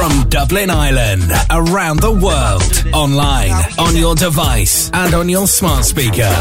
From 0.00 0.30
Dublin, 0.30 0.70
Ireland, 0.70 1.30
around 1.50 2.00
the 2.00 2.10
world, 2.10 2.94
online, 2.94 3.52
on 3.78 3.94
your 3.94 4.14
device, 4.14 4.90
and 4.94 5.12
on 5.12 5.28
your 5.28 5.46
smart 5.46 5.84
speaker. 5.84 6.32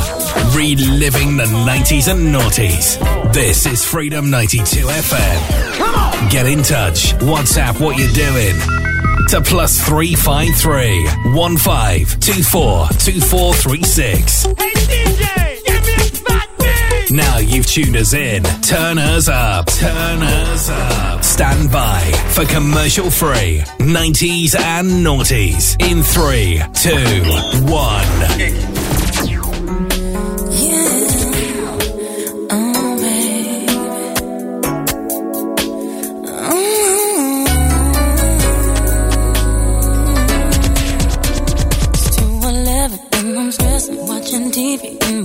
Reliving 0.55 1.35
the 1.35 1.43
90s 1.67 2.09
and 2.09 2.33
noughties. 2.33 2.97
This 3.33 3.65
is 3.65 3.83
Freedom 3.83 4.29
92 4.29 4.63
FM. 4.63 5.77
Come 5.77 5.93
on! 5.93 6.29
Get 6.29 6.45
in 6.45 6.63
touch. 6.63 7.11
WhatsApp 7.15 7.81
what 7.81 7.97
you're 7.97 8.07
doing. 8.13 8.55
To 9.27 9.41
plus 9.41 9.77
353 9.85 11.33
1524 11.33 12.87
2436. 12.87 14.43
Hey, 14.43 14.53
DJ! 14.53 15.48
Now 17.11 17.39
you've 17.39 17.65
tuned 17.65 17.95
us 17.95 18.13
in. 18.13 18.43
Turn 18.61 18.99
us 18.99 19.27
up. 19.27 19.65
Turn 19.65 20.21
us 20.21 20.69
up. 20.69 21.23
Stand 21.23 21.71
by 21.71 22.01
for 22.33 22.45
commercial 22.45 23.09
free 23.09 23.63
90s 23.79 24.55
and 24.55 25.03
noughties 25.03 25.75
in 25.81 26.03
3, 26.03 26.61
2, 26.73 27.71
1. 27.71 28.79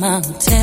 mountain 0.05 0.54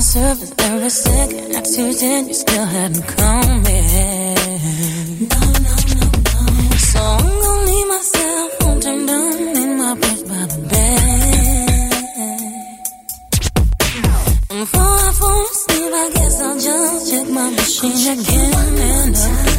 my 0.00 0.04
surface 0.04 0.54
every 0.60 0.88
second. 0.88 1.54
At 1.56 1.64
10, 1.66 2.28
you 2.28 2.34
still 2.34 2.64
haven't 2.64 3.06
come 3.06 3.66
in. 3.66 5.28
No, 5.28 5.40
no, 5.66 5.74
no, 5.98 6.06
no. 6.26 6.44
So 6.90 7.00
I'm 7.00 7.36
gonna 7.44 7.68
leave 7.68 7.88
myself 7.94 8.50
home 8.62 8.80
turned 8.80 9.06
down 9.08 9.56
in 9.62 9.70
my 9.76 9.92
bed 10.02 10.20
by 10.30 10.42
the 10.52 10.60
bed. 10.70 11.90
Before 14.48 14.96
I 15.08 15.12
fall 15.20 15.44
asleep, 15.52 15.92
I 15.92 16.06
guess 16.14 16.36
I'll 16.46 16.58
just 16.66 17.10
check 17.10 17.26
my 17.28 17.50
machine 17.50 18.04
again 18.14 18.54
and 18.80 19.16
again. 19.16 19.49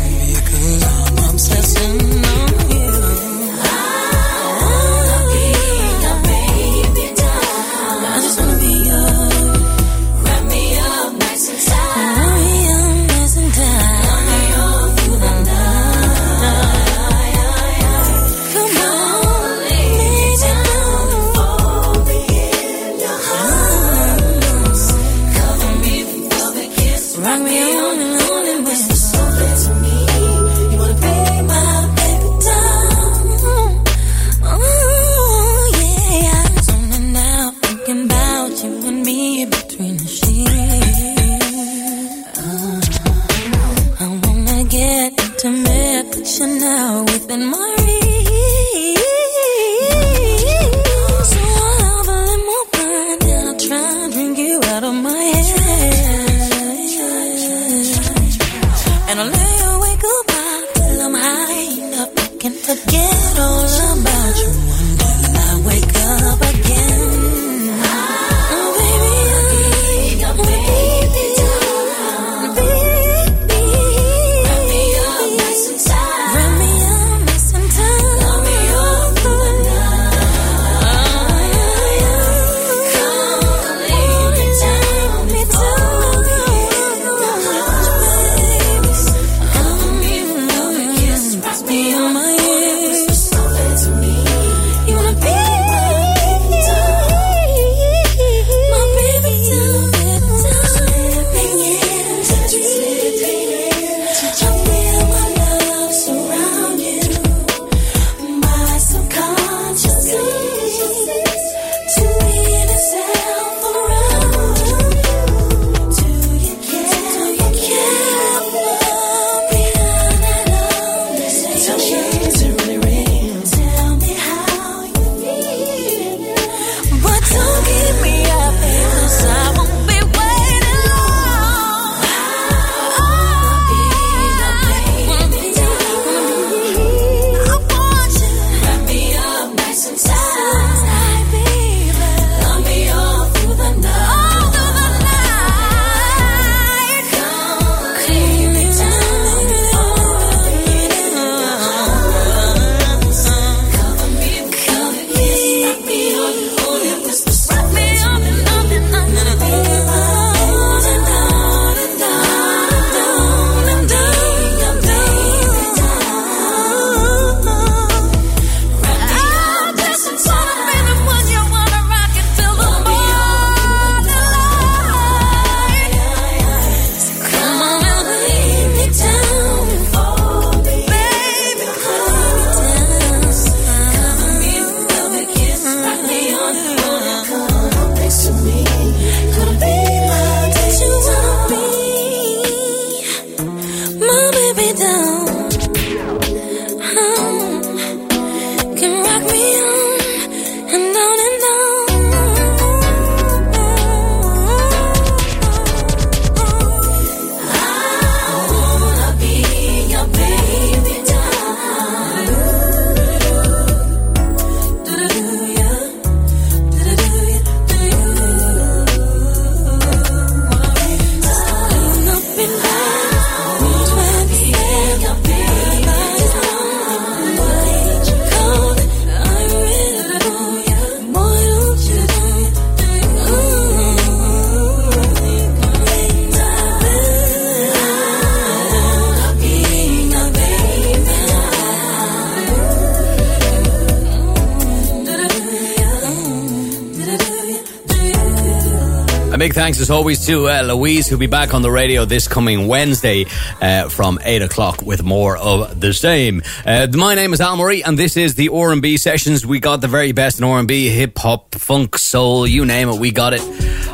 thanks 249.61 249.79
as 249.79 249.91
always 249.91 250.25
to 250.25 250.49
uh, 250.49 250.63
Louise, 250.63 251.07
who'll 251.07 251.19
be 251.19 251.27
back 251.27 251.53
on 251.53 251.61
the 251.61 251.69
radio 251.69 252.03
this 252.03 252.27
coming 252.27 252.67
Wednesday 252.67 253.27
uh, 253.61 253.89
from 253.89 254.17
8 254.23 254.41
o'clock 254.41 254.81
with 254.81 255.03
more 255.03 255.37
of 255.37 255.79
the 255.79 255.93
same. 255.93 256.41
Uh, 256.65 256.87
my 256.91 257.13
name 257.13 257.31
is 257.31 257.39
Al 257.39 257.57
Murray, 257.57 257.83
and 257.83 257.95
this 257.95 258.17
is 258.17 258.33
the 258.33 258.49
R&B 258.49 258.97
Sessions. 258.97 259.45
We 259.45 259.59
got 259.59 259.79
the 259.79 259.87
very 259.87 260.13
best 260.13 260.39
in 260.39 260.45
R&B, 260.45 260.89
hip-hop, 260.89 261.53
funk, 261.53 261.99
soul, 261.99 262.47
you 262.47 262.65
name 262.65 262.89
it, 262.89 262.99
we 262.99 263.11
got 263.11 263.33
it 263.33 263.41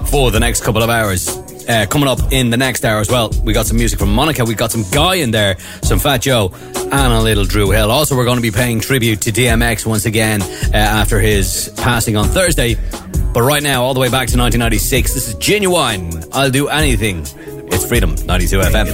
for 0.07 0.31
the 0.31 0.39
next 0.39 0.63
couple 0.63 0.83
of 0.83 0.89
hours. 0.89 1.37
Uh, 1.67 1.85
coming 1.89 2.07
up 2.07 2.31
in 2.31 2.49
the 2.49 2.55
next 2.55 2.85
hour 2.85 3.01
as 3.01 3.09
well. 3.09 3.29
We 3.43 3.51
got 3.51 3.65
some 3.65 3.75
music 3.75 3.99
from 3.99 4.13
Monica, 4.13 4.45
we 4.45 4.55
got 4.55 4.71
some 4.71 4.85
Guy 4.89 5.15
in 5.15 5.31
there, 5.31 5.59
some 5.81 5.99
Fat 5.99 6.19
Joe, 6.19 6.53
and 6.75 7.13
a 7.13 7.21
little 7.21 7.43
Dru 7.43 7.71
Hill. 7.71 7.91
Also, 7.91 8.15
we're 8.15 8.23
going 8.23 8.37
to 8.37 8.41
be 8.41 8.51
paying 8.51 8.79
tribute 8.79 9.19
to 9.23 9.33
DMX 9.33 9.85
once 9.85 10.05
again 10.05 10.41
uh, 10.41 10.77
after 10.77 11.19
his 11.19 11.73
passing 11.75 12.15
on 12.15 12.29
Thursday. 12.29 12.77
But 13.37 13.43
right 13.43 13.61
now, 13.61 13.83
all 13.83 13.93
the 13.93 13.99
way 13.99 14.09
back 14.09 14.27
to 14.29 14.37
1996, 14.39 15.13
this 15.13 15.27
is 15.27 15.35
Ginuwine. 15.35 16.27
I'll 16.33 16.49
do 16.49 16.69
anything. 16.69 17.19
It's 17.71 17.85
Freedom 17.85 18.15
92 18.25 18.57
FM. 18.57 18.87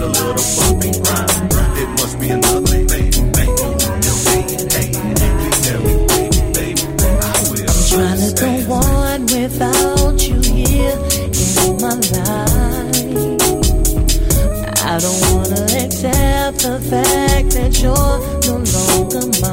I 14.84 15.00
don't 15.00 15.22
wanna 15.32 15.64
accept 15.86 16.60
the 16.60 16.80
fact 16.90 17.50
that 17.56 17.82
you're 17.82 18.20
no 18.46 18.56
longer 18.76 19.40
mine. 19.42 19.53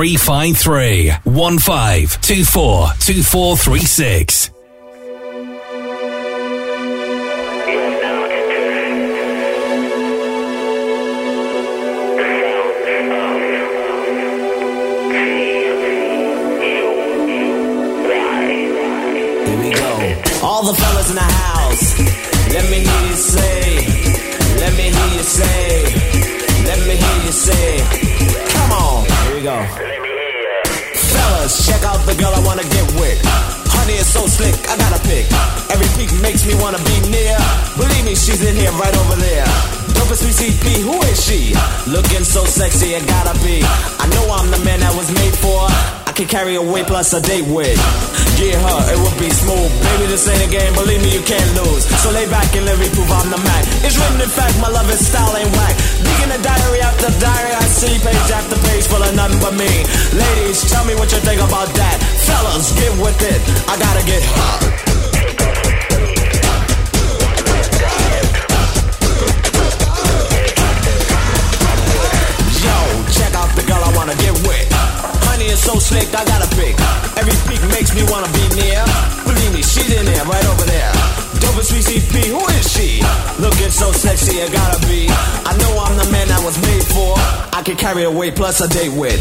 353 0.00 1.20
1524 1.24 2.94
2436. 3.00 4.39
Carry 46.50 46.68
a 46.68 46.72
weight 46.72 46.86
plus 46.86 47.12
a 47.12 47.20
date 47.20 47.46
with. 47.46 47.78
Get 48.38 48.56
her, 48.58 48.80
it 48.90 48.98
would 48.98 49.18
be 49.18 49.30
smooth. 49.30 49.70
Baby, 49.86 50.06
this 50.10 50.26
ain't 50.26 50.42
a 50.42 50.50
game, 50.50 50.72
believe 50.74 51.02
me, 51.02 51.12
you 51.14 51.22
can't 51.22 51.50
lose. 51.62 51.84
So 52.02 52.10
lay 52.10 52.26
back 52.26 52.50
and 52.56 52.64
let 52.64 52.78
me 52.78 52.88
prove 52.90 53.10
I'm 53.10 53.30
the 53.30 53.38
Mac. 53.38 53.62
It's 53.86 53.96
written 53.98 54.20
in 54.20 54.28
fact, 54.28 54.58
my 54.58 54.68
love 54.68 54.88
is 54.90 54.98
style 54.98 55.36
ain't 55.36 55.50
whack. 55.54 55.74
Digging 56.02 56.32
a 56.32 56.40
diary 56.42 56.80
after 56.80 57.10
diary, 57.20 57.54
I 57.54 57.64
see 57.70 57.94
page 58.02 58.30
after 58.34 58.56
page 58.66 58.86
full 58.86 59.02
of 59.02 59.14
nothing 59.14 59.38
but 59.38 59.54
me. 59.54 59.70
Ladies, 60.16 60.66
tell 60.70 60.84
me 60.84 60.94
what 60.94 61.12
you 61.12 61.20
think 61.22 61.40
about 61.40 61.70
that. 61.78 61.96
Fellas, 62.26 62.72
get 62.74 62.92
with 62.98 63.20
it. 63.22 63.40
I 63.68 63.78
gotta 63.78 64.04
get 64.06 64.22
hot. 64.34 64.79
3CP, 81.80 82.28
who 82.28 82.44
is 82.60 82.66
she? 82.68 83.00
Looking 83.40 83.72
so 83.72 83.88
sexy, 83.92 84.42
I 84.42 84.52
gotta 84.52 84.76
be. 84.84 85.08
I 85.48 85.56
know 85.64 85.80
I'm 85.80 85.96
the 85.96 86.04
man 86.12 86.28
I 86.28 86.44
was 86.44 86.60
made 86.60 86.84
for. 86.92 87.16
I 87.56 87.62
can 87.64 87.76
carry 87.76 88.04
a 88.04 88.10
weight 88.10 88.36
plus 88.36 88.60
a 88.60 88.68
date 88.68 88.92
with. 88.92 89.16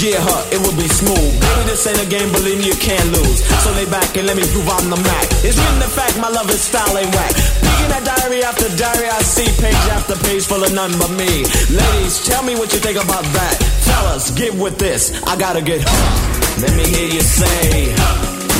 Yeah, 0.00 0.16
her, 0.24 0.40
it 0.48 0.58
will 0.64 0.72
be 0.72 0.88
smooth. 0.88 1.20
Baby, 1.20 1.62
this 1.68 1.84
ain't 1.84 2.00
a 2.00 2.08
game, 2.08 2.32
believe 2.32 2.64
me, 2.64 2.72
you 2.72 2.78
can't 2.80 3.04
lose. 3.12 3.44
So 3.60 3.76
lay 3.76 3.84
back 3.92 4.08
and 4.16 4.24
let 4.24 4.40
me 4.40 4.44
prove 4.48 4.64
I'm 4.72 4.88
the 4.88 4.96
Mac. 5.04 5.28
It's 5.44 5.52
written 5.60 5.84
the 5.84 5.92
fact, 5.92 6.16
my 6.16 6.32
love 6.32 6.48
is 6.48 6.64
style 6.64 6.96
ain't 6.96 7.12
whack. 7.12 7.36
Peeking 7.60 7.92
at 7.92 8.04
diary 8.08 8.40
after 8.40 8.72
diary, 8.72 9.12
I 9.12 9.20
see 9.20 9.52
page 9.60 9.84
after 9.92 10.16
page 10.24 10.48
full 10.48 10.64
of 10.64 10.72
none 10.72 10.96
but 10.96 11.12
me. 11.12 11.44
Ladies, 11.68 12.24
tell 12.24 12.40
me 12.42 12.56
what 12.56 12.72
you 12.72 12.80
think 12.80 12.96
about 12.96 13.28
that. 13.36 13.60
Fellas, 13.84 14.32
get 14.32 14.56
with 14.56 14.80
this. 14.80 15.12
I 15.28 15.36
gotta 15.36 15.60
get 15.60 15.84
Let 16.56 16.72
me 16.72 16.88
hear 16.88 17.08
you 17.12 17.20
say. 17.20 17.92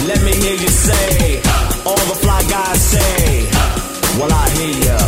Let 0.04 0.20
me 0.20 0.36
hear 0.36 0.56
you 0.60 0.68
say. 0.68 1.71
All 1.84 1.96
the 1.96 2.16
fly 2.22 2.42
guys 2.48 2.80
say. 2.80 3.46
Well, 4.18 4.32
I 4.32 4.48
hear 4.56 4.76
ya. 4.86 4.98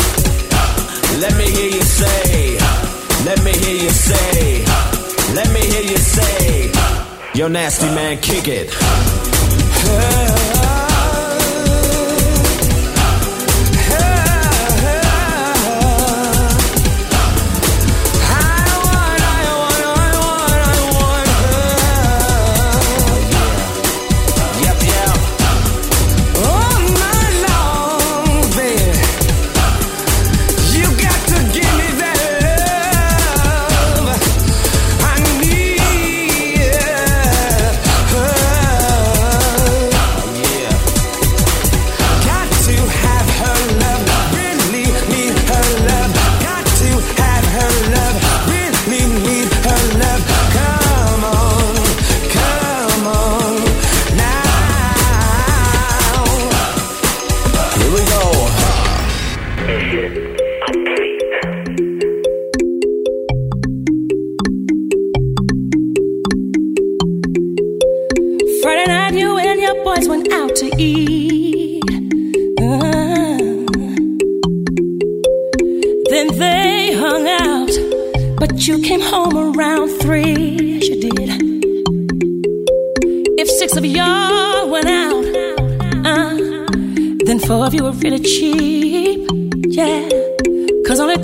Let 1.20 1.36
me 1.38 1.44
hear 1.44 1.70
you 1.70 1.82
say. 1.82 2.58
Let 3.24 3.42
me 3.44 3.52
hear 3.52 3.76
you 3.84 3.90
say. 3.90 4.64
Let 5.34 5.48
me 5.52 5.60
hear 5.60 5.82
you 5.82 5.96
say. 5.96 6.70
Yo, 7.34 7.48
nasty 7.48 7.86
man, 7.86 8.18
kick 8.20 8.48
it. 8.48 8.68
Yep, 9.84 10.53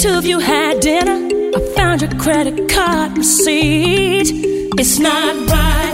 two 0.01 0.17
of 0.17 0.25
you 0.25 0.39
had 0.39 0.81
dinner. 0.81 1.29
I 1.55 1.61
found 1.75 2.01
your 2.01 2.11
credit 2.19 2.71
card 2.71 3.19
receipt. 3.19 4.31
It's 4.79 4.99
not 4.99 5.37
right, 5.51 5.90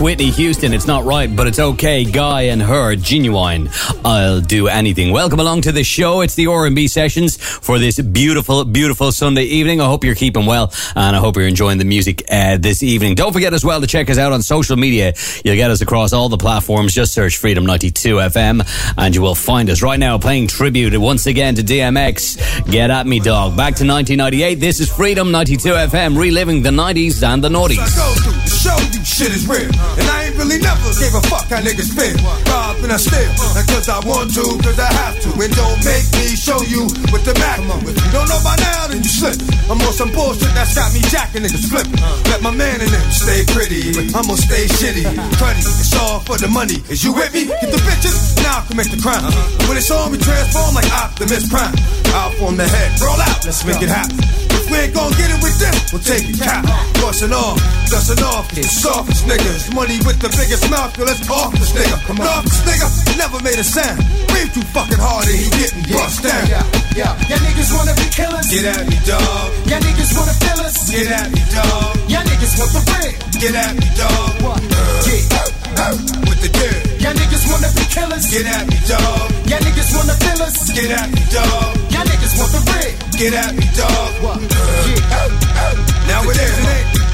Whitney 0.00 0.30
Houston, 0.30 0.72
it's 0.72 0.86
not 0.86 1.04
right, 1.04 1.34
but 1.34 1.48
it's 1.48 1.58
okay. 1.58 2.04
Guy 2.04 2.42
and 2.42 2.62
her, 2.62 2.94
Ginuwine. 2.94 3.68
I'll 4.04 4.40
do 4.40 4.68
anything. 4.68 5.12
Welcome 5.12 5.40
along 5.40 5.62
to 5.62 5.72
the 5.72 5.82
show. 5.82 6.20
It's 6.20 6.36
the 6.36 6.46
R&B 6.46 6.86
sessions 6.86 7.36
for 7.36 7.80
this 7.80 8.00
beautiful, 8.00 8.64
beautiful 8.64 9.10
Sunday 9.10 9.42
evening. 9.42 9.80
I 9.80 9.86
hope 9.86 10.04
you're 10.04 10.14
keeping 10.14 10.46
well, 10.46 10.72
and 10.94 11.16
I 11.16 11.18
hope 11.18 11.36
you're 11.36 11.48
enjoying 11.48 11.78
the 11.78 11.84
music 11.84 12.22
uh, 12.30 12.58
this 12.58 12.84
evening. 12.84 13.16
Don't 13.16 13.32
forget 13.32 13.52
as 13.52 13.64
well 13.64 13.80
to 13.80 13.88
check 13.88 14.08
us 14.08 14.18
out 14.18 14.32
on 14.32 14.40
social 14.40 14.76
media. 14.76 15.14
You'll 15.44 15.56
get 15.56 15.70
us 15.70 15.80
across 15.80 16.12
all 16.12 16.28
the 16.28 16.38
platforms. 16.38 16.94
Just 16.94 17.12
search 17.12 17.36
Freedom 17.36 17.66
92 17.66 18.16
FM, 18.16 18.94
and 18.96 19.14
you 19.16 19.20
will 19.20 19.34
find 19.34 19.68
us 19.68 19.82
right 19.82 19.98
now 19.98 20.16
playing 20.16 20.46
tribute 20.46 20.96
once 20.96 21.26
again 21.26 21.56
to 21.56 21.62
DMX. 21.62 22.70
Get 22.70 22.90
at 22.90 23.06
me, 23.06 23.18
dog. 23.18 23.56
Back 23.56 23.74
to 23.76 23.84
1998. 23.84 24.54
This 24.56 24.78
is 24.78 24.94
Freedom 24.94 25.32
92 25.32 25.70
FM, 25.70 26.16
reliving 26.16 26.62
the 26.62 26.70
90s 26.70 27.26
and 27.26 27.42
the 27.42 27.48
noughties. 27.48 28.27
Shit 29.08 29.32
is 29.32 29.48
real. 29.48 29.72
And 29.96 30.06
I 30.12 30.28
ain't 30.28 30.36
really 30.36 30.60
never 30.60 30.92
gave 31.00 31.16
a 31.16 31.22
fuck 31.32 31.48
how 31.48 31.64
niggas 31.64 31.96
feel. 31.96 32.16
Rob 32.52 32.76
and 32.84 32.92
I 32.92 33.00
steal. 33.00 33.32
Cause 33.72 33.88
I 33.88 33.98
want 34.04 34.34
to, 34.36 34.44
cause 34.60 34.78
I 34.78 34.92
have 34.92 35.16
to. 35.24 35.30
And 35.40 35.52
don't 35.56 35.80
make 35.84 36.04
me 36.20 36.36
show 36.36 36.60
you 36.68 36.84
with 37.08 37.24
the. 37.24 37.38
If 37.38 37.96
you 38.04 38.12
don't 38.12 38.28
know 38.28 38.40
by 38.44 38.56
now, 38.60 38.88
then 38.88 38.98
you 38.98 39.08
slip. 39.08 39.38
I'm 39.70 39.80
on 39.80 39.92
some 39.92 40.12
bullshit 40.12 40.52
that's 40.52 40.74
got 40.74 40.92
me 40.92 41.00
jacking 41.08 41.42
niggas 41.42 41.70
flipping. 41.70 41.96
Let 42.28 42.42
my 42.42 42.50
man 42.50 42.80
in 42.80 42.90
them 42.90 43.08
stay 43.10 43.44
pretty. 43.48 43.94
I'ma 44.12 44.34
stay 44.36 44.66
shitty. 44.66 45.06
Cruddy, 45.40 45.64
it's 45.64 45.94
all 45.96 46.20
for 46.20 46.36
the 46.36 46.48
money. 46.48 46.84
Is 46.90 47.04
you 47.04 47.14
with 47.14 47.32
me? 47.32 47.46
Get 47.46 47.70
the 47.70 47.80
bitches, 47.88 48.36
now 48.42 48.60
I 48.60 48.66
commit 48.68 48.90
the 48.90 49.00
crime. 49.00 49.24
When 49.68 49.76
it's 49.76 49.90
on, 49.90 50.12
we 50.12 50.18
transform 50.18 50.74
like 50.74 50.90
Optimus 50.92 51.48
Prime. 51.48 51.74
Out 52.12 52.34
from 52.34 52.56
the 52.56 52.66
head, 52.66 53.00
roll 53.00 53.20
out, 53.20 53.44
let's 53.44 53.64
make 53.64 53.80
it 53.80 53.88
happen. 53.88 54.57
We 54.68 54.76
ain't 54.84 54.94
gon' 54.94 55.12
get 55.16 55.32
it 55.32 55.40
with 55.40 55.56
them, 55.58 55.74
we'll 55.92 56.04
take 56.04 56.28
it 56.28 56.36
cap. 56.36 56.64
Bustin' 57.00 57.32
off, 57.32 57.56
dustin' 57.88 58.22
off, 58.24 58.48
the 58.52 58.62
softest 58.62 59.24
niggas. 59.24 59.72
Money 59.74 59.96
with 60.04 60.20
the 60.20 60.28
biggest 60.36 60.68
mouth, 60.70 60.92
yo, 60.96 61.04
let's 61.04 61.24
off 61.30 61.52
this 61.56 61.72
nigga. 61.72 61.96
Come 62.04 62.20
on. 62.20 62.28
off 62.28 62.44
this 62.44 62.60
nigga, 62.68 62.88
never 63.16 63.40
made 63.40 63.58
a 63.58 63.64
sound. 63.64 63.98
Breathe 64.28 64.52
too 64.52 64.64
fucking 64.76 65.00
hard 65.00 65.24
and 65.24 65.38
he 65.38 65.48
getting 65.56 65.82
bust 65.88 66.22
down. 66.22 66.44
Yeah, 66.48 66.64
yeah. 66.96 67.12
Y'all 67.32 67.40
niggas 67.40 67.70
wanna 67.72 67.94
be 67.96 68.06
killers. 68.12 68.46
Get 68.52 68.64
at 68.68 68.84
me, 68.84 68.98
dog. 69.08 69.48
Y'all 69.68 69.80
niggas 69.80 70.12
wanna 70.16 70.36
fill 70.36 70.60
us. 70.60 70.76
Get 70.90 71.08
at 71.08 71.28
me, 71.32 71.42
dog. 71.48 71.96
Y'all 72.08 72.24
niggas 72.28 72.54
want 72.60 72.70
the 72.76 72.82
bread. 72.84 73.14
Get 73.40 73.54
at 73.56 73.72
me, 73.72 73.88
dog. 73.96 74.42
What? 74.44 74.60
Yeah. 75.08 75.57
With 75.78 76.42
the 76.42 76.50
dirt. 76.50 76.98
Y'all 76.98 77.14
niggas 77.14 77.46
wanna 77.46 77.70
be 77.70 77.86
killers. 77.86 78.26
Get 78.26 78.50
at 78.50 78.66
me, 78.66 78.74
dog. 78.90 79.30
Y'all 79.46 79.62
niggas 79.62 79.94
wanna 79.94 80.18
fill 80.18 80.42
us. 80.42 80.74
Get 80.74 80.90
at 80.90 81.06
me, 81.06 81.22
dog. 81.30 81.70
Y'all 81.94 82.02
niggas 82.02 82.34
want 82.34 82.50
the 82.50 82.62
bread. 82.66 82.98
Get 83.14 83.32
at 83.38 83.54
me, 83.54 83.62
dog. 83.78 84.10
What? 84.18 84.42
Yeah. 84.42 85.38
Now 86.10 86.26
it 86.26 86.34
is, 86.34 86.58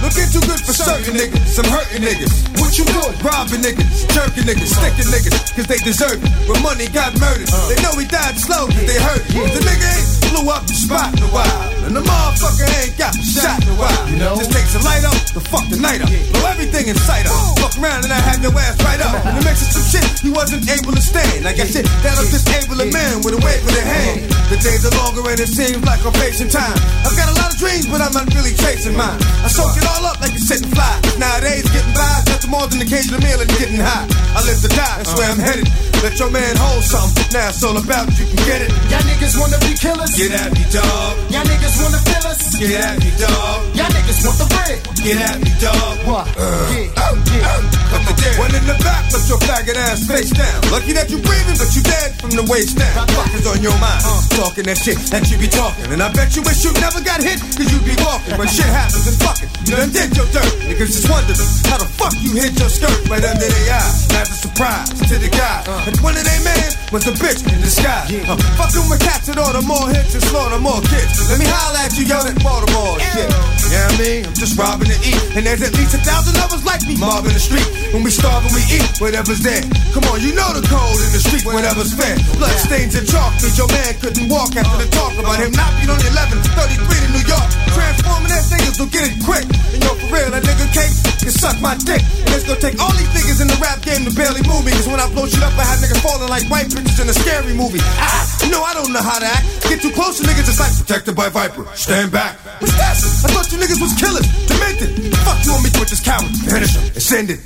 looking 0.00 0.28
too 0.32 0.40
good 0.48 0.64
for 0.64 0.72
certain 0.72 1.12
niggas. 1.12 1.44
Some 1.44 1.68
hurting 1.68 2.08
niggas. 2.08 2.32
What 2.56 2.72
you 2.80 2.88
doing? 2.88 3.12
Robbing 3.20 3.60
niggas, 3.60 4.08
jerking 4.16 4.48
niggas, 4.48 4.72
sticking 4.72 5.12
niggas, 5.12 5.36
cause 5.52 5.68
they 5.68 5.80
deserve 5.84 6.24
it. 6.24 6.32
When 6.48 6.62
money 6.64 6.88
got 6.88 7.12
murdered, 7.20 7.52
uh. 7.52 7.68
they 7.68 7.76
know 7.84 7.92
he 8.00 8.08
died 8.08 8.40
slow 8.40 8.64
cause 8.64 8.86
they 8.88 8.96
hurt. 8.96 9.28
The 9.28 9.60
nigga 9.60 9.86
ain't 9.92 10.08
blew 10.32 10.48
up 10.48 10.64
the 10.64 10.72
spot 10.72 11.12
in 11.12 11.20
a 11.20 11.30
while. 11.30 11.74
And 11.84 11.92
the 11.92 12.00
motherfucker 12.00 12.64
ain't 12.80 12.96
got 12.96 13.12
shot 13.12 13.60
in 13.60 13.68
a 13.68 13.76
while. 13.76 14.04
You 14.08 14.16
know? 14.16 14.36
Just 14.40 14.52
takes 14.56 14.74
a 14.74 14.80
light 14.80 15.04
up 15.04 15.16
to 15.36 15.40
fuck 15.40 15.68
the 15.68 15.76
night 15.76 16.00
up. 16.00 16.08
Blow 16.08 16.48
everything 16.48 16.88
in 16.88 16.96
sight 16.96 17.28
up. 17.28 17.36
Fuck 17.60 17.76
around 17.76 18.04
and 18.04 18.12
I 18.12 18.20
had 18.20 18.40
your 18.54 18.62
ass 18.62 18.78
right 18.86 19.02
up. 19.02 19.18
And 19.26 19.34
it 19.38 19.44
makes 19.44 19.66
it 19.66 19.74
some 19.74 19.82
shit 19.82 20.06
he 20.22 20.30
wasn't 20.30 20.62
able 20.70 20.94
to 20.94 21.02
stand. 21.02 21.42
Like 21.44 21.58
I 21.58 21.66
said, 21.66 21.84
that'll 22.06 22.24
disable 22.30 22.78
a 22.78 22.86
man 22.86 23.26
with 23.26 23.34
a 23.34 23.40
wave 23.42 23.66
of 23.66 23.74
the 23.74 23.82
hand. 23.82 24.30
The 24.48 24.56
days 24.62 24.86
are 24.86 24.94
longer 25.02 25.26
and 25.26 25.38
it 25.42 25.50
seems 25.50 25.82
like 25.82 26.00
I'm 26.06 26.14
facing 26.14 26.48
time. 26.48 26.78
I've 27.02 27.18
got 27.18 27.28
a 27.28 27.34
lot 27.34 27.50
of 27.50 27.58
dreams, 27.58 27.90
but 27.90 27.98
I'm 27.98 28.14
not 28.14 28.30
really 28.30 28.54
chasing 28.54 28.94
mine. 28.94 29.18
I 29.42 29.50
soak 29.50 29.74
it 29.74 29.84
all 29.90 30.06
up 30.06 30.22
like 30.22 30.32
a 30.32 30.40
sitting 30.40 30.70
fly. 30.70 30.94
Nowadays, 31.18 31.66
getting 31.74 31.94
by 31.98 32.22
is 32.22 32.26
nothing 32.30 32.50
more 32.54 32.66
than 32.70 32.78
the 32.78 32.86
occasional 32.86 33.20
meal 33.20 33.42
and 33.42 33.50
getting 33.58 33.82
high. 33.82 34.06
I 34.38 34.40
live 34.46 34.62
to 34.62 34.70
die, 34.70 35.02
that's 35.02 35.12
where 35.18 35.26
I'm 35.26 35.40
uh-huh. 35.40 35.50
headed. 35.50 35.68
Let 36.04 36.20
your 36.20 36.28
man 36.28 36.54
hold 36.60 36.84
something. 36.84 37.24
Now 37.32 37.48
it's 37.48 37.64
all 37.64 37.80
about 37.80 38.12
you 38.20 38.28
can 38.28 38.36
get 38.44 38.60
it. 38.60 38.68
Y'all 38.92 39.00
niggas 39.08 39.40
wanna 39.40 39.56
be 39.64 39.72
killers. 39.72 40.12
Get 40.12 40.36
at 40.36 40.52
me, 40.52 40.60
dog. 40.68 41.16
Y'all 41.32 41.48
niggas 41.48 41.80
wanna 41.80 41.96
fill 42.04 42.28
us. 42.28 42.44
Get 42.60 42.76
at 42.76 43.00
me, 43.00 43.08
dog. 43.16 43.64
Y'all 43.72 43.88
niggas 43.88 44.20
want 44.20 44.36
the 44.36 44.46
bread. 44.52 44.78
Get 45.00 45.16
at 45.16 45.40
me, 45.40 45.48
dog. 45.64 45.96
What? 46.04 46.28
Uh, 46.36 46.76
yeah. 46.76 46.92
Uh, 47.00 47.16
uh, 47.16 47.60
Cut 47.88 48.02
the 48.04 48.14
dead. 48.20 48.43
One 48.44 48.52
in 48.60 48.68
the 48.68 48.76
back, 48.84 49.08
put 49.08 49.24
your 49.24 49.40
faggot 49.48 49.72
ass 49.72 50.04
face 50.04 50.28
down. 50.28 50.60
Lucky 50.68 50.92
that 50.92 51.08
you 51.08 51.16
breathing, 51.16 51.56
but 51.56 51.72
you 51.72 51.80
dead 51.80 52.12
from 52.20 52.36
the 52.36 52.44
waist 52.44 52.76
down. 52.76 53.08
Fuck 53.16 53.32
is 53.32 53.48
on 53.48 53.64
your 53.64 53.72
mind. 53.80 54.04
Talking 54.36 54.68
that 54.68 54.76
shit 54.76 55.00
that 55.08 55.32
you 55.32 55.40
be 55.40 55.48
talking. 55.48 55.88
And 55.88 56.04
I 56.04 56.12
bet 56.12 56.36
you 56.36 56.44
wish 56.44 56.60
you 56.60 56.68
never 56.76 57.00
got 57.00 57.24
hit, 57.24 57.40
cause 57.40 57.72
you 57.72 57.80
be 57.80 57.96
walking. 58.04 58.36
When 58.36 58.44
shit 58.44 58.68
happens 58.68 59.08
and 59.08 59.16
fucking, 59.16 59.48
you 59.64 59.80
done 59.80 59.88
did 59.88 60.12
your 60.12 60.28
dirt. 60.28 60.44
Niggas 60.60 60.92
just 60.92 61.08
wondering 61.08 61.40
how 61.72 61.80
the 61.80 61.88
you 62.24 62.40
hit 62.40 62.56
your 62.58 62.72
skirt 62.72 62.96
right 63.12 63.22
under 63.22 63.44
their 63.44 63.68
eye. 63.76 63.92
As 64.16 64.30
a 64.32 64.36
surprise 64.48 64.88
to 65.08 65.16
the 65.20 65.28
guy. 65.28 65.62
And 65.84 65.94
one 66.00 66.16
of 66.16 66.24
they 66.24 66.40
man 66.40 66.72
was 66.88 67.04
a 67.06 67.12
bitch 67.12 67.44
in 67.44 67.60
disguise. 67.60 68.08
Uh, 68.24 68.38
fucking 68.56 68.86
with 68.88 69.04
cats 69.04 69.28
that 69.28 69.36
order 69.36 69.60
more 69.66 69.84
hits 69.92 70.14
and 70.16 70.24
slaughter 70.30 70.58
more 70.58 70.80
kids. 70.88 71.18
Let 71.28 71.38
me 71.38 71.46
holla 71.46 71.84
at 71.84 71.92
you, 71.98 72.06
yo, 72.08 72.22
that 72.22 72.38
Baltimore 72.40 72.96
shit. 73.12 73.28
Yeah, 73.68 73.90
I 73.90 73.94
mean, 73.98 74.20
I'm 74.24 74.36
just 74.38 74.54
robbing 74.54 74.88
to 74.88 74.98
eat. 75.02 75.20
And 75.34 75.42
there's 75.44 75.60
at 75.60 75.74
least 75.74 75.98
a 75.98 76.00
thousand 76.06 76.38
of 76.40 76.54
us 76.54 76.62
like 76.64 76.86
me, 76.86 76.94
mobbing 76.96 77.34
the 77.34 77.42
street. 77.42 77.66
When 77.90 78.06
we 78.06 78.14
starve 78.14 78.46
and 78.46 78.54
we 78.54 78.62
eat, 78.70 78.86
whatever's 79.02 79.42
there. 79.42 79.66
Come 79.90 80.06
on, 80.14 80.22
you 80.22 80.30
know 80.32 80.54
the 80.54 80.62
code 80.64 81.00
in 81.02 81.10
the 81.10 81.22
street, 81.22 81.42
whatever's 81.42 81.92
fair. 81.92 82.14
Blood 82.38 82.54
stains 82.62 82.94
and 82.94 83.06
chalk, 83.10 83.34
means 83.42 83.58
your 83.58 83.70
man 83.74 83.92
couldn't 83.98 84.30
walk 84.30 84.54
after 84.54 84.78
the 84.78 84.88
talk 84.94 85.18
about 85.18 85.42
him 85.42 85.50
knocking 85.50 85.90
on 85.90 85.98
the 85.98 86.08
11, 86.14 86.38
33 86.54 86.78
to 86.78 87.08
New 87.10 87.24
York. 87.26 87.48
Transforming 87.74 88.30
that 88.30 88.46
niggas 88.54 88.78
will 88.78 88.92
get 88.94 89.10
it 89.10 89.18
quick. 89.18 89.46
And 89.74 89.82
yo, 89.82 89.98
for 89.98 90.14
real, 90.14 90.30
that 90.30 90.46
nigga 90.46 90.70
case 90.70 91.02
can 91.18 91.34
suck 91.34 91.58
my 91.58 91.74
dick. 91.82 92.02
And 92.22 92.30
it's 92.34 92.46
gonna 92.46 92.60
take 92.60 92.78
all 92.78 92.92
these 92.94 93.10
niggas 93.10 93.40
in 93.42 93.48
the 93.50 93.58
rap 93.58 93.82
game 93.82 94.04
to 94.06 94.12
barely 94.14 94.42
move 94.46 94.62
me. 94.64 94.72
Cause 94.72 94.86
when 94.86 95.00
I 95.00 95.08
blow 95.10 95.26
shit 95.26 95.42
up, 95.42 95.54
I 95.58 95.64
have 95.66 95.80
niggas 95.82 96.00
falling 96.00 96.28
like 96.30 96.46
white 96.46 96.70
bitches 96.70 96.98
in 97.02 97.08
a 97.08 97.16
scary 97.16 97.54
movie. 97.54 97.82
Ah, 97.98 98.22
you 98.44 98.50
know 98.50 98.62
I 98.62 98.74
don't 98.74 98.92
know 98.92 99.02
how 99.02 99.18
to 99.18 99.26
act. 99.26 99.44
Get 99.68 99.82
too 99.82 99.90
close 99.92 100.20
to 100.20 100.24
niggas, 100.26 100.46
it's 100.48 100.60
like 100.60 100.74
protected 100.78 101.14
by 101.16 101.28
Viper. 101.28 101.66
Stand 101.74 102.12
back. 102.12 102.38
What's 102.60 102.74
that? 102.78 102.94
I 103.26 103.28
thought 103.34 103.50
you 103.50 103.58
niggas 103.58 103.80
was 103.80 103.92
killers, 103.98 104.26
demented. 104.46 105.14
Fuck 105.26 105.44
you 105.44 105.52
want 105.52 105.64
me 105.64 105.70
to 105.70 105.80
with 105.80 105.90
this 105.90 106.00
coward. 106.04 106.30
Finish 106.46 106.74
him 106.76 106.84
and 106.84 107.02
send 107.02 107.30
it. 107.30 107.40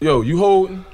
Yo, 0.00 0.20
you 0.20 0.36
holding? 0.36 0.84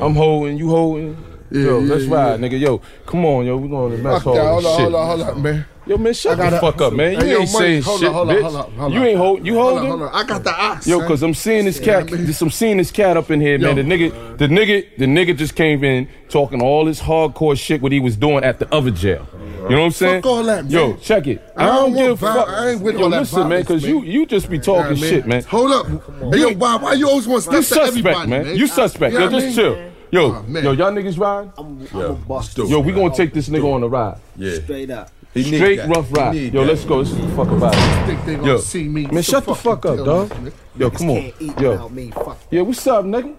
I'm 0.00 0.14
holding. 0.14 0.56
You 0.56 0.68
holding? 0.68 1.16
yo, 1.50 1.80
yeah, 1.80 1.92
let's 1.92 2.04
yeah, 2.04 2.14
ride, 2.14 2.40
nigga. 2.40 2.60
Yo, 2.60 2.80
come 3.06 3.24
on, 3.24 3.44
yo. 3.46 3.56
We 3.56 3.68
going 3.68 3.96
to 3.96 3.98
mess 3.98 4.14
Fuck 4.14 4.22
hall. 4.22 4.34
that. 4.34 4.46
Hold 4.46 4.58
and 4.58 4.66
on, 4.66 4.76
shit. 4.76 4.82
hold 4.82 4.94
on, 4.94 5.06
hold 5.18 5.36
on, 5.36 5.42
man. 5.42 5.66
Yo, 5.86 5.98
man, 5.98 6.14
shut 6.14 6.32
I 6.40 6.44
gotta- 6.44 6.56
the 6.56 6.60
fuck 6.60 6.80
up, 6.80 6.92
man. 6.94 7.12
You 7.12 7.18
Hey, 7.18 7.30
yo, 7.32 7.40
ain't 7.40 7.52
Mike, 7.52 7.60
saying 7.62 7.82
hold 7.82 8.00
shit, 8.00 8.08
on, 8.08 8.14
hold 8.14 8.30
on, 8.30 8.36
bitch. 8.36 8.42
hold 8.42 8.56
on, 8.80 8.92
you 8.92 9.02
ain't 9.04 9.18
hold. 9.18 9.46
You 9.46 9.54
Hold 9.54 9.78
holding? 9.80 9.98
hold. 9.98 10.10
I 10.14 10.22
got 10.24 10.42
the 10.44 10.54
ox. 10.54 10.86
Yo, 10.86 11.00
cause 11.06 11.22
I'm 11.22 11.34
seeing 11.34 11.66
this 11.66 11.78
cat. 11.78 11.86
Yeah, 11.86 11.98
I 11.98 12.16
mean- 12.16 12.24
There's 12.24 12.38
some 12.38 12.50
seeing 12.50 12.78
this 12.78 12.90
cat 12.90 13.16
up 13.18 13.30
in 13.30 13.40
here, 13.40 13.58
man. 13.58 13.76
Yo. 13.76 13.82
The 13.82 13.88
nigga, 13.88 14.38
the 14.38 14.46
nigga, 14.48 14.84
the 14.96 15.04
nigga 15.04 15.36
just 15.36 15.54
came 15.54 15.84
in 15.84 16.08
talking 16.30 16.62
all 16.62 16.86
this 16.86 17.00
hardcore 17.02 17.56
shit 17.58 17.82
what 17.82 17.92
he 17.92 18.00
was 18.00 18.16
doing 18.16 18.44
at 18.44 18.58
the 18.60 18.74
other 18.74 18.90
jail. 18.90 19.26
You 19.64 19.70
know 19.70 19.78
what 19.80 19.84
I'm 19.86 19.90
saying? 19.92 20.22
Fuck 20.22 20.30
all 20.30 20.42
that, 20.44 20.64
man. 20.64 20.70
Yo, 20.72 20.92
check 20.94 21.26
it. 21.26 21.42
I 21.56 21.64
I 21.64 21.66
don't 21.66 21.92
don't 21.94 22.02
give 22.02 22.12
a 22.12 22.16
fuck. 22.34 22.48
I 22.48 22.70
ain't 22.70 22.80
with 22.82 22.96
Yo, 22.96 23.04
all 23.04 23.10
that 23.10 23.20
listen, 23.20 23.48
man, 23.48 23.64
cause 23.64 23.82
man. 23.82 23.90
you 23.90 24.02
you 24.04 24.26
just 24.26 24.48
be 24.50 24.56
Yeah, 24.56 24.62
talking 24.62 24.96
shit, 24.96 25.26
man. 25.26 25.42
Hold 25.44 25.72
up. 25.72 25.86
Hey, 26.32 26.40
yo, 26.40 26.52
why, 26.54 26.76
why 26.76 26.92
you 26.94 27.08
always 27.08 27.26
want 27.26 27.44
to 27.44 27.50
You 27.56 27.62
step 27.62 27.78
to 27.80 27.86
suspect, 27.86 27.88
everybody, 28.06 28.30
man. 28.30 28.44
man? 28.46 28.56
You 28.56 28.66
suspect. 28.66 29.12
Yeah, 29.14 29.20
Yo, 29.20 29.26
I 29.26 29.30
just 29.30 29.46
mean- 29.46 29.54
chill. 29.54 29.76
Yo, 30.10 30.26
Oh, 30.26 30.44
man. 30.46 30.62
yo, 30.64 30.72
y'all 30.72 30.92
niggas 30.92 31.18
ride? 31.18 31.48
I'm, 31.58 31.80
Yeah. 31.92 32.64
Yo, 32.66 32.78
we 32.80 32.92
gonna 32.92 33.14
take 33.14 33.32
this 33.34 33.48
nigga 33.48 33.64
on 33.74 33.80
the 33.80 33.88
ride. 33.88 34.16
Yeah. 34.36 34.54
Straight 34.62 34.90
up. 34.90 35.10
He 35.34 35.42
Straight 35.44 35.84
rough 35.84 36.10
He 36.10 36.14
ride. 36.16 36.34
Yo, 36.52 36.62
that. 36.62 36.64
let's 36.64 36.84
go. 36.84 36.98
Let's 36.98 37.12
fuck 37.36 37.50
about 37.50 37.74
it. 37.76 38.06
they 38.26 38.36
gonna 38.36 38.46
Yo, 38.46 38.58
see 38.58 38.88
me. 38.88 39.06
man, 39.10 39.22
shut 39.22 39.46
the 39.46 39.54
fuck 39.54 39.86
up, 39.86 39.98
you 39.98 40.04
dog. 40.04 40.30
me, 40.40 40.52
Yo, 40.76 40.90
come 40.90 41.10
on. 41.10 41.32
Eat 41.40 41.58
Yo, 41.60 41.88
me. 41.90 42.10
Fuck. 42.10 42.38
yeah, 42.50 42.62
what's 42.62 42.86
up, 42.86 43.04
nigga? 43.04 43.36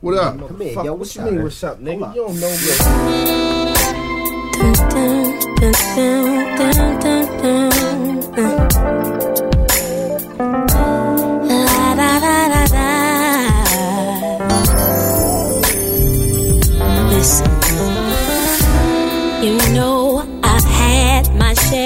What 0.00 0.18
up? 0.18 0.46
Come 0.48 0.60
here, 0.60 0.78
yo. 0.80 0.94
what 0.94 1.00
What 1.00 1.14
you 1.14 1.20
you 1.20 1.22
mean, 1.22 1.34
mean? 1.36 1.42
what's 1.42 1.62
What's 1.62 1.64
up, 1.64 1.80
nigga? 1.80 2.14
You 2.14 2.26
don't 2.26 2.40
know 2.40 2.58
me. 2.58 2.80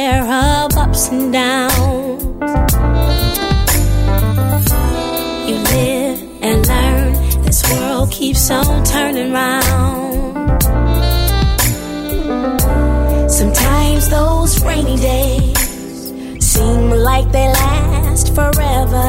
Share 0.08 0.22
of 0.22 0.76
ups 0.76 1.08
and 1.08 1.32
downs. 1.32 2.22
You 5.48 5.56
live 5.72 6.18
and 6.42 6.66
learn. 6.66 7.12
This 7.42 7.60
world 7.70 8.10
keeps 8.10 8.50
on 8.50 8.84
turning 8.84 9.32
round. 9.32 10.62
Sometimes 13.30 14.08
those 14.08 14.52
rainy 14.64 14.96
days 14.96 16.12
seem 16.52 16.90
like 16.90 17.30
they 17.32 17.48
last 17.62 18.34
forever. 18.34 19.08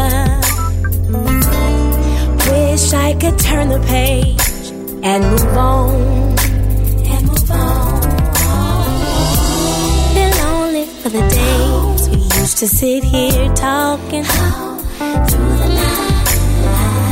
Wish 2.51 2.93
I 2.93 3.09
could 3.21 3.37
turn 3.39 3.69
the 3.69 3.81
page 3.87 4.71
and 5.03 5.23
move 5.31 5.57
on. 5.57 6.48
For 11.09 11.17
the 11.17 11.29
days 11.29 12.09
we 12.09 12.17
used 12.39 12.57
to 12.57 12.67
sit 12.67 13.03
here 13.03 13.53
talking 13.53 14.23
through 14.23 15.57
the 15.61 15.69
night, 15.79 17.07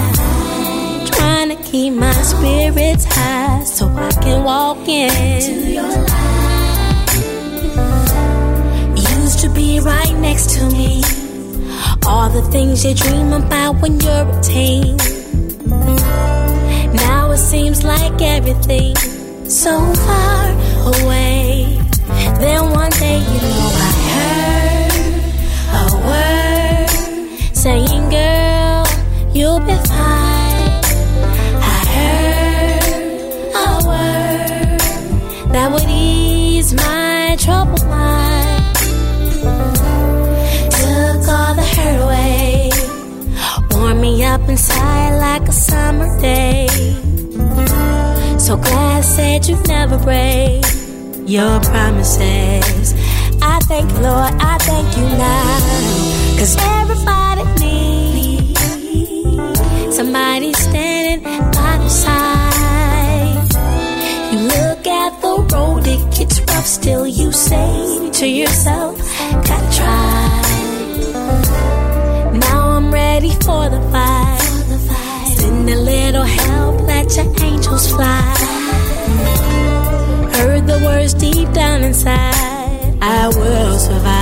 trying 1.13 1.49
to 1.49 1.55
keep 1.63 1.93
my 1.93 2.11
spirits 2.11 3.05
high 3.05 3.63
so 3.63 3.87
I 3.87 4.11
can 4.21 4.43
walk 4.43 4.87
in. 4.87 5.73
your 5.73 5.83
light. 5.83 7.13
Used 8.95 9.39
to 9.39 9.49
be 9.49 9.79
right 9.79 10.15
next 10.19 10.51
to 10.57 10.65
me. 10.71 11.01
All 12.05 12.29
the 12.29 12.43
things 12.51 12.85
you 12.85 12.93
dream 12.93 13.33
about 13.33 13.81
when 13.81 13.99
you're 13.99 14.29
a 14.29 14.41
teen. 14.41 14.97
Now 16.93 17.31
it 17.31 17.39
seems 17.39 17.83
like 17.83 18.21
everything 18.21 18.95
so 19.49 19.93
far 20.05 20.51
away. 20.93 21.79
Then 22.39 22.69
one 22.71 22.91
day, 22.91 23.19
you 23.19 23.41
know, 23.41 23.66
troubled 37.47 37.87
mind. 37.87 38.75
Took 40.77 41.23
all 41.35 41.53
the 41.59 41.65
hurt 41.75 41.99
away, 42.05 42.69
warm 43.71 44.01
me 44.01 44.25
up 44.25 44.41
inside 44.49 45.11
like 45.25 45.47
a 45.47 45.53
summer 45.53 46.09
day. 46.19 46.67
So 48.37 48.57
glad 48.57 49.05
said 49.05 49.47
you'd 49.47 49.65
never 49.65 49.97
break 49.97 50.65
your 51.35 51.61
promises. 51.71 52.93
I 53.41 53.59
thank 53.69 53.87
you, 53.93 53.99
Lord, 54.09 54.33
I 54.51 54.57
thank 54.69 54.89
you 54.97 55.05
now. 55.27 55.59
Cause 56.39 56.53
everybody 56.79 57.43
needs 57.63 58.59
somebody 59.95 60.51
standing 60.51 61.23
by 61.55 61.77
their 61.81 61.95
side. 62.03 63.47
You 64.31 64.39
look 64.53 64.85
at 64.85 65.11
the 65.21 65.33
road, 65.53 65.87
it 65.87 66.01
gets 66.17 66.36
rough, 66.57 66.65
still 66.65 67.05
you 67.05 67.31
say 67.31 68.09
to 68.11 68.27
yourself, 68.27 68.97
gotta 69.47 69.69
try. 69.77 70.41
Now 72.45 72.69
I'm 72.77 72.91
ready 72.91 73.31
for 73.45 73.69
the 73.69 73.81
fight. 73.91 74.39
Send 75.37 75.69
a 75.69 75.75
little 75.75 76.23
help, 76.23 76.81
let 76.81 77.15
your 77.15 77.29
angels 77.43 77.91
fly. 77.91 78.35
Heard 80.35 80.67
the 80.67 80.79
words 80.83 81.13
deep 81.13 81.51
down 81.53 81.83
inside. 81.83 82.97
I 83.01 83.27
will 83.27 83.77
survive. 83.77 84.16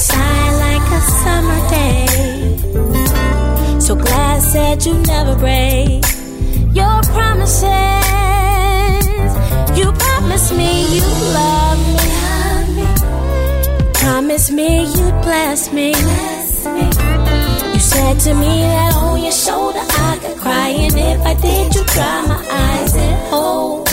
Me 0.00 0.06
inside 0.06 0.52
like 0.66 0.86
a 0.92 1.00
summer 1.22 1.60
day. 1.68 2.06
So 3.80 3.94
glad 3.94 4.42
said 4.42 4.84
you 4.86 4.94
never 4.94 5.36
break 5.36 6.04
your 6.74 7.02
promises. 7.12 7.64
You 9.76 9.92
promised 9.92 10.52
me 10.56 10.96
you 10.96 11.02
love 11.34 11.78
me. 11.96 12.08
Promise 13.94 14.50
me 14.50 14.84
you'd 14.84 15.22
bless 15.22 15.72
me. 15.72 15.88
You 17.72 17.80
said 17.80 18.20
to 18.20 18.34
me 18.34 18.60
that 18.60 18.94
on 18.94 19.22
your 19.22 19.32
shoulder 19.32 19.80
I 19.80 20.18
could 20.22 20.38
cry, 20.38 20.68
and 20.68 20.94
if 20.96 21.20
I 21.20 21.34
did, 21.34 21.74
you 21.74 21.84
dry 21.84 22.26
my 22.26 22.46
eyes 22.50 22.94
and 22.94 23.28
hold 23.28 23.89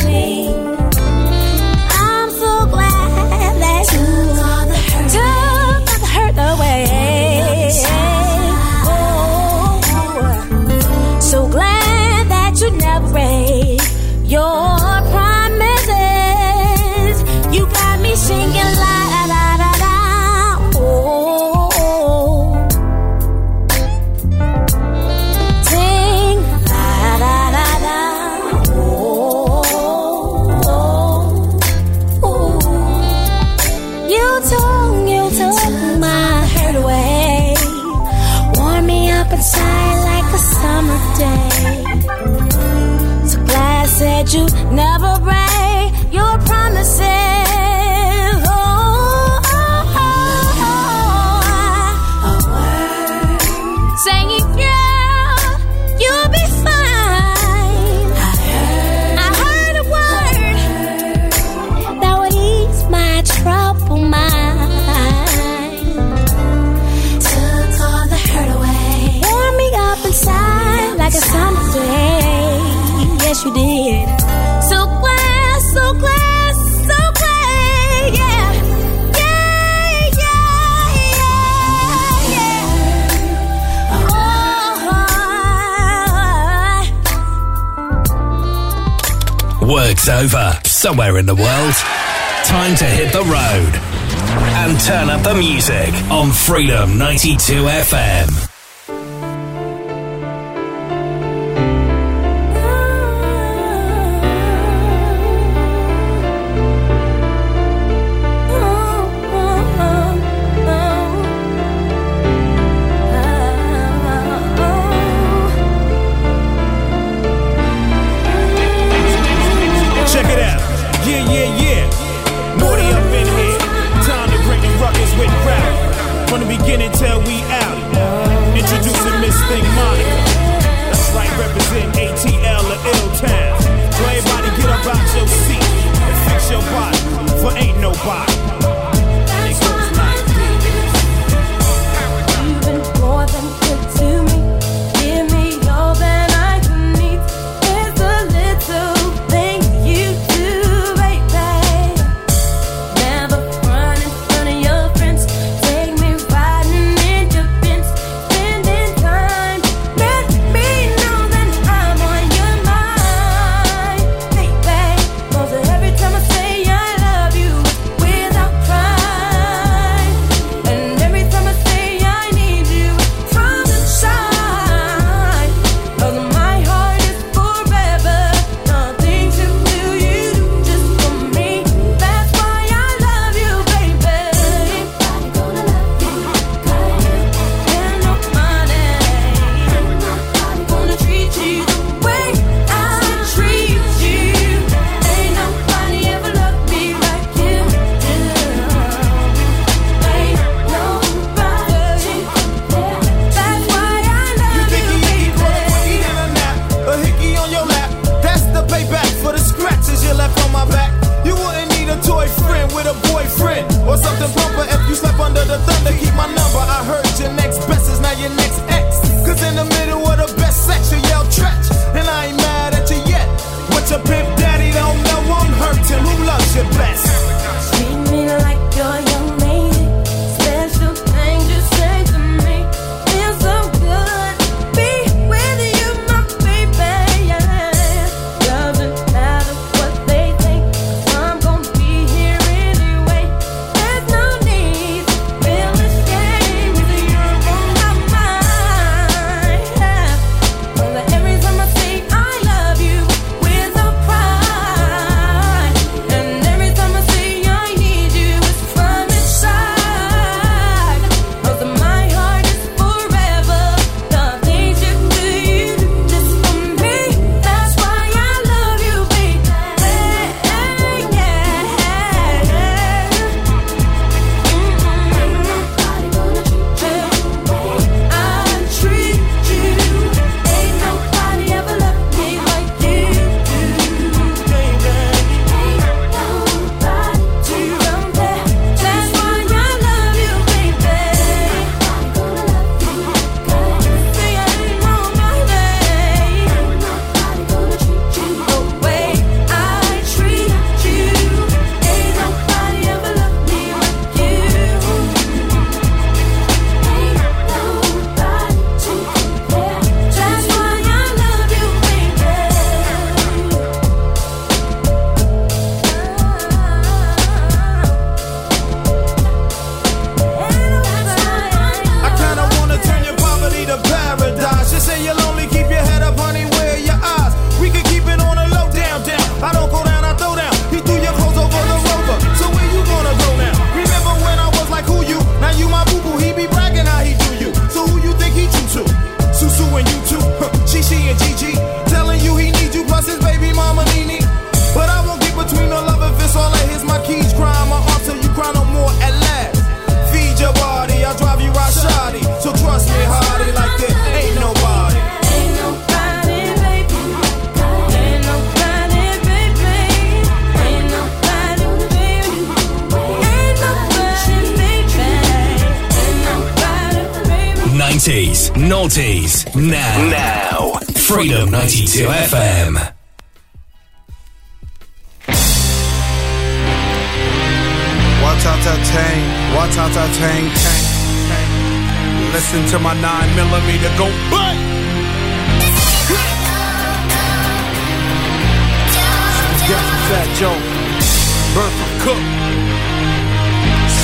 Work's 89.68 90.08
over. 90.08 90.58
Somewhere 90.64 91.18
in 91.18 91.26
the 91.26 91.36
world. 91.36 91.74
Time 92.46 92.74
to 92.78 92.86
hit 92.86 93.12
the 93.12 93.20
road. 93.20 93.76
And 94.56 94.80
turn 94.80 95.10
up 95.10 95.24
the 95.24 95.36
music 95.36 95.94
on 96.10 96.32
Freedom 96.32 96.98
92 96.98 97.64
FM. 97.64 98.47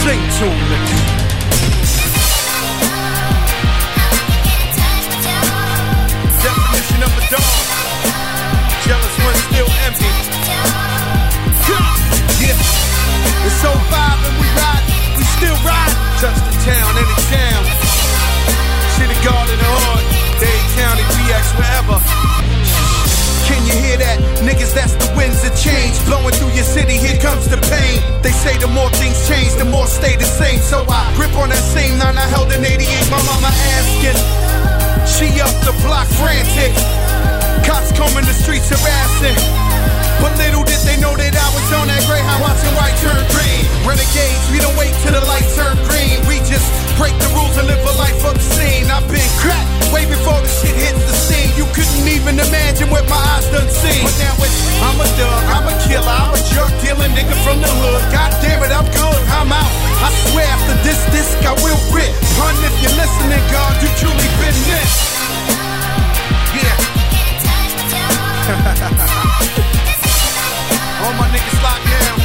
Sing 0.03 0.19
to 0.19 0.45
me. 0.45 0.79
Definition 6.43 6.99
of 7.07 7.11
a 7.15 7.23
dog. 7.31 7.55
Jealous 8.83 9.15
when 9.23 9.35
still 9.47 9.69
empty. 9.87 10.11
Yeah. 12.43 12.59
It's 13.47 13.55
so 13.63 13.71
vibe 13.71 14.27
and 14.27 14.35
we 14.43 14.47
ride, 14.59 14.83
we 15.15 15.23
still 15.39 15.55
ride. 15.63 15.95
Touch 16.19 16.35
the 16.35 16.55
town, 16.67 16.91
any 16.99 17.15
town. 17.31 17.63
City 18.99 19.15
Garden 19.23 19.55
or 19.55 19.79
Hood, 19.87 20.03
Dade 20.43 20.67
County, 20.75 21.03
PX, 21.15 21.55
wherever. 21.55 21.95
Can 23.47 23.63
you 23.63 23.71
hear 23.71 23.97
that? 24.03 24.19
Niggas, 24.43 24.75
that's 24.75 24.95
the 24.99 25.02
winds 25.15 25.43
of 25.43 25.53
change. 25.57 25.93
Blowing 26.05 26.33
through 26.35 26.53
your 26.53 26.67
city, 26.67 26.97
here 26.97 27.17
comes 27.19 27.47
the 27.47 27.57
pain. 27.69 28.01
They 28.21 28.31
say 28.31 28.57
the 28.57 28.67
more 28.67 28.89
things 29.01 29.17
change, 29.27 29.53
the 29.55 29.65
more 29.65 29.87
stay 29.87 30.15
the 30.15 30.25
same. 30.25 30.59
So 30.59 30.85
I 30.87 31.13
grip 31.15 31.33
on 31.37 31.49
that 31.49 31.65
same 31.75 31.97
nine 31.97 32.17
I 32.17 32.27
held 32.29 32.51
in 32.51 32.63
88. 32.63 32.85
My 33.09 33.21
mama 33.23 33.49
asking. 33.77 34.19
She 35.05 35.27
up 35.41 35.53
the 35.67 35.73
block 35.83 36.07
frantic. 36.19 36.73
Cops 37.65 37.91
combing 37.93 38.25
the 38.25 38.33
streets 38.33 38.69
harassing. 38.69 39.82
But 40.23 40.39
little 40.39 40.63
did 40.63 40.79
they 40.87 40.95
know 41.03 41.11
that 41.19 41.35
I 41.35 41.47
was 41.51 41.67
on 41.75 41.91
that 41.91 41.99
Greyhound 42.07 42.39
watching 42.39 42.71
white 42.79 42.95
turn 43.03 43.19
green. 43.35 43.67
Renegades, 43.83 44.47
we 44.55 44.63
don't 44.63 44.71
wait 44.79 44.95
till 45.03 45.11
the 45.11 45.19
light 45.27 45.43
turn 45.51 45.75
green. 45.91 46.15
We 46.31 46.39
just 46.47 46.63
break 46.95 47.11
the 47.19 47.27
rules 47.35 47.59
and 47.59 47.67
live 47.67 47.83
a 47.83 47.91
life 47.99 48.23
obscene. 48.23 48.87
I've 48.87 49.03
been 49.11 49.27
cracked 49.43 49.67
way 49.91 50.07
before 50.07 50.39
the 50.39 50.47
shit 50.47 50.79
hits 50.79 51.03
the 51.03 51.11
scene. 51.11 51.51
You 51.59 51.67
couldn't 51.75 52.07
even 52.07 52.39
imagine 52.39 52.87
what 52.87 53.03
my 53.11 53.19
eyes 53.35 53.51
done 53.51 53.67
seen. 53.67 53.99
But 54.07 54.15
now 54.23 54.47
it's, 54.47 54.55
I'm 54.79 54.95
a 54.95 55.07
dog, 55.19 55.43
I'm 55.59 55.67
a 55.67 55.75
killer, 55.91 56.07
I'm 56.07 56.31
a 56.31 56.39
drug 56.55 56.71
dealer, 56.79 57.11
nigga 57.11 57.35
from 57.43 57.59
the 57.59 57.67
hood. 57.83 58.03
God 58.15 58.31
damn 58.39 58.63
it, 58.63 58.71
I'm 58.71 58.87
good, 58.95 59.21
I'm 59.27 59.51
out. 59.51 59.73
I 60.07 60.09
swear 60.31 60.47
after 60.47 60.79
this 60.87 61.03
disc, 61.11 61.35
I 61.43 61.51
will 61.59 61.75
rip. 61.91 62.15
Pun 62.39 62.55
if 62.63 62.71
you're 62.79 62.95
listening, 62.95 63.43
God, 63.51 63.75
you 63.83 63.91
truly 63.99 64.29
been 64.39 64.55
this. 64.71 64.93
Yeah. 66.63 66.79
All 71.03 71.13
my 71.19 71.27
niggas 71.27 71.59
locked 71.61 71.85
down. 71.85 72.15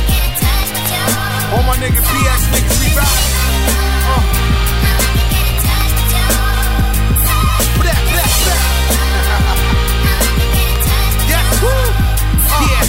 All 1.53 1.65
my 1.65 1.77
nigga 1.83 1.99
PX 1.99 2.41
niggas, 2.53 2.79
we. 2.81 2.89
Uh. 2.95 3.29
Yes, 11.27 11.47
woo. 11.63 11.69
Yeah. 12.63 12.85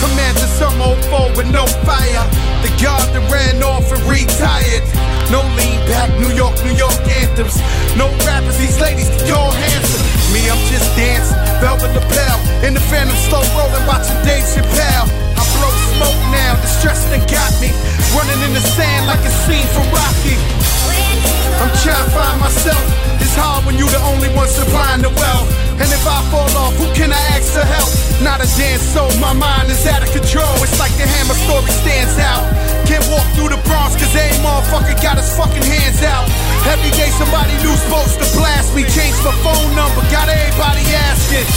Commander 0.00 0.48
some 0.58 0.80
old 0.80 1.02
foe 1.10 1.32
with 1.36 1.50
no 1.50 1.66
fire. 1.82 2.24
The 2.62 2.70
guard 2.80 3.08
that 3.14 3.24
ran 3.30 3.62
off 3.62 3.90
and 3.92 4.02
retired. 4.06 4.84
No 5.30 5.42
lean 5.58 5.80
back, 5.90 6.10
New 6.20 6.32
York, 6.34 6.54
New 6.64 6.76
York 6.76 6.94
anthems. 7.20 7.58
No 7.96 8.06
rappers, 8.24 8.56
these 8.58 8.80
ladies, 8.80 9.08
they 9.10 9.30
all 9.30 9.50
handsome. 9.50 10.32
Me, 10.32 10.48
I'm 10.48 10.62
just 10.70 10.96
dancing. 10.96 11.51
Velvet 11.62 11.94
lapel. 11.94 12.38
In 12.66 12.74
the 12.74 12.82
phantom, 12.90 13.14
slow 13.30 13.38
rolling, 13.54 13.86
watching 13.86 14.18
Dave 14.26 14.42
Chappelle. 14.42 15.06
I 15.38 15.42
blow 15.54 15.70
smoke 15.94 16.18
now, 16.34 16.58
the 16.58 16.66
stress 16.66 17.06
that 17.14 17.22
got 17.30 17.54
me. 17.62 17.70
Running 18.18 18.42
in 18.42 18.50
the 18.50 18.64
sand 18.74 19.06
like 19.06 19.22
a 19.22 19.30
scene 19.46 19.62
from 19.70 19.86
Rocky. 19.94 20.34
I'm 21.62 21.70
trying 21.86 22.02
to 22.02 22.10
find 22.10 22.42
myself. 22.42 22.82
It's 23.22 23.38
hard 23.38 23.62
when 23.62 23.78
you 23.78 23.86
the 23.86 24.02
only 24.10 24.26
one 24.34 24.50
supplying 24.50 25.06
the 25.06 25.14
wealth. 25.14 25.46
And 25.78 25.86
if 25.86 26.02
I 26.02 26.18
fall 26.34 26.50
off, 26.58 26.74
who 26.82 26.90
can 26.98 27.14
I 27.14 27.22
ask 27.38 27.54
for 27.54 27.62
help? 27.62 27.94
Not 28.26 28.42
a 28.42 28.48
damn 28.58 28.82
soul, 28.82 29.14
my 29.22 29.30
mind 29.30 29.70
is 29.70 29.86
out 29.86 30.02
of 30.02 30.10
control. 30.10 30.50
It's 30.66 30.82
like 30.82 30.90
the 30.98 31.06
hammer 31.06 31.38
story 31.46 31.70
stands 31.70 32.18
out. 32.18 32.42
Can't 32.92 33.08
walk 33.08 33.24
through 33.32 33.48
the 33.48 33.56
Bronx 33.64 33.96
cause 33.96 34.14
every 34.14 34.36
motherfucker 34.44 34.92
got 35.02 35.16
his 35.16 35.34
fucking 35.34 35.62
hands 35.62 36.02
out. 36.02 36.28
Every 36.68 36.90
day 36.90 37.08
somebody 37.16 37.54
new 37.64 37.74
supposed 37.74 38.20
to 38.20 38.28
blast 38.36 38.74
me. 38.76 38.82
Change 38.82 39.16
my 39.24 39.32
phone 39.40 39.74
number, 39.74 40.02
got 40.12 40.28
everybody 40.28 40.82
asking. 40.92 41.48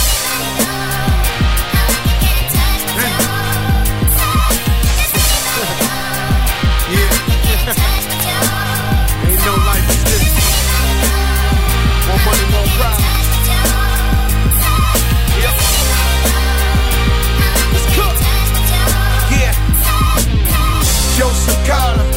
yeah. 8.00 8.02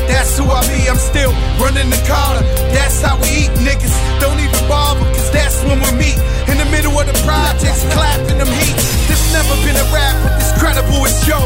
That's 0.10 0.34
who 0.42 0.50
I 0.50 0.66
be, 0.66 0.90
I'm 0.90 0.98
still 0.98 1.30
running 1.62 1.94
the 1.94 2.02
collar. 2.10 2.42
That's 2.74 3.00
how 3.06 3.16
we 3.22 3.46
eat, 3.46 3.54
niggas. 3.62 3.94
Don't 4.18 4.42
even 4.42 4.58
bother, 4.66 5.06
cause 5.14 5.30
that's 5.30 5.62
when 5.64 5.78
we 5.78 5.92
meet. 6.02 6.18
In 6.50 6.58
the 6.58 6.66
middle 6.74 6.98
of 6.98 7.06
the 7.06 7.14
projects, 7.22 7.86
clapping 7.94 8.42
them 8.42 8.50
heat. 8.50 8.76
This 9.06 9.22
never 9.32 9.54
been 9.62 9.78
a 9.78 9.86
rap, 9.94 10.18
but 10.26 10.34
this 10.42 10.50
credible 10.58 11.06
is 11.06 11.14
yo, 11.30 11.38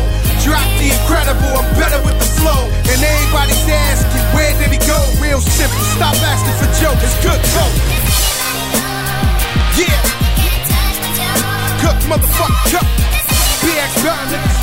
Drop 0.48 0.64
the 0.80 0.96
incredible, 0.96 1.52
I'm 1.60 1.68
better 1.76 2.00
with 2.08 2.16
the 2.16 2.30
flow. 2.40 2.64
And 2.88 3.00
everybody's 3.04 3.68
asking, 3.68 4.24
where 4.32 4.52
did 4.56 4.72
he 4.72 4.80
go? 4.88 5.00
Real 5.20 5.44
simple, 5.44 5.84
stop 6.00 6.16
asking 6.24 6.56
for 6.60 6.72
jokes, 6.80 7.04
it's 7.04 7.20
good 7.20 7.42
coke. 7.52 7.78
Yeah. 9.76 10.00
Cook, 11.84 12.00
motherfucker, 12.08 12.80
cook. 12.80 12.88
BX 13.64 13.92
Bound, 14.04 14.28
niggas. 14.32 14.60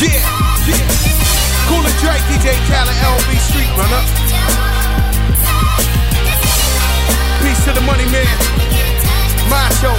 Yeah, 0.00 0.20
yeah. 0.68 1.21
Cool 1.72 1.86
and 1.86 1.98
Drake, 2.04 2.20
DJ 2.28 2.52
Khaled, 2.68 2.92
LB 3.00 3.32
Street 3.48 3.72
Runner. 3.80 4.04
Peace 7.40 7.64
to 7.64 7.72
the 7.72 7.80
money 7.80 8.04
man. 8.12 8.28
Macho. 9.48 9.96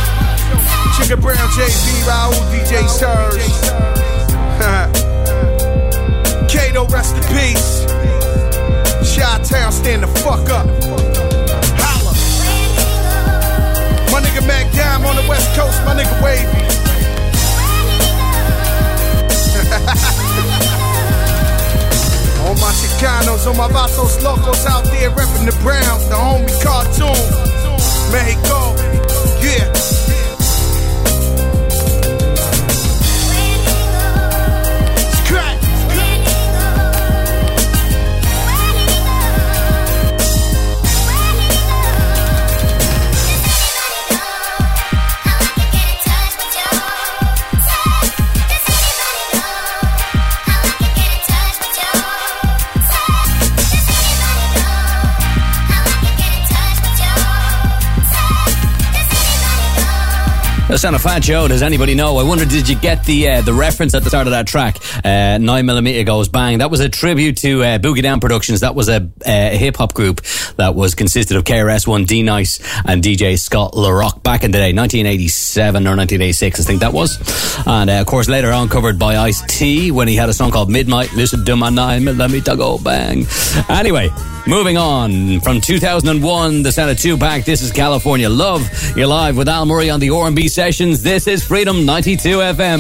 Chicken 0.95 1.19
Brown, 1.19 1.49
JB, 1.57 2.05
Raul, 2.05 2.33
DJ 2.53 2.87
Surge. 2.87 3.41
Kato, 6.47 6.85
rest 6.89 7.15
in 7.15 7.23
peace. 7.33 7.81
Shot 9.03 9.43
Town, 9.43 9.71
stand 9.71 10.03
the 10.03 10.07
fuck 10.21 10.47
up. 10.51 10.67
Holla. 11.81 12.13
My 14.11 14.21
nigga 14.21 14.45
Mac 14.45 14.71
Dime 14.73 15.07
on 15.07 15.15
the 15.15 15.27
West 15.27 15.55
Coast, 15.55 15.83
my 15.85 15.95
nigga 15.95 16.23
Wavy. 16.23 16.62
All 22.53 22.61
my 22.61 22.71
Chicanos, 22.73 23.47
all 23.47 23.55
my 23.55 23.67
Vasos 23.67 24.21
Locos 24.23 24.65
out 24.65 24.83
there 24.85 25.09
repping 25.11 25.45
the 25.45 25.57
Browns, 25.61 26.07
the 26.09 26.15
homie 26.15 26.53
cartoon. 26.61 27.17
Mexico, 28.11 28.62
Sound 60.83 60.97
of 60.97 61.01
Fat 61.01 61.21
Joe. 61.21 61.47
Does 61.47 61.61
anybody 61.61 61.95
know? 61.95 62.17
I 62.17 62.23
wonder, 62.23 62.43
did 62.43 62.67
you 62.67 62.75
get 62.75 63.05
the 63.05 63.29
uh, 63.29 63.41
the 63.41 63.53
reference 63.53 63.95
at 63.95 64.03
the 64.03 64.09
start 64.09 64.27
of 64.27 64.31
that 64.31 64.47
track? 64.47 64.79
Uh, 65.05 65.37
Nine 65.37 65.65
millimeter 65.65 66.03
goes 66.03 66.27
bang. 66.27 66.57
That 66.57 66.69
was 66.69 66.81
a 66.81 66.89
tribute 66.89 67.37
to 67.37 67.63
uh, 67.63 67.77
Boogie 67.77 68.01
Down 68.01 68.19
Productions. 68.19 68.59
That 68.59 68.75
was 68.75 68.89
a, 68.89 69.09
a 69.25 69.55
hip 69.55 69.77
hop 69.77 69.93
group 69.93 70.19
that 70.57 70.75
was 70.75 70.93
consisted 70.93 71.37
of 71.37 71.45
KRS 71.45 71.87
One, 71.87 72.03
D 72.03 72.21
Nice, 72.21 72.59
and 72.83 73.01
DJ 73.01 73.39
Scott 73.39 73.75
LaRock 73.75 74.23
back 74.23 74.43
in 74.43 74.51
the 74.51 74.57
day, 74.57 74.73
1987 74.73 75.87
or 75.87 75.95
1986, 75.95 76.59
I 76.59 76.63
think 76.63 76.81
that 76.81 76.91
was. 76.91 77.17
And 77.65 77.89
uh, 77.89 78.01
of 78.01 78.05
course, 78.05 78.27
later 78.27 78.51
on 78.51 78.67
covered 78.67 78.99
by 78.99 79.15
Ice 79.15 79.41
T 79.47 79.89
when 79.89 80.09
he 80.09 80.17
had 80.17 80.27
a 80.27 80.33
song 80.33 80.51
called 80.51 80.69
Midnight. 80.69 81.13
Listen 81.13 81.45
to 81.45 81.55
my 81.55 81.69
nine 81.69 82.03
millimeter 82.03 82.57
go 82.57 82.77
bang. 82.77 83.25
Anyway, 83.69 84.09
moving 84.45 84.75
on 84.75 85.39
from 85.39 85.61
2001, 85.61 86.63
the 86.63 86.69
of 86.69 86.97
2Pac. 86.97 87.45
This 87.45 87.61
is 87.61 87.71
California 87.71 88.27
Love. 88.27 88.69
You're 88.97 89.07
live 89.07 89.37
with 89.37 89.47
Al 89.47 89.65
Murray 89.65 89.89
on 89.89 90.01
the 90.01 90.09
R&B 90.09 90.49
sessions. 90.73 91.03
This 91.03 91.27
is 91.27 91.43
Freedom 91.43 91.85
92 91.85 92.37
FM. 92.37 92.79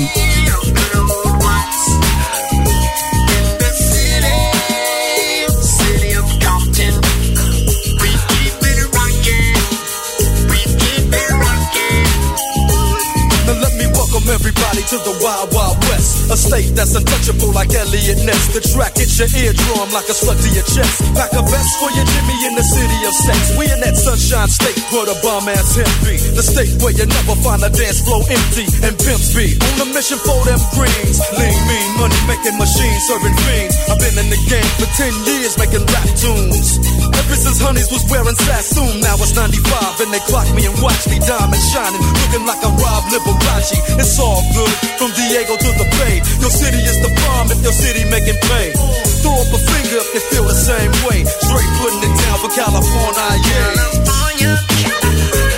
Now 13.45 13.61
let 13.61 13.73
me 13.77 13.85
welcome 13.93 14.27
everybody 14.29 14.81
to 14.89 14.97
the 14.97 15.19
Wild 15.21 15.53
Wild 15.53 15.77
West. 15.89 16.12
A 16.31 16.37
state 16.37 16.71
that's 16.71 16.95
untouchable 16.95 17.51
like 17.51 17.73
Eliot 17.75 18.23
Ness. 18.23 18.55
The 18.55 18.63
track 18.63 18.95
hits 18.95 19.19
your 19.19 19.27
eardrum 19.27 19.91
like 19.91 20.07
a 20.07 20.15
slug 20.15 20.39
to 20.39 20.49
your 20.55 20.63
chest. 20.63 21.03
Pack 21.17 21.35
a 21.35 21.43
vest 21.43 21.71
for 21.83 21.91
your 21.91 22.07
Jimmy 22.07 22.37
in 22.47 22.53
the 22.55 22.63
city 22.63 22.99
of 23.03 23.13
sex. 23.13 23.51
We 23.59 23.67
in 23.67 23.79
that 23.83 23.99
sunshine 23.99 24.47
state 24.47 24.79
where 24.95 25.03
the 25.03 25.17
bomb 25.19 25.51
ass 25.51 25.75
hemp 25.75 25.91
be. 26.07 26.15
The 26.33 26.45
state 26.45 26.79
where 26.79 26.95
you 26.95 27.05
never 27.05 27.35
find 27.43 27.59
a 27.65 27.71
dance 27.71 27.99
floor 28.07 28.23
empty 28.23 28.65
and 28.87 28.95
pimps 28.95 29.35
be. 29.35 29.57
On 29.75 29.83
a 29.83 29.87
mission 29.91 30.19
for 30.23 30.39
them 30.47 30.61
greens. 30.71 31.19
Lean, 31.35 31.59
mean, 31.67 31.89
money 31.99 32.19
making 32.29 32.55
machines, 32.55 33.03
serving 33.09 33.35
fiends. 33.43 33.75
I've 33.91 33.99
been 33.99 34.15
in 34.15 34.29
the 34.31 34.39
game 34.47 34.71
for 34.79 34.87
10 34.95 35.11
years 35.27 35.59
making 35.59 35.83
rap 35.91 36.07
tunes. 36.15 36.79
Ever 37.13 37.35
since 37.35 37.59
Honeys 37.59 37.91
was 37.91 38.03
wearing 38.07 38.37
Sassoon, 38.37 39.03
now 39.03 39.19
it's 39.19 39.35
95 39.35 40.01
and 40.01 40.09
they 40.09 40.23
clock 40.31 40.47
me 40.55 40.65
and 40.65 40.75
watch 40.79 41.03
me 41.11 41.19
diamond 41.19 41.63
shining, 41.71 42.03
looking 42.25 42.45
like 42.47 42.61
a 42.63 42.71
Rob 42.79 43.03
Liberace. 43.11 43.75
It's 43.99 44.17
all 44.19 44.41
good 44.55 44.73
from 44.97 45.11
Diego 45.13 45.55
to 45.59 45.69
the 45.77 45.87
Bay. 45.99 46.12
Your 46.41 46.51
city 46.51 46.81
is 46.83 46.97
the 47.01 47.11
bomb 47.23 47.49
if 47.51 47.61
your 47.63 47.73
city 47.73 48.03
making 48.09 48.37
pay. 48.49 48.73
Throw 49.21 49.33
up 49.33 49.49
a 49.49 49.59
finger 49.59 49.97
if 50.03 50.09
you 50.13 50.21
feel 50.29 50.45
the 50.45 50.53
same 50.53 50.91
way. 51.07 51.23
Straight 51.25 51.71
putting 51.79 52.03
it 52.03 52.13
down 52.21 52.37
for 52.43 52.51
California, 52.51 53.27
yeah. 53.49 53.73
California, 53.73 54.53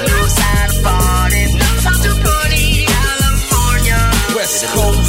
no 0.08 0.20
sad 0.28 0.70
about 0.80 1.32
it, 1.34 1.50
no 1.58 1.70
time 1.84 2.00
to 2.06 2.12
worry. 2.24 2.86
California, 2.88 4.00
West 4.36 4.66
Coast. 4.72 5.05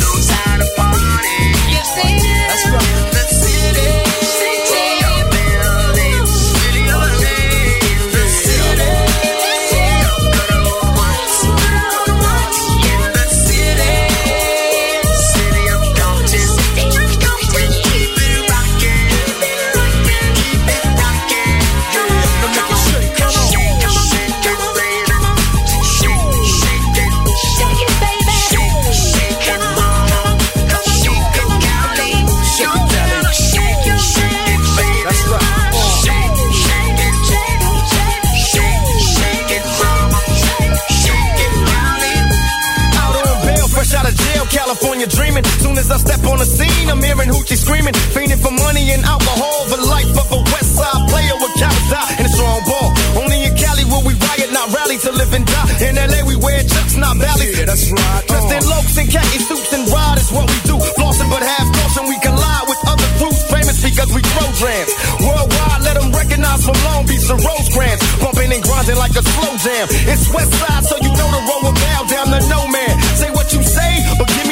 Dreaming. 45.36 45.60
Soon 45.60 45.76
as 45.78 45.90
I 45.90 45.98
step 45.98 46.24
on 46.24 46.38
the 46.38 46.44
scene, 46.44 46.88
I'm 46.88 47.02
hearing 47.02 47.28
hoochie 47.28 47.56
screaming, 47.56 47.94
fiending 48.12 48.40
for 48.40 48.52
money 48.52 48.92
and 48.92 49.04
alcohol. 49.04 49.66
The 49.68 49.80
life 49.86 50.10
of 50.16 50.28
a 50.32 50.40
West 50.52 50.76
Side 50.76 51.02
player 51.08 51.36
with 51.36 51.54
cowards 51.60 51.92
and 52.18 52.26
a 52.26 52.30
strong 52.30 52.60
ball. 52.64 52.90
Only 53.20 53.44
in 53.44 53.54
Cali 53.56 53.84
will 53.84 54.04
we 54.04 54.14
riot, 54.14 54.52
not 54.52 54.72
rally 54.72 54.98
to 54.98 55.12
live 55.12 55.32
and 55.32 55.46
die. 55.46 55.88
In 55.88 55.96
LA 55.96 56.24
we 56.24 56.36
wear 56.36 56.62
chucks, 56.64 56.96
not 56.96 57.16
valleys. 57.16 57.58
Yeah, 57.58 57.66
that's 57.66 57.90
right. 57.90 58.22
Dressed 58.28 58.52
in 58.52 58.62
lokes 58.64 58.96
and 58.98 59.08
khaki 59.10 59.38
suits 59.40 59.72
and 59.72 59.84
ride 59.88 60.18
is 60.18 60.30
what 60.32 60.46
we 60.48 60.58
do. 60.64 60.76
Flossing 60.96 61.28
but 61.28 61.42
half 61.42 61.68
caution, 61.76 62.08
we 62.08 62.16
collide 62.20 62.66
with 62.68 62.80
other 62.86 63.10
groups 63.20 63.42
famous 63.50 63.78
because 63.82 64.10
we 64.12 64.22
programs. 64.36 64.92
Worldwide, 65.20 65.82
let 65.84 66.00
them 66.00 66.12
recognize 66.12 66.64
from 66.64 66.76
Long 66.88 67.04
Beach 67.04 67.26
to 67.28 67.36
Rosecrans. 67.36 68.00
Bumping 68.20 68.52
and 68.52 68.62
grinding 68.62 68.96
like 68.96 69.14
a 69.16 69.22
slow 69.22 69.52
jam. 69.60 69.86
It's 70.08 70.28
West 70.32 70.52
Side, 70.60 70.84
so 70.84 70.96
you 71.02 71.12
know 71.12 71.28
the 71.28 71.42
road 71.44 71.62
will 71.68 71.76
bow 71.76 72.00
down 72.08 72.26
to 72.32 72.40
no 72.48 72.68
man. 72.68 72.94
Say 73.20 73.30
what 73.30 73.52
you 73.52 73.60
say, 73.62 73.92
but 74.16 74.28
give 74.28 74.45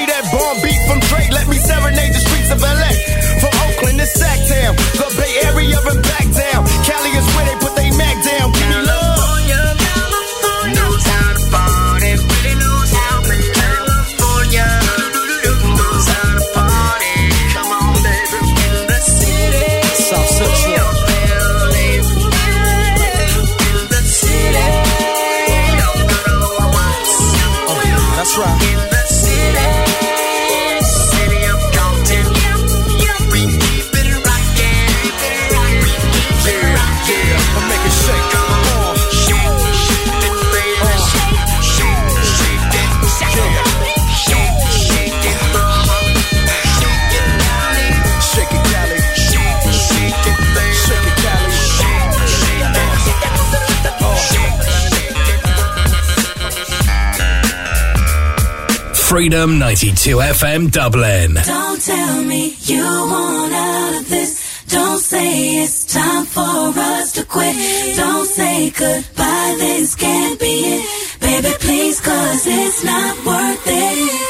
bomb 0.44 0.60
beat 0.60 0.80
from 0.86 1.00
Dre. 1.08 1.24
Let 1.32 1.48
me 1.48 1.56
serenade 1.56 2.12
the 2.12 2.20
streets 2.20 2.50
of 2.52 2.60
LA. 2.60 2.92
From 3.40 3.52
Oakland 3.64 3.98
to 3.98 4.06
Sactown, 4.06 4.76
the 5.00 5.08
Bay 5.16 5.32
Area 5.48 5.78
and 5.80 6.13
Freedom 59.24 59.58
92 59.58 60.16
FM 60.18 60.70
Dublin. 60.70 61.32
Don't 61.46 61.80
tell 61.80 62.22
me 62.24 62.58
you 62.60 62.84
want 62.84 63.54
out 63.54 64.02
of 64.02 64.08
this. 64.10 64.66
Don't 64.66 64.98
say 64.98 65.62
it's 65.62 65.86
time 65.86 66.26
for 66.26 66.78
us 66.78 67.12
to 67.12 67.24
quit. 67.24 67.56
Don't 67.96 68.26
say 68.26 68.68
goodbye, 68.68 69.56
this 69.58 69.94
can't 69.94 70.38
be 70.38 70.76
it. 70.76 71.20
Baby, 71.20 71.56
please, 71.58 72.02
cause 72.02 72.46
it's 72.46 72.84
not 72.84 73.24
worth 73.24 73.62
it. 73.64 74.23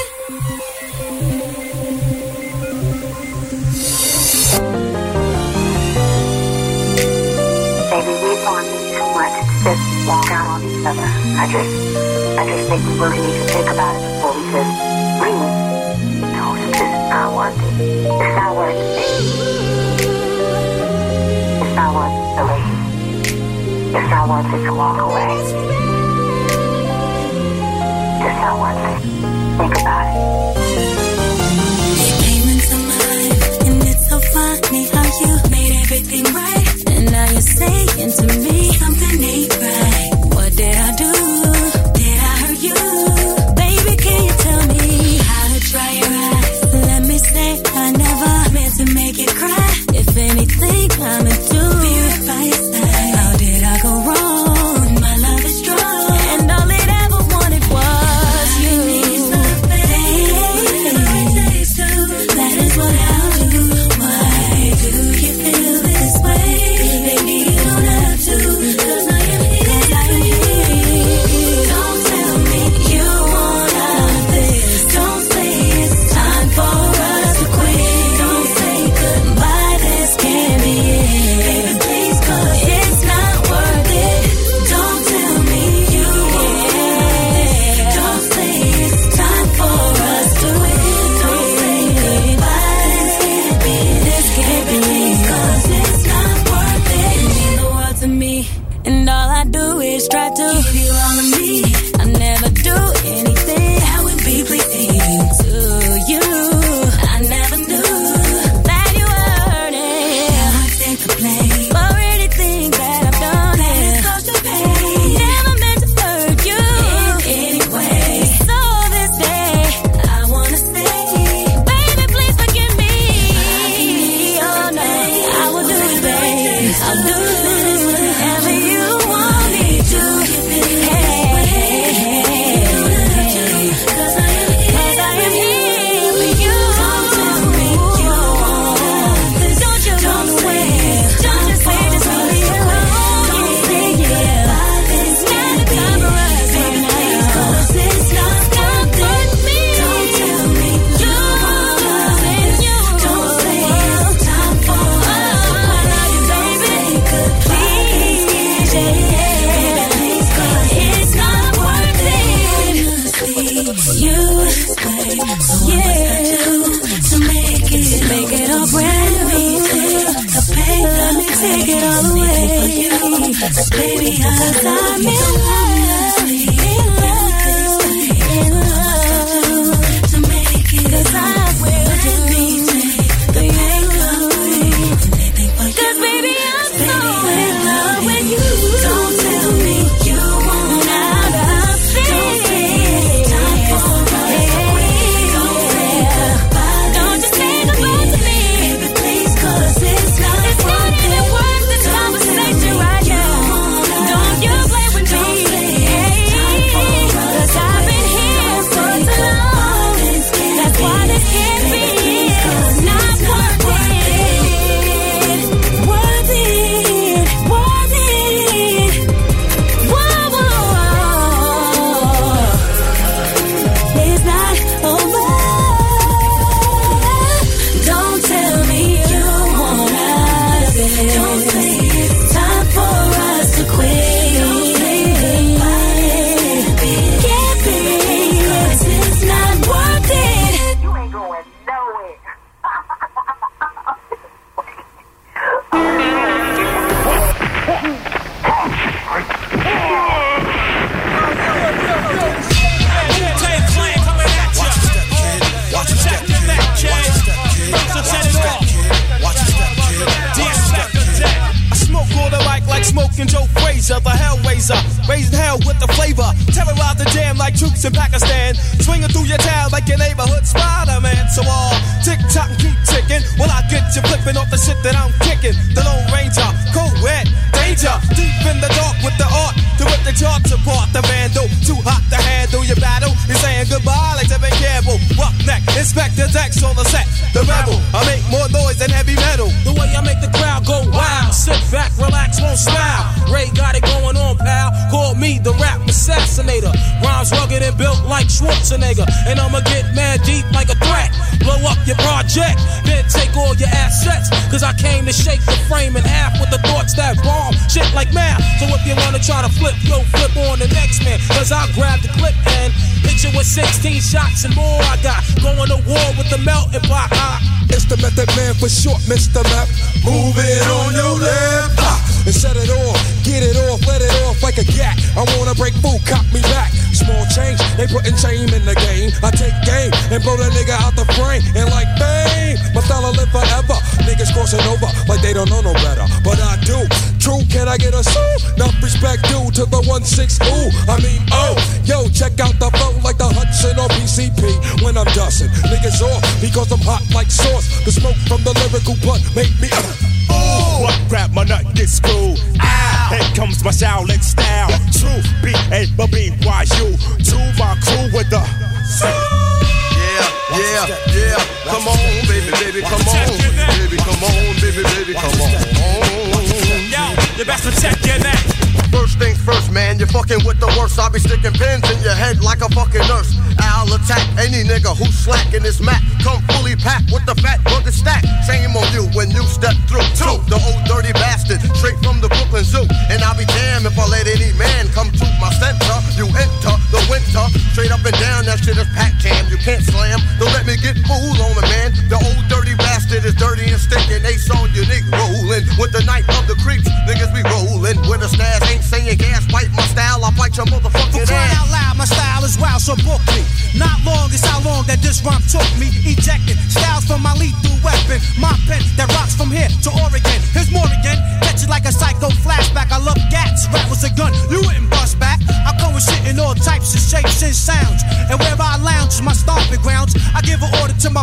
other. 10.87 11.01
I 11.01 11.47
just, 11.51 11.71
I 12.39 12.45
just 12.47 12.69
think 12.69 12.83
we 12.85 12.93
really 13.01 13.21
need 13.21 13.33
to 13.41 13.45
think 13.49 13.69
about 13.71 13.97
it 13.97 14.03
before 14.05 14.33
we 14.37 14.43
just 14.53 14.73
leave. 15.25 15.49
No, 16.35 16.45
this 16.61 16.77
is 16.77 16.93
not 17.09 17.29
worth 17.35 17.57
it. 17.57 17.81
It's 17.81 18.37
not 18.37 18.53
worth 18.57 18.77
it. 18.77 19.05
It's 21.63 21.75
not 21.75 21.91
worth 21.97 22.17
it 22.21 22.29
to 22.37 22.43
leave. 22.53 22.85
It's 23.97 24.09
not 24.11 24.25
worth 24.29 24.53
it 24.55 24.61
to 24.65 24.73
walk 24.75 24.99
away. 25.01 25.31
It's 28.25 28.39
not 28.45 28.55
worth 28.61 28.85
it. 28.85 29.01
Think 29.57 29.75
about 29.81 30.07
it. 30.13 30.17
You 32.05 32.13
came 32.25 32.47
into 32.53 32.77
my 32.91 32.99
life, 33.09 33.43
and 33.69 33.79
it's 33.89 34.05
so 34.09 34.17
funny 34.21 34.83
how 34.93 35.07
you 35.21 35.33
made 35.51 35.73
everything 35.81 36.25
right. 36.35 36.69
And 36.91 37.05
now 37.11 37.27
you're 37.31 37.41
saying 37.41 38.11
to 38.19 38.27
me 38.41 38.57
something 38.73 39.23
ain't 39.23 39.57
right. 39.57 39.84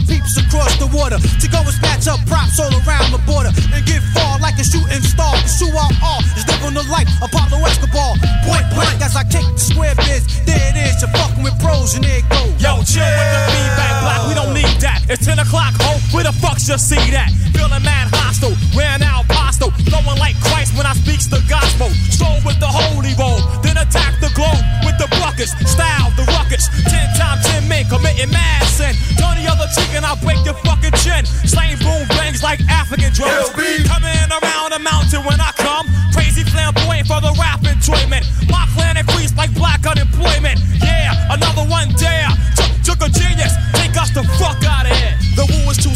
My 0.02 0.14
peeps 0.14 0.38
across 0.38 0.78
the 0.78 0.88
water 0.96 1.18
to 1.18 1.48
go 1.50 1.60
and 1.62 1.74
snatch 1.74 2.08
up 2.08 2.20
props 2.26 2.60
all 2.60 2.72
around 2.86 3.12
the 3.12 3.22
border 3.26 3.52
and 3.74 3.86
get 3.86 4.02
far 4.14 4.40
like 4.40 4.58
a 4.58 4.64
shooting 4.64 5.02
star. 5.02 5.36
Who 5.62 5.70
I 5.70 5.88
are 6.02 6.22
is 6.38 6.46
living 6.50 6.74
the 6.74 6.86
life 6.90 7.08
Pablo 7.30 7.62
Escobar. 7.66 8.18
Point 8.46 8.66
blank 8.74 9.02
as 9.02 9.16
I 9.16 9.24
kick 9.24 9.46
the 9.46 9.62
square 9.62 9.96
biz. 9.96 10.26
There 10.46 10.58
it 10.58 10.78
is. 10.78 11.02
You're 11.02 11.14
fucking 11.14 11.44
with 11.44 11.58
pros 11.62 11.94
and 11.94 12.06
it 12.06 12.26
goes. 12.30 12.50
Yo, 12.58 12.82
chill 12.82 13.06
with 13.06 13.30
the 13.30 13.42
feedback 13.54 13.94
block. 14.02 14.22
We 14.28 14.34
don't 14.34 14.54
need 14.54 14.78
that. 14.82 15.06
It's 15.10 15.26
10 15.26 15.40
o'clock, 15.40 15.78
ho. 15.78 16.02
Where 16.16 16.26
the 16.26 16.34
fuck 16.34 16.58
you 16.58 16.78
see 16.78 17.04
that? 17.14 17.30
Feeling 17.54 17.84
mad 17.86 18.10
hostile. 18.10 18.58
Ran 18.74 19.04
out 19.04 19.28
pasto. 19.30 19.70
Flowing 19.86 20.18
like 20.18 20.38
Christ 20.42 20.74
when 20.78 20.86
I 20.86 20.94
speaks 20.94 21.28
the 21.28 21.44
gospel. 21.46 21.90
Stroll 22.10 22.42
with 22.46 22.60
the 22.60 22.70
holy 22.70 23.14
roll. 23.22 23.38
Then 23.62 23.78
attack 23.78 24.18
the 24.18 24.34
globe 24.34 24.66
with 24.82 24.98
the 24.98 25.08
buckets. 25.22 25.54
Style 25.70 26.10
the 26.18 26.26
ruckus. 26.34 26.68
Ten 26.90 27.06
times 27.14 27.46
ten 27.46 27.68
men 27.70 27.86
committing 27.86 28.32
mad 28.32 28.61
sin. 28.94 29.16
Turn 29.18 29.36
the 29.40 29.48
other 29.48 29.68
cheek 29.76 29.94
and 29.96 30.06
I'll 30.06 30.20
break 30.20 30.44
your 30.46 30.56
fucking 30.66 30.94
chin. 31.00 31.26
Slaying 31.26 31.78
boom 31.80 32.08
bangs 32.10 32.44
like 32.44 32.60
African 32.70 33.12
drums. 33.14 33.50
Coming 33.88 34.30
around 34.32 34.72
the 34.72 34.80
mountain 34.80 35.24
when 35.26 35.40
I 35.40 35.52
come. 35.56 35.88
Crazy 36.14 36.44
flamboyant 36.44 37.08
for 37.08 37.22
the 37.22 37.34
rap 37.40 37.64
enjoyment. 37.64 38.26
My 38.50 38.68
clan 38.76 38.98
increased 38.98 39.38
like 39.38 39.54
black 39.54 39.86
unemployment. 39.86 40.60
Yeah, 40.82 41.14
another 41.32 41.64
one. 41.68 41.90
Took, 41.92 42.72
took 42.84 43.02
a 43.02 43.10
genius. 43.10 43.54
Take 43.74 43.96
us 43.98 44.12
the 44.12 44.24
fuck 44.40 44.64
out 44.66 44.81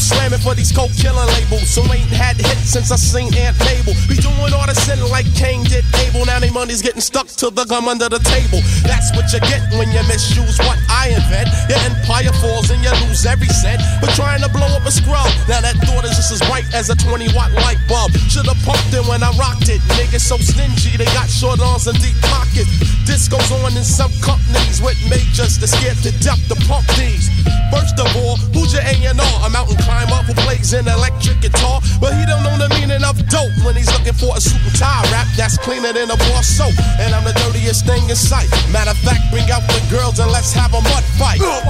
slamming 0.06 0.40
for 0.40 0.54
these 0.54 0.72
coke 0.72 0.94
killing 0.94 1.26
labels. 1.34 1.66
So 1.70 1.82
ain't 1.90 2.06
had 2.14 2.38
hits 2.38 2.70
since 2.70 2.94
I 2.94 2.98
seen 2.98 3.34
Aunt 3.34 3.58
Mabel. 3.66 3.98
Be 4.06 4.22
doing 4.22 4.54
all 4.54 4.68
the 4.70 4.78
sinning 4.78 5.10
like 5.10 5.26
Cain 5.34 5.66
did 5.66 5.84
Abel. 6.06 6.26
Now 6.26 6.40
they 6.40 6.54
money's 6.54 6.82
getting 6.82 7.02
stuck 7.02 7.28
to 7.42 7.50
the 7.50 7.66
gum 7.66 7.90
under 7.90 8.08
the 8.08 8.22
table. 8.22 8.62
That's 8.86 9.10
what 9.18 9.26
you 9.34 9.42
get 9.50 9.66
when 9.74 9.90
you 9.90 10.02
misuse 10.06 10.62
what 10.62 10.78
I 10.88 11.18
invent. 11.18 11.50
Your 11.66 11.82
empire 11.82 12.34
falls 12.38 12.70
and 12.70 12.80
you 12.86 12.94
lose 13.10 13.26
every 13.26 13.50
cent. 13.50 13.82
But 14.00 14.14
trying 14.14 14.46
to 14.46 14.50
blow 14.54 14.70
up 14.78 14.86
a 14.86 14.94
scrub. 14.94 15.28
Now 15.50 15.66
that 15.66 15.76
thought 15.82 16.06
is 16.06 16.14
just 16.14 16.32
as 16.32 16.42
bright 16.46 16.70
as 16.74 16.94
a 16.94 16.96
20 16.96 17.34
watt 17.34 17.50
light 17.66 17.82
bulb. 17.90 18.14
Should've 18.30 18.58
pumped 18.62 18.94
it 18.94 19.02
when 19.10 19.26
I 19.26 19.34
rocked 19.42 19.74
it. 19.74 19.82
Niggas 19.98 20.22
so 20.22 20.38
stingy, 20.38 20.98
they 20.98 21.10
got 21.18 21.30
short 21.30 21.60
arms 21.60 21.88
and 21.90 21.98
deep 21.98 22.18
pockets. 22.30 22.70
This 23.10 23.26
goes 23.28 23.50
on 23.64 23.74
in 23.74 23.84
some 23.86 24.14
companies 24.22 24.82
with 24.82 24.98
majors 25.10 25.58
that 25.58 25.74
scared 25.74 25.98
to 26.06 26.12
death 26.22 26.42
to 26.50 26.56
pump 26.70 26.86
these. 26.94 27.30
First 27.74 27.98
of 27.98 28.10
all, 28.22 28.38
who's 28.54 28.74
your 28.74 28.86
A&R? 28.86 29.14
A 29.46 29.50
mountain 29.96 30.16
climber 30.16 30.24
who 30.28 30.34
plays 30.44 30.74
an 30.74 30.88
electric 30.88 31.42
guitar, 31.42 31.82
but 32.00 32.14
he 32.14 32.26
don't 32.26 32.44
know 32.44 32.58
the 32.58 32.70
meaning 32.76 33.04
of 33.04 33.16
dope 33.30 33.52
when 33.64 33.76
he's 33.76 33.92
looking 33.92 34.14
for 34.14 34.36
a 34.36 34.42
super 34.42 34.76
tie 34.78 35.04
rap 35.12 35.28
that's 35.38 35.58
cleaner 35.58 35.94
than 35.94 36.10
a 36.12 36.18
bar 36.18 36.44
soap. 36.44 36.74
And 37.00 37.14
I'm 37.14 37.24
the 37.24 37.34
dirtiest 37.34 37.86
thing 37.86 38.10
in 38.10 38.16
sight. 38.16 38.50
Matter 38.72 38.92
of 38.92 38.98
fact, 39.00 39.32
bring 39.32 39.50
out 39.52 39.64
the 39.68 39.82
girls 39.90 40.20
and 40.20 40.32
let's 40.32 40.54
have 40.54 40.74
a 40.74 40.82
mud 40.82 41.04
fight. 41.18 41.40
Yo, 41.40 41.62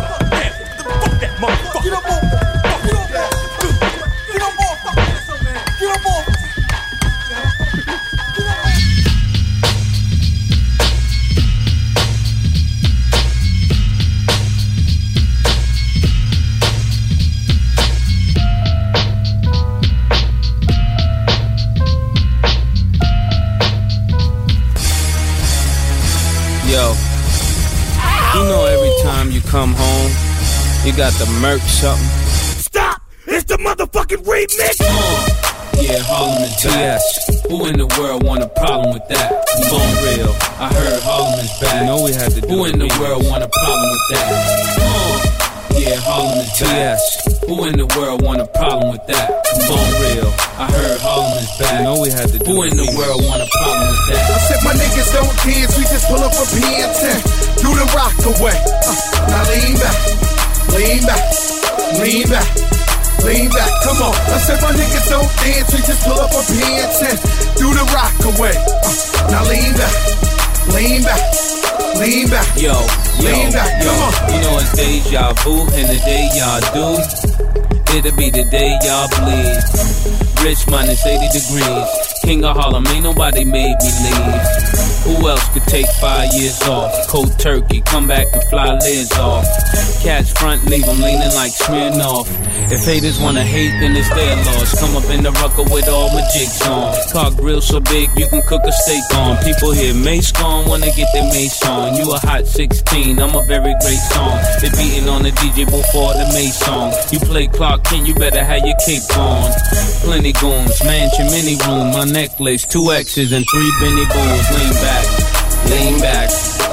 you 30.85 30.93
got 30.93 31.13
the 31.17 31.25
merch 31.41 31.65
something. 31.65 32.05
Stop! 32.61 33.01
It's 33.25 33.45
the 33.45 33.57
motherfucking 33.57 34.21
remix! 34.21 34.77
Yeah, 35.81 35.97
Harlem 36.05 36.45
and 36.45 36.55
TS. 36.61 37.01
Who 37.49 37.65
in 37.65 37.81
the 37.81 37.89
world 37.97 38.21
want 38.21 38.45
a 38.45 38.49
problem 38.53 38.93
with 38.93 39.01
that? 39.09 39.33
Bone 39.65 39.95
real. 40.05 40.29
I 40.61 40.69
heard 40.69 41.01
Harlem 41.01 41.41
is 41.41 41.49
back. 41.57 41.81
You 41.81 41.89
know 41.89 42.05
we 42.05 42.13
had 42.13 42.31
to 42.37 42.41
do 42.41 42.47
Who 42.47 42.65
in 42.69 42.77
the 42.77 42.89
world 43.01 43.25
want 43.25 43.41
a 43.41 43.49
problem 43.49 43.89
with 43.89 44.05
that? 44.13 44.25
Uh, 44.77 45.17
yeah, 45.73 45.97
Harlem 46.05 46.37
and 46.37 46.53
TS. 46.53 47.01
Who 47.49 47.65
in 47.65 47.81
the 47.81 47.89
world 47.97 48.21
want 48.21 48.45
a 48.45 48.49
problem 48.53 48.93
with 48.93 49.05
that? 49.09 49.25
Bone 49.65 49.93
real. 50.05 50.29
I 50.61 50.69
heard 50.69 51.01
Harlem 51.01 51.33
is 51.41 51.49
back. 51.57 51.81
You 51.81 51.89
know 51.89 51.97
we 51.97 52.13
had 52.13 52.29
to 52.29 52.37
do 52.37 52.45
Who 52.45 52.61
in 52.61 52.77
the 52.77 52.89
world 52.93 53.25
want 53.25 53.41
a 53.41 53.49
problem 53.49 53.89
with 53.89 54.05
that? 54.13 54.21
I 54.21 54.37
said 54.37 54.61
my 54.61 54.73
niggas 54.77 55.09
don't 55.17 55.33
dance, 55.49 55.73
we 55.81 55.83
just 55.89 56.05
pull 56.05 56.21
up 56.21 56.33
a 56.37 56.45
pants 56.45 57.01
and 57.09 57.21
do 57.57 57.73
the 57.73 57.89
rock 57.97 58.13
away. 58.37 58.53
Uh, 58.53 59.33
now 59.33 59.49
lean 59.49 59.75
back, 59.81 60.34
lean 60.75 61.01
back, 61.05 61.23
lean 61.99 62.27
back, 62.29 62.47
lean 63.23 63.49
back. 63.49 63.71
Come 63.83 64.01
on. 64.03 64.15
I 64.31 64.37
said 64.43 64.59
my 64.61 64.71
niggas 64.75 65.07
don't 65.09 65.29
dance, 65.41 65.69
we 65.73 65.79
just 65.85 66.03
pull 66.05 66.19
up 66.19 66.31
a 66.31 66.41
pants 66.43 66.99
and 67.01 67.17
do 67.57 67.67
the 67.73 67.85
rock 67.95 68.13
away. 68.35 68.55
Uh, 68.83 69.31
now 69.31 69.43
lean 69.47 69.73
back, 69.75 69.95
lean 70.75 71.01
back, 71.03 71.21
lean 71.99 72.27
back. 72.29 72.47
Yo, 72.57 72.73
yo, 73.19 73.31
Lean 73.31 73.51
back, 73.51 73.71
yo. 73.83 73.89
come 73.89 74.01
on. 74.03 74.13
You 74.33 74.39
know 74.43 74.59
it's 74.59 74.73
deja 74.75 75.33
vu, 75.43 75.61
and 75.73 75.87
the 75.89 75.99
day 76.03 76.29
y'all 76.35 76.61
do, 76.75 77.44
it'll 77.95 78.15
be 78.17 78.29
the 78.29 78.43
day 78.51 78.77
y'all 78.83 79.07
bleed. 79.15 79.63
Rich 80.43 80.67
minus 80.67 81.05
80 81.05 81.27
degrees. 81.31 82.15
King 82.23 82.43
of 82.43 82.57
Harlem, 82.57 82.85
ain't 82.87 83.03
nobody 83.03 83.45
made 83.45 83.77
me 83.79 83.91
leave. 84.03 84.85
Who 85.05 85.29
else 85.29 85.47
could 85.49 85.63
take 85.63 85.87
five 86.01 86.33
years 86.33 86.61
off? 86.63 86.91
Cold 87.07 87.37
turkey, 87.39 87.81
come 87.81 88.07
back 88.07 88.27
and 88.33 88.43
fly 88.49 88.73
lids 88.73 89.17
off. 89.17 89.45
Catch 90.01 90.31
front, 90.33 90.65
leave 90.65 90.87
'em 90.87 91.01
leaning 91.01 91.33
like 91.35 91.51
Smirnoff. 91.53 92.27
If 92.71 92.83
haters 92.83 93.19
wanna 93.19 93.43
hate, 93.43 93.79
then 93.79 93.95
it's 93.95 94.09
their 94.09 94.35
loss. 94.45 94.73
Come 94.79 94.97
up 94.97 95.07
in 95.11 95.21
the 95.21 95.31
rucker 95.31 95.63
with 95.69 95.87
all 95.87 96.09
my 96.09 96.23
jigs 96.33 96.61
on. 96.65 96.95
Car 97.13 97.29
grill 97.29 97.61
so 97.61 97.79
big 97.79 98.09
you 98.17 98.27
can 98.27 98.41
cook 98.49 98.63
a 98.65 98.71
steak 98.71 99.03
on. 99.13 99.37
People 99.43 99.71
hear 99.71 99.93
Mase 99.93 100.31
gone, 100.31 100.67
wanna 100.67 100.89
get 100.95 101.07
their 101.13 101.29
mace 101.31 101.63
on. 101.65 101.95
You 101.95 102.11
a 102.11 102.17
hot 102.17 102.47
16, 102.47 103.19
I'm 103.21 103.35
a 103.35 103.43
very 103.45 103.75
great 103.81 104.01
song. 104.09 104.39
They 104.61 104.69
beating 104.69 105.07
on 105.07 105.21
the 105.21 105.31
DJ 105.31 105.65
before 105.65 106.13
the 106.13 106.25
Mase 106.33 106.57
song. 106.57 106.91
You 107.11 107.19
play 107.19 107.45
Clark 107.45 107.84
Kent, 107.89 108.07
you 108.07 108.15
better 108.15 108.43
have 108.43 108.65
your 108.65 108.75
cape 108.85 109.05
on. 109.17 109.51
Plenty 110.01 110.33
goons, 110.33 110.83
mansion, 110.83 111.27
mini 111.27 111.55
room, 111.67 111.91
my 111.93 112.05
necklace, 112.05 112.65
two 112.65 112.91
X's 112.91 113.31
and 113.31 113.45
three 113.51 113.71
Benny 113.79 114.05
Bulls. 114.05 114.47
Lean 114.57 114.73
back, 114.81 115.05
lean 115.69 115.99
back, 115.99 116.29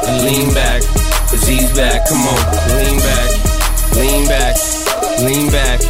and 0.08 0.24
lean 0.24 0.54
back. 0.54 0.82
He's 1.44 1.70
back, 1.76 2.08
come 2.08 2.20
on, 2.20 2.42
lean 2.76 2.98
back, 2.98 3.30
lean 3.96 4.26
back, 4.28 4.56
lean 5.20 5.50
back. 5.50 5.80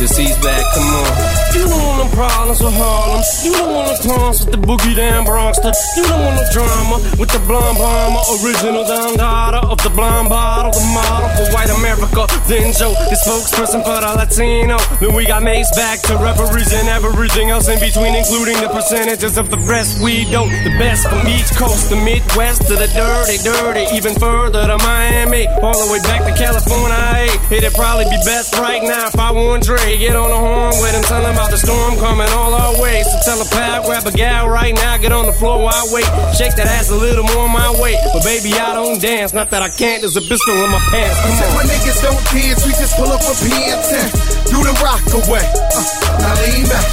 Cause 0.00 0.16
he's 0.16 0.32
back, 0.40 0.64
come 0.72 0.88
on. 0.96 1.40
You 1.52 1.68
don't 1.68 1.76
want 1.76 1.98
no 2.00 2.16
problems 2.16 2.62
with 2.64 2.72
Harlem. 2.72 3.20
You 3.44 3.52
don't 3.52 3.68
want 3.68 3.84
no 3.92 3.96
clowns 4.00 4.40
with 4.40 4.56
the 4.56 4.60
boogie 4.64 4.96
down 4.96 5.28
Bronxton. 5.28 5.76
You 5.92 6.08
don't 6.08 6.24
want 6.24 6.40
no 6.40 6.44
drama 6.56 6.96
with 7.20 7.28
the 7.28 7.42
blonde 7.44 7.76
bomber. 7.76 8.24
Original 8.40 8.88
down 8.88 9.20
daughter 9.20 9.60
of 9.60 9.76
the 9.84 9.90
blonde 9.92 10.32
bottle. 10.32 10.72
The 10.72 10.80
model 10.96 11.28
for 11.36 11.52
white 11.52 11.68
America. 11.68 12.24
Then 12.48 12.72
Joe, 12.72 12.96
the 13.12 13.18
spokesperson 13.20 13.84
for 13.84 14.00
the 14.00 14.08
Latino. 14.16 14.80
Then 15.04 15.12
we 15.12 15.26
got 15.28 15.44
Mase 15.44 15.68
back 15.76 16.00
to 16.08 16.16
referees 16.16 16.72
and 16.72 16.88
everything 16.88 17.50
else 17.50 17.68
in 17.68 17.76
between, 17.76 18.16
including 18.16 18.56
the 18.64 18.72
percentages 18.72 19.36
of 19.36 19.50
the 19.50 19.60
best 19.68 20.00
we 20.00 20.24
don't. 20.32 20.48
The 20.64 20.72
best 20.80 21.12
from 21.12 21.28
each 21.28 21.52
coast, 21.60 21.90
the 21.92 22.00
Midwest 22.00 22.64
to 22.72 22.74
the 22.80 22.88
dirty, 22.96 23.36
dirty. 23.44 23.84
Even 23.92 24.16
further 24.16 24.64
to 24.64 24.78
Miami. 24.80 25.44
All 25.60 25.76
the 25.76 25.92
way 25.92 26.00
back 26.08 26.24
to 26.24 26.32
California. 26.32 27.28
It'd 27.52 27.74
probably 27.74 28.08
be 28.08 28.16
best 28.24 28.56
right 28.56 28.80
now 28.80 29.08
if 29.08 29.18
I 29.20 29.32
want 29.32 29.68
Dre. 29.68 29.89
Get 29.98 30.14
on 30.16 30.30
the 30.30 30.38
horn 30.38 30.70
with 30.80 30.94
him, 30.94 31.02
tell 31.02 31.20
him 31.20 31.34
about 31.34 31.50
the 31.50 31.58
storm 31.58 31.98
coming 31.98 32.30
all 32.30 32.54
our 32.54 32.78
way. 32.80 33.02
So 33.02 33.18
tell 33.26 33.42
a 33.42 33.48
pal, 33.50 33.82
grab 33.84 34.06
a 34.06 34.12
gal 34.14 34.48
right 34.48 34.72
now, 34.72 34.96
get 34.96 35.10
on 35.10 35.26
the 35.26 35.32
floor 35.34 35.58
while 35.60 35.74
I 35.74 35.84
wait. 35.90 36.06
Shake 36.38 36.54
that 36.56 36.70
ass 36.70 36.88
a 36.88 36.96
little 36.96 37.26
more 37.34 37.50
my 37.50 37.68
way. 37.82 37.98
But 38.14 38.24
baby, 38.24 38.54
I 38.54 38.72
don't 38.72 39.02
dance. 39.02 39.34
Not 39.34 39.50
that 39.50 39.60
I 39.60 39.68
can't, 39.68 40.00
there's 40.00 40.16
a 40.16 40.24
pistol 40.24 40.56
in 40.62 40.70
my 40.70 40.80
pants. 40.88 41.18
Come 41.20 41.34
Said 41.36 41.50
on. 41.50 41.56
my 41.58 41.64
niggas 41.68 41.98
don't 42.00 42.22
dance, 42.32 42.60
we 42.64 42.72
just 42.80 42.94
pull 42.96 43.10
up 43.12 43.20
a 43.20 43.34
PN10. 43.44 44.08
Do 44.48 44.58
the 44.62 44.74
rock 44.80 45.04
away. 45.10 45.44
Uh, 45.74 45.84
now 46.22 46.34
lean 46.38 46.64
back, 46.70 46.88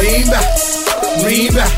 lean 0.00 0.26
back, 0.26 0.48
lean 1.22 1.50
back, 1.54 1.72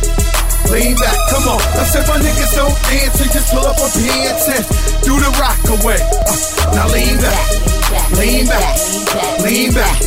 lean 0.72 0.94
back. 0.96 1.18
Come 1.36 1.52
on. 1.52 1.60
I 1.74 1.84
said 1.90 2.06
my 2.08 2.16
niggas 2.22 2.54
don't 2.56 2.76
dance, 2.86 3.18
we 3.18 3.26
just 3.28 3.50
pull 3.52 3.66
up 3.66 3.76
a 3.76 3.88
PN10. 3.92 4.62
Do 5.04 5.20
the 5.20 5.30
rock 5.36 5.60
away. 5.74 6.00
Uh, 6.00 6.38
now 6.72 6.86
lean 6.94 7.18
back, 7.20 7.44
lean 8.18 8.46
back, 8.46 8.74
lean 9.44 9.72
back, 9.72 10.00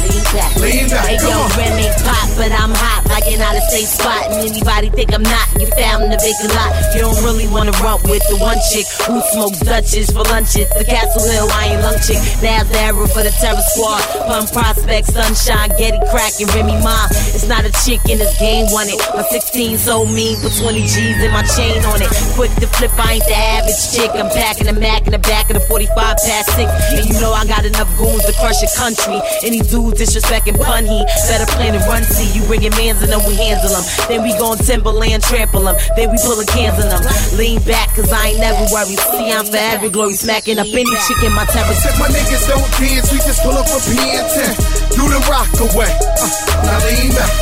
lean 0.60 0.90
back. 0.90 1.06
Hey 1.08 1.18
Come 1.18 1.32
yo. 1.32 1.48
Remy 1.56 1.88
pop, 2.04 2.28
but 2.36 2.52
I'm 2.52 2.76
hot 2.76 3.08
like 3.08 3.26
an 3.32 3.42
out 3.42 3.56
of 3.56 3.64
state 3.72 3.88
spot. 3.88 4.28
And 4.30 4.44
anybody 4.44 4.90
think 4.92 5.14
I'm 5.14 5.24
not, 5.24 5.48
you 5.56 5.68
found 5.80 6.04
in 6.04 6.12
the 6.12 6.20
vacant 6.20 6.54
lot. 6.54 6.72
You 6.94 7.02
don't 7.08 7.20
really 7.24 7.48
wanna 7.48 7.72
run 7.80 8.04
with 8.06 8.24
the 8.28 8.38
one 8.38 8.60
chick 8.70 8.86
who 9.08 9.24
smokes 9.32 9.60
Dutches 9.64 10.12
for 10.12 10.24
lunches. 10.28 10.68
The 10.76 10.84
Castle 10.84 11.24
Hill, 11.24 11.48
I 11.52 11.74
ain't 11.74 11.82
lung 11.82 12.00
chick. 12.04 12.20
Now's 12.44 12.68
the 12.68 12.80
for 13.16 13.24
the 13.24 13.32
terror 13.40 13.64
squad. 13.74 14.04
Pump 14.28 14.52
prospect, 14.52 15.08
sunshine, 15.08 15.72
Getty 15.80 16.00
crack, 16.12 16.36
and 16.40 16.52
Remy 16.54 16.78
Ma. 16.84 17.08
It's 17.32 17.48
not 17.48 17.64
a 17.64 17.72
chick 17.88 18.04
in 18.12 18.20
this 18.20 18.36
game, 18.40 18.68
want 18.76 18.92
it. 18.92 19.00
My 19.16 19.24
16 19.24 19.78
so 19.78 20.06
mean, 20.06 20.36
put 20.44 20.52
20 20.52 20.84
G's 20.84 21.20
in 21.24 21.32
my 21.32 21.44
chain 21.44 21.80
on 21.88 22.02
it. 22.02 22.12
Quick 22.36 22.52
to 22.60 22.68
flip, 22.76 22.92
I 23.00 23.20
ain't 23.20 23.26
the 23.26 23.36
average 23.36 23.82
chick. 23.96 24.12
I'm 24.14 24.30
packing 24.36 24.68
a 24.68 24.74
Mac 24.74 25.08
in 25.08 25.14
the 25.16 25.24
back 25.24 25.50
of 25.50 25.56
the 25.56 25.64
45 25.66 25.96
past 25.96 26.48
six. 26.56 26.68
And 26.94 27.08
you 27.08 27.16
know 27.22 27.32
I 27.32 27.46
got 27.48 27.68
enough 27.70 27.89
goons 27.97 28.26
to 28.26 28.34
crush 28.41 28.59
your 28.61 28.74
country. 28.74 29.22
Any 29.45 29.61
dude 29.61 29.95
disrespecting 29.95 30.57
pun, 30.57 30.86
he 30.86 31.05
better 31.30 31.45
plan 31.53 31.78
and 31.78 31.86
run. 31.86 32.03
See 32.03 32.28
you 32.34 32.43
bringing 32.49 32.74
mans 32.76 33.01
and 33.01 33.13
then 33.13 33.22
we 33.30 33.38
handle 33.38 33.70
them. 33.70 33.86
Then 34.09 34.26
we 34.26 34.34
gon' 34.38 34.57
Timberland 34.57 35.24
trample 35.24 35.63
them. 35.70 35.78
Then 35.95 36.11
we 36.11 36.17
pulling 36.26 36.49
cans 36.49 36.82
on 36.82 36.89
them. 36.89 37.03
Lean 37.38 37.61
back, 37.63 37.93
cause 37.95 38.11
I 38.11 38.34
ain't 38.34 38.39
never 38.41 38.65
worried. 38.74 38.99
See, 38.99 39.30
I'm 39.32 39.45
forever 39.45 39.89
glory. 39.89 40.13
Smacking 40.17 40.57
up 40.59 40.67
any 40.67 40.95
chick 41.05 41.22
in 41.24 41.34
my 41.34 41.45
terrace. 41.45 41.84
Said 41.86 41.95
my 42.01 42.09
niggas 42.09 42.49
don't 42.49 42.65
dance, 42.82 43.11
we 43.13 43.20
just 43.22 43.41
pull 43.45 43.55
up 43.55 43.70
a 43.70 43.80
PN10. 43.86 44.97
Do 44.97 45.03
the 45.07 45.22
rock 45.30 45.49
away. 45.61 45.91
Uh, 46.20 46.28
now 46.65 46.80
lean 46.89 47.11
back, 47.13 47.34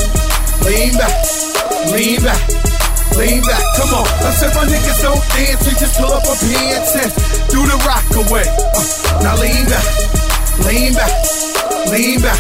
lean 0.68 0.94
back, 1.00 1.16
lean 1.96 2.20
back, 2.22 2.67
lean 3.16 3.42
back. 3.46 3.64
Come 3.78 3.94
on. 3.94 4.08
I 4.26 4.32
said 4.36 4.52
my 4.58 4.66
niggas 4.66 5.00
don't 5.02 5.24
dance, 5.32 5.62
we 5.64 5.74
just 5.80 5.96
pull 5.96 6.12
up 6.12 6.26
our 6.28 6.36
pants 6.36 6.92
and 6.98 7.12
Do 7.48 7.64
the 7.64 7.78
rock 7.88 8.04
away. 8.18 8.44
Uh, 8.44 9.24
now 9.24 9.36
lean 9.40 9.66
back, 9.70 9.88
lean 10.68 10.94
back, 10.94 11.14
lean 11.94 12.20
back, 12.20 12.40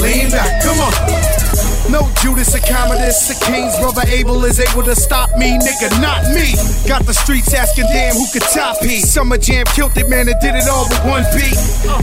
lean 0.00 0.30
back. 0.30 0.50
Come 0.62 0.80
on. 0.80 0.94
No 1.90 2.08
Judas 2.22 2.54
or 2.54 2.60
Commodus, 2.60 3.28
the 3.28 3.44
King's 3.44 3.76
brother 3.78 4.02
Abel 4.08 4.42
is 4.46 4.58
able 4.58 4.82
to 4.84 4.96
stop 4.96 5.30
me, 5.36 5.58
nigga, 5.58 6.00
not 6.00 6.24
me. 6.32 6.56
Got 6.88 7.04
the 7.04 7.12
streets 7.12 7.52
asking, 7.52 7.84
damn, 7.92 8.14
who 8.14 8.26
could 8.32 8.42
top 8.42 8.78
he? 8.82 9.00
Summer 9.00 9.36
Jam 9.36 9.66
killed 9.66 9.96
it, 9.96 10.08
man, 10.08 10.26
and 10.28 10.40
did 10.40 10.54
it 10.54 10.66
all 10.66 10.88
with 10.88 11.04
one 11.04 11.24
beat. 11.36 11.56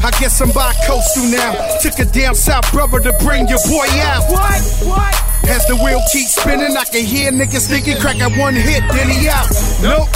I 0.05 0.11
guess 0.19 0.39
I'm 0.39 0.51
by 0.51 0.73
coastal 0.85 1.25
now. 1.25 1.79
Took 1.81 1.97
a 1.99 2.05
down 2.05 2.35
south 2.35 2.71
brother 2.71 2.99
to 2.99 3.11
bring 3.25 3.47
your 3.47 3.59
boy 3.67 3.87
out. 4.05 4.29
What? 4.29 4.61
What? 4.85 5.30
As 5.51 5.65
the 5.67 5.75
wheel 5.75 5.99
keeps 6.11 6.39
spinning, 6.39 6.77
I 6.77 6.85
can 6.85 7.03
hear 7.03 7.31
niggas 7.31 7.67
thinking 7.67 7.99
crack 7.99 8.19
at 8.23 8.31
one 8.39 8.55
hit, 8.55 8.83
then 8.95 9.09
he 9.11 9.27
out. 9.27 9.51
Nope. 9.83 10.07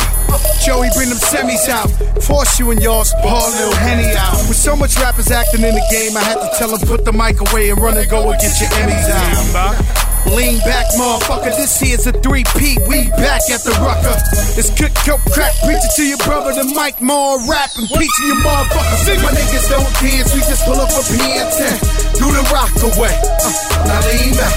Joey, 0.63 0.89
bring 0.95 1.09
them 1.09 1.19
semis 1.19 1.67
out. 1.67 1.91
Force 2.23 2.57
you 2.57 2.71
and 2.71 2.81
pour 2.81 3.43
a 3.43 3.51
little 3.59 3.75
Henny 3.75 4.15
out. 4.15 4.39
With 4.47 4.57
so 4.57 4.75
much 4.75 4.95
rappers 4.97 5.29
acting 5.29 5.61
in 5.61 5.75
the 5.75 5.86
game, 5.91 6.15
I 6.17 6.23
had 6.23 6.39
to 6.39 6.49
tell 6.57 6.71
them 6.71 6.79
put 6.88 7.05
the 7.05 7.11
mic 7.11 7.38
away 7.51 7.69
and 7.69 7.79
run 7.79 7.97
and 7.97 8.09
go 8.09 8.31
and 8.31 8.39
get 8.39 8.55
your 8.59 8.69
Emmys 8.79 9.11
out. 9.11 10.05
Lean 10.33 10.57
back, 10.65 10.88
motherfucker. 10.97 11.53
This 11.53 11.77
here's 11.79 12.07
a 12.07 12.13
3P. 12.13 12.88
We 12.89 13.11
back 13.13 13.45
at 13.53 13.61
the 13.61 13.77
rucker. 13.77 14.17
It's 14.57 14.73
cook, 14.73 14.95
coke, 15.05 15.21
crack. 15.29 15.53
Preach 15.61 15.83
it 15.86 15.93
to 16.01 16.03
your 16.03 16.17
brother. 16.25 16.55
The 16.57 16.65
mic 16.73 16.97
more 16.99 17.38
rap 17.45 17.69
and 17.77 17.86
preaching 17.93 18.25
your 18.25 18.41
motherfucker. 18.41 18.97
See, 19.05 19.19
my 19.21 19.29
niggas 19.29 19.69
don't 19.69 19.86
dance. 20.01 20.33
We 20.33 20.41
just 20.49 20.65
pull 20.65 20.81
up 20.81 20.89
a 20.89 21.03
PN10. 21.05 22.17
Do 22.17 22.25
the 22.33 22.41
rock 22.49 22.73
away. 22.81 23.13
Uh, 23.13 23.53
now 23.86 24.01
lean 24.09 24.33
back, 24.33 24.55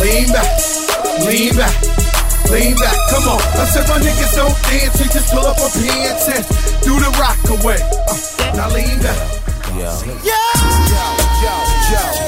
lean 0.00 0.28
back, 0.32 0.50
lean 1.26 1.54
back. 1.56 1.74
Lean 2.50 2.76
back, 2.76 2.94
come 3.08 3.24
on. 3.24 3.40
I 3.56 3.64
said 3.64 3.88
my 3.88 3.98
niggas 3.98 4.36
don't 4.36 4.52
dance, 4.68 5.00
we 5.00 5.08
just 5.08 5.32
pull 5.32 5.46
up 5.46 5.56
a 5.56 5.68
PN10. 5.72 6.84
Do 6.84 6.92
the 7.00 7.10
rock 7.18 7.40
away. 7.48 7.80
Uh, 8.06 8.52
now 8.54 8.68
lean 8.68 9.00
back. 9.00 9.16
Yo. 9.72 9.90
Yo, 10.22 10.38
yo, 10.92 11.06
yo, 11.42 11.54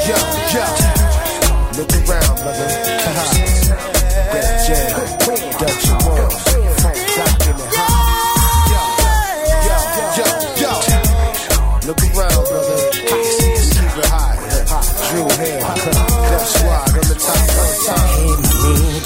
yo, 0.09 0.19
yo. 0.57 0.65
Look 1.77 1.93
around, 2.09 2.37
brother. 2.41 2.86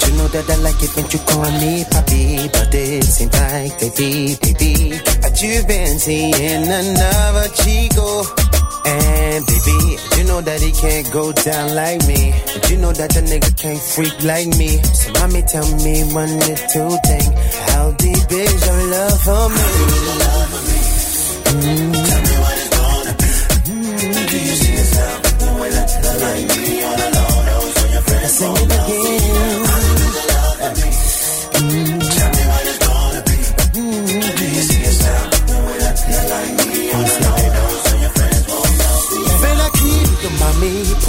You 0.07 0.17
know 0.17 0.27
that 0.29 0.49
I 0.49 0.55
like 0.63 0.81
it 0.81 0.95
when 0.95 1.05
you 1.11 1.19
call 1.29 1.49
me 1.61 1.83
papi, 1.85 2.51
but 2.51 2.73
it 2.73 3.03
seems 3.03 3.33
like 3.33 3.73
baby, 3.79 4.35
baby, 4.41 4.97
that 5.21 5.35
you've 5.41 5.67
been 5.67 5.99
seeing 5.99 6.63
another 6.63 7.47
chico. 7.61 8.23
And 8.83 9.45
baby, 9.45 9.79
you 10.17 10.23
know 10.25 10.41
that 10.41 10.59
he 10.61 10.71
can't 10.71 11.11
go 11.11 11.31
down 11.31 11.75
like 11.75 12.01
me. 12.07 12.33
But 12.53 12.69
you 12.69 12.77
know 12.77 12.91
that 12.93 13.11
the 13.13 13.21
nigga 13.21 13.51
can't 13.59 13.79
freak 13.79 14.15
like 14.23 14.47
me. 14.57 14.81
So 14.81 15.11
mommy, 15.19 15.41
tell 15.43 15.67
me 15.85 16.03
one 16.13 16.33
little 16.39 16.97
thing. 17.05 17.27
How 17.69 17.91
deep 18.01 18.31
is 18.31 18.65
your 18.65 18.81
love 18.89 19.21
for 19.21 19.49
me? 19.53 19.65
Mm. 21.51 21.93
Tell 21.93 22.21
me 22.25 22.35
what 22.41 22.55
it's 22.57 22.69
gonna 22.73 23.13
be. 23.21 23.29
Mm. 23.69 24.29
Do 24.31 24.37
you 24.39 24.55
see 24.55 24.73
yourself 24.73 25.19
way 25.59 25.69
that 25.69 25.89
like 26.25 26.47
me 26.57 26.81
all 26.81 26.95
alone? 26.95 27.45
Those 27.45 27.75
when 27.81 27.91
your 27.91 28.01
friends 28.01 28.31
sing 28.31 28.55
it 28.55 28.71
again. 28.71 29.30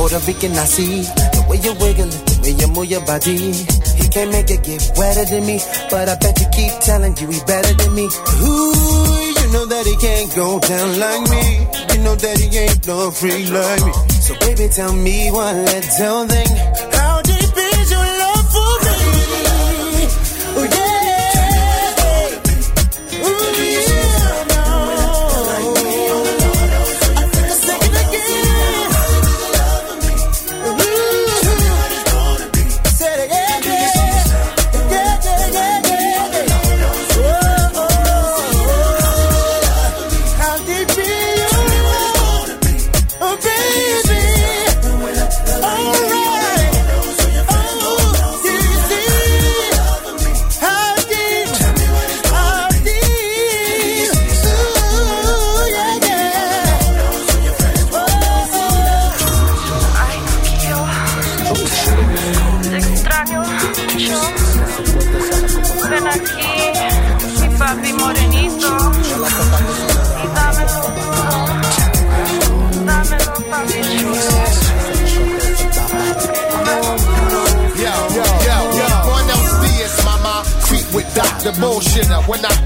Puerto 0.03 0.19
Rican 0.27 0.51
I 0.59 0.65
see 0.65 1.03
The 1.31 1.47
way 1.49 1.59
you 1.63 1.75
wiggle 1.79 2.11
it, 2.11 2.27
the 2.27 2.35
way 2.43 2.59
you 2.59 2.67
move 2.75 2.91
your 2.91 3.07
body 3.07 3.55
He 4.03 4.09
can't 4.11 4.33
make 4.33 4.51
it 4.51 4.65
get 4.65 4.83
wetter 4.99 5.25
than 5.25 5.47
me, 5.47 5.61
but 5.91 6.09
I 6.09 6.17
bet 6.19 6.41
you 6.41 6.49
keep 6.51 6.75
telling 6.83 7.17
you 7.19 7.29
he 7.31 7.39
better 7.47 7.73
than 7.73 7.95
me. 7.95 8.11
Ooh, 8.43 9.31
you 9.39 9.47
know 9.55 9.65
that 9.65 9.87
he 9.87 9.95
can't 10.03 10.35
go 10.35 10.59
down 10.59 10.99
like 10.99 11.23
me. 11.31 11.45
You 11.95 12.03
know 12.03 12.17
that 12.17 12.37
he 12.37 12.51
ain't 12.59 12.85
no 12.85 13.13
freak 13.13 13.49
like 13.51 13.87
me. 13.87 13.93
So 14.19 14.35
baby, 14.41 14.67
tell 14.75 14.93
me 14.93 15.31
one 15.31 15.65
little 15.67 16.27
thing. 16.27 17.02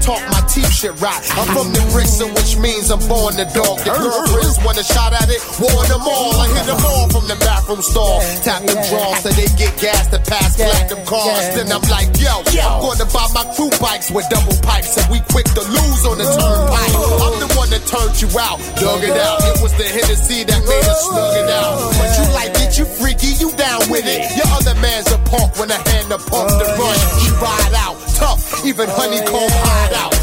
Talk, 0.07 0.21
my 0.31 0.36
shit 0.77 0.93
right. 1.01 1.17
I'm 1.33 1.49
from 1.57 1.73
the 1.73 1.81
Brixton, 1.89 2.29
which 2.37 2.53
means 2.61 2.93
I'm 2.93 3.01
born 3.09 3.33
the 3.33 3.49
dog. 3.49 3.81
The 3.81 3.97
girlfriends 3.97 4.61
want 4.61 4.77
a 4.77 4.85
shot 4.85 5.09
at 5.09 5.25
it, 5.25 5.41
warn 5.57 5.89
them 5.89 6.05
all. 6.05 6.37
I 6.37 6.45
hit 6.53 6.69
them 6.69 6.77
all 6.85 7.09
from 7.09 7.25
the 7.25 7.37
bathroom 7.41 7.81
stall. 7.81 8.21
Tap 8.45 8.61
them 8.61 8.77
draws 8.85 9.25
so 9.25 9.33
they 9.33 9.49
get 9.57 9.73
gas 9.81 10.05
to 10.13 10.21
pass 10.21 10.53
platinum 10.53 11.01
cars. 11.09 11.57
Then 11.57 11.73
I'm 11.73 11.81
like, 11.89 12.13
yo, 12.21 12.45
I'm 12.45 12.85
gonna 12.85 13.09
buy 13.09 13.25
my 13.33 13.45
crew 13.57 13.73
bikes 13.81 14.13
with 14.13 14.29
double 14.29 14.53
pipes, 14.61 14.93
and 15.01 15.09
we 15.09 15.17
quick 15.33 15.49
to 15.57 15.65
lose 15.65 16.03
on 16.05 16.21
the 16.21 16.29
turnpike. 16.29 16.93
I'm 17.25 17.35
the 17.41 17.49
one 17.57 17.69
that 17.73 17.81
turned 17.89 18.13
you 18.21 18.29
out, 18.37 18.61
dug 18.77 19.01
it 19.01 19.17
out. 19.17 19.41
It 19.49 19.57
was 19.65 19.73
the 19.73 19.87
Hennessy 19.89 20.45
that 20.45 20.61
made 20.61 20.85
us 20.85 21.01
slug 21.09 21.33
it 21.41 21.49
out. 21.57 21.89
But 21.97 22.09
you 22.21 22.25
like 22.37 22.53
it, 22.61 22.77
you 22.77 22.85
freaky, 22.85 23.33
you 23.41 23.49
down 23.57 23.81
with 23.89 24.05
it. 24.05 24.21
Your 24.37 24.49
other 24.53 24.77
man's 24.77 25.09
a 25.09 25.17
punk 25.25 25.57
when 25.57 25.73
I 25.73 25.81
hand 25.89 26.13
the 26.13 26.21
pump 26.21 26.53
the 26.53 26.69
oh, 26.69 26.77
run. 26.77 26.97
He 27.17 27.33
ride 27.41 27.75
out, 27.81 27.97
tough, 28.13 28.61
even 28.61 28.85
honeycomb 28.93 29.49
oh, 29.49 29.61
hide 29.65 29.97
out. 29.97 30.16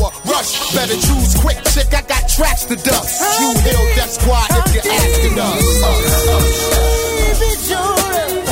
Hour, 0.00 0.10
rush, 0.24 0.72
better 0.74 0.94
choose 0.94 1.34
quick, 1.40 1.58
chick. 1.72 1.92
I 1.92 2.00
got 2.02 2.28
tracks 2.28 2.64
to 2.64 2.76
dust. 2.76 3.20
You 3.40 3.52
hill 3.60 3.84
death 3.96 4.12
squad 4.12 4.48
if 4.50 4.74
you're 4.74 4.92
asking 4.92 5.38
us. 5.38 5.60
Baby, 7.38 7.50
Jordan. 7.68 8.49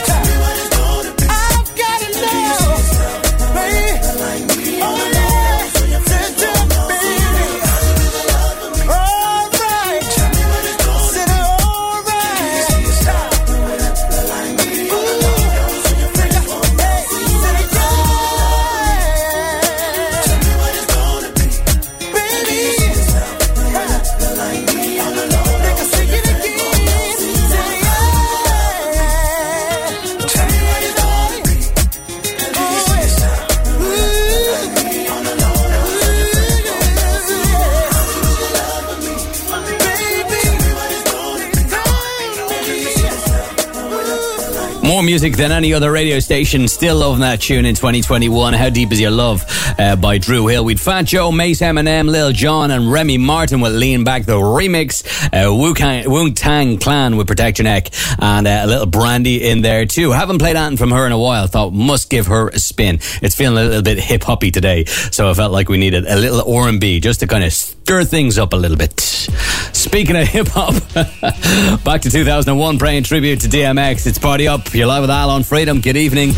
More 44.99 45.05
music 45.05 45.37
than 45.37 45.53
any 45.53 45.73
other 45.75 45.93
radio 45.93 46.19
station. 46.19 46.67
Still 46.67 46.97
loving 46.97 47.21
that 47.21 47.41
tune 47.41 47.65
in 47.67 47.77
2021. 47.77 48.53
How 48.53 48.69
Deep 48.69 48.91
Is 48.91 49.01
Your 49.01 49.13
Love 49.13 49.45
uh, 49.79 49.95
by 49.95 50.19
Dru 50.19 50.49
Hill. 50.49 50.65
We'd 50.65 50.81
Fat 50.81 51.03
Joe, 51.03 51.31
Mase 51.31 51.61
Eminem, 51.61 52.11
Lil 52.11 52.33
Jon, 52.33 52.73
and 52.73 52.91
Remy 52.91 53.19
Martin 53.19 53.61
with 53.61 53.77
Lean 53.77 54.03
Back, 54.03 54.25
the 54.25 54.33
remix. 54.33 55.05
Uh, 55.33 55.55
Wu 55.55 56.33
Tang 56.33 56.79
Clan 56.79 57.17
with 57.17 57.29
Protect 57.29 57.61
Your 57.61 57.65
Neck, 57.65 57.91
and 58.19 58.49
uh, 58.49 58.63
a 58.65 58.67
little 58.67 58.87
Brandy 58.87 59.49
in 59.49 59.63
there 59.63 59.87
too. 59.87 60.11
Haven't 60.11 60.39
played 60.41 60.57
anything 60.57 60.77
from 60.77 60.91
her 60.91 61.07
in 61.07 61.13
a 61.13 61.19
while. 61.19 61.47
Thought 61.47 61.73
must 61.73 62.11
give 62.11 62.27
her 62.27 62.49
a 62.49 62.59
spin. 62.59 62.97
It's 63.23 63.37
feeling 63.37 63.57
a 63.57 63.69
little 63.69 63.83
bit 63.83 64.01
hip 64.01 64.25
hoppy 64.25 64.51
today, 64.51 64.85
so 64.87 65.31
I 65.31 65.35
felt 65.35 65.53
like 65.53 65.69
we 65.69 65.79
needed 65.79 66.07
a 66.09 66.17
little 66.17 66.53
R&B 66.53 66.99
just 66.99 67.21
to 67.21 67.29
kind 67.29 67.45
of 67.45 67.53
stir 67.89 68.05
things 68.05 68.37
up 68.37 68.53
a 68.53 68.57
little 68.57 68.77
bit. 68.77 69.01
Speaking 69.01 70.15
of 70.15 70.29
hip 70.29 70.49
hop, 70.51 70.75
back 71.85 72.03
to 72.03 72.11
2001, 72.11 72.79
paying 72.79 73.03
tribute 73.03 73.41
to 73.41 73.49
DMX. 73.49 74.07
It's 74.07 74.19
Party 74.19 74.47
Up. 74.47 74.75
You're 74.75 74.87
live 74.87 75.01
with 75.01 75.11
Al 75.11 75.31
on 75.31 75.43
Freedom. 75.43 75.81
Good 75.81 75.97
evening. 75.97 76.33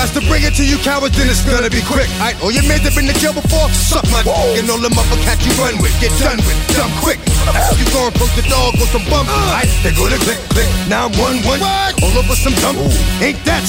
Got 0.00 0.16
to 0.16 0.24
bring 0.32 0.40
it 0.48 0.56
to 0.56 0.64
you 0.64 0.80
cowards, 0.80 1.12
then 1.12 1.28
it's 1.28 1.44
gonna 1.44 1.68
be 1.68 1.84
quick. 1.84 2.08
Alright, 2.16 2.36
all 2.40 2.48
oh, 2.48 2.56
your 2.56 2.64
men 2.64 2.80
that 2.88 2.96
been 2.96 3.04
to 3.04 3.12
jail 3.20 3.36
before, 3.36 3.68
suck 3.68 4.00
my 4.08 4.24
dick. 4.24 4.32
And 4.56 4.64
all 4.72 4.80
them 4.80 4.96
upper 4.96 5.20
cats 5.28 5.44
you 5.44 5.52
run 5.60 5.76
with, 5.76 5.92
get 6.00 6.08
done 6.16 6.40
with, 6.48 6.56
dumb 6.72 6.88
quick. 7.04 7.20
You 7.76 7.84
gon' 7.92 8.08
approach 8.08 8.32
the 8.32 8.46
dog 8.48 8.80
with 8.80 8.88
some 8.88 9.04
bump. 9.12 9.28
Alright, 9.28 9.68
they 9.84 9.92
go 9.92 10.08
to 10.08 10.16
click, 10.24 10.40
click. 10.56 10.68
Now 10.88 11.12
I'm 11.12 11.14
one, 11.20 11.44
one. 11.44 11.60
All 12.00 12.16
over 12.16 12.32
some 12.32 12.56
dump. 12.64 12.80
Ain't 13.20 13.44
that? 13.44 13.60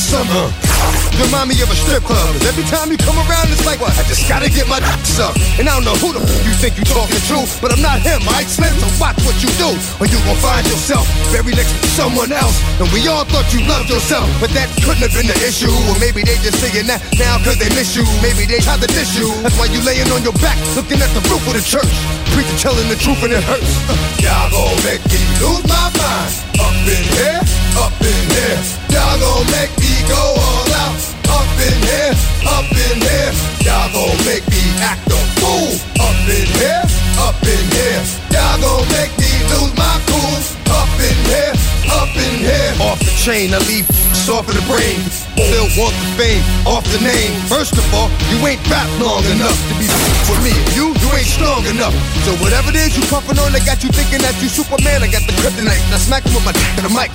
You 1.11 1.27
remind 1.27 1.51
me 1.51 1.59
of 1.59 1.67
a 1.67 1.75
strip 1.75 2.03
club. 2.07 2.31
'cause 2.31 2.47
every 2.47 2.63
time 2.71 2.87
you 2.91 2.97
come 2.97 3.19
around, 3.27 3.51
it's 3.51 3.65
like, 3.67 3.83
what? 3.83 3.91
I 3.99 4.03
just 4.07 4.23
gotta 4.31 4.47
get 4.47 4.67
my 4.71 4.79
dick 4.79 5.19
up. 5.19 5.35
And 5.59 5.67
I 5.67 5.75
don't 5.75 5.83
know 5.83 5.95
who 5.99 6.15
the 6.15 6.23
f- 6.23 6.45
you 6.47 6.53
think 6.63 6.79
you 6.79 6.85
talking 6.87 7.19
to, 7.19 7.43
but 7.59 7.75
I'm 7.75 7.81
not 7.83 7.99
him, 7.99 8.23
alright, 8.23 8.47
Slim? 8.47 8.71
So 8.79 8.87
watch 9.03 9.19
what 9.27 9.35
you 9.43 9.51
do, 9.59 9.75
or 9.99 10.07
you 10.07 10.17
gon' 10.23 10.39
find 10.39 10.63
yourself 10.67 11.03
buried 11.31 11.57
next 11.59 11.75
to 11.75 11.87
someone 11.99 12.31
else. 12.31 12.55
And 12.79 12.87
we 12.95 13.07
all 13.07 13.25
thought 13.25 13.51
you 13.53 13.61
loved 13.67 13.89
yourself, 13.89 14.27
but 14.39 14.49
that 14.55 14.69
couldn't 14.81 15.03
have 15.03 15.13
been 15.13 15.27
the 15.27 15.37
issue. 15.43 15.71
Or 15.91 15.99
maybe 15.99 16.20
they 16.23 16.37
just 16.41 16.59
saying 16.61 16.87
that 16.87 17.01
now 17.17 17.37
cause 17.41 17.57
they 17.57 17.69
miss 17.73 17.95
you. 17.95 18.05
Maybe 18.21 18.45
they 18.45 18.59
tried 18.61 18.81
to 18.81 18.89
diss 18.89 19.17
you. 19.17 19.29
That's 19.41 19.57
why 19.57 19.69
you 19.69 19.81
laying 19.81 20.09
on 20.13 20.21
your 20.21 20.35
back, 20.43 20.57
looking 20.75 21.01
at 21.01 21.11
the 21.13 21.21
roof 21.29 21.43
of 21.47 21.53
the 21.53 21.63
church. 21.63 21.91
Preacher 22.33 22.57
telling 22.57 22.87
the 22.89 22.97
truth 22.97 23.21
and 23.25 23.33
it 23.33 23.43
hurts. 23.43 23.71
Uh, 23.89 23.95
y'all 24.21 24.49
gon' 24.51 24.77
make 24.85 25.03
me 25.09 25.21
lose 25.41 25.63
my 25.67 25.87
mind. 25.97 26.31
Up 26.61 26.73
in 26.87 27.03
here, 27.15 27.41
up 27.77 27.95
in 28.01 28.21
here. 28.33 28.57
Y'all 28.93 29.17
gon' 29.17 29.45
make 29.51 29.73
me 29.81 29.93
go 30.07 30.21
all 30.21 30.71
out. 30.85 30.99
Up 31.31 31.49
in 31.59 31.75
here, 31.85 32.13
up 32.47 32.69
in 32.69 32.97
here. 33.01 33.31
Y'all 33.65 33.89
gon' 33.91 34.17
make 34.27 34.45
me 34.51 34.63
act 34.81 35.05
a 35.09 35.19
fool. 35.39 35.73
Up 36.01 36.17
in 36.27 36.47
here, 36.59 36.83
up 37.21 37.39
in 37.45 37.65
here. 37.71 38.01
Y'all 38.35 38.57
gon' 38.61 38.85
make 38.95 39.13
me 39.17 39.31
lose 39.51 39.73
my 39.77 39.95
cool. 40.09 40.37
Up 40.71 40.91
in 41.01 41.17
here, 41.29 41.53
up 41.91 42.13
in 42.15 42.35
here. 42.41 42.71
Off 42.83 42.99
the 42.99 43.13
chain, 43.15 43.53
I 43.53 43.59
leave 43.69 43.87
off 44.29 44.47
of 44.47 44.55
the 44.55 44.61
brain. 44.69 45.30
Still 45.37 45.67
want 45.77 45.93
the 45.93 46.09
fame, 46.17 46.43
off 46.65 46.81
the 46.89 46.97
name. 47.05 47.31
First 47.45 47.77
of 47.77 47.85
all, 47.93 48.09
you 48.33 48.41
ain't 48.47 48.61
rap 48.65 48.89
long 48.97 49.21
enough 49.29 49.53
to 49.69 49.73
be 49.77 49.85
for 50.25 50.37
me. 50.41 50.53
You, 50.73 50.89
you 50.97 51.09
ain't 51.13 51.29
strong 51.29 51.61
enough. 51.69 51.93
So 52.25 52.33
whatever 52.41 52.73
it 52.73 52.79
is 52.81 52.97
you 52.97 53.03
puffin' 53.13 53.37
on, 53.37 53.53
that 53.53 53.61
got 53.61 53.83
you 53.85 53.93
thinking 53.93 54.25
that 54.25 54.33
you 54.41 54.49
Superman. 54.49 55.05
I 55.05 55.11
got 55.11 55.21
the 55.29 55.35
kryptonite. 55.37 55.83
Now 55.93 56.01
smack 56.01 56.25
him 56.25 56.33
with 56.33 56.45
my 56.49 56.55
dick 56.55 56.65
to 56.79 56.89
the 56.89 56.93
mic. 56.93 57.13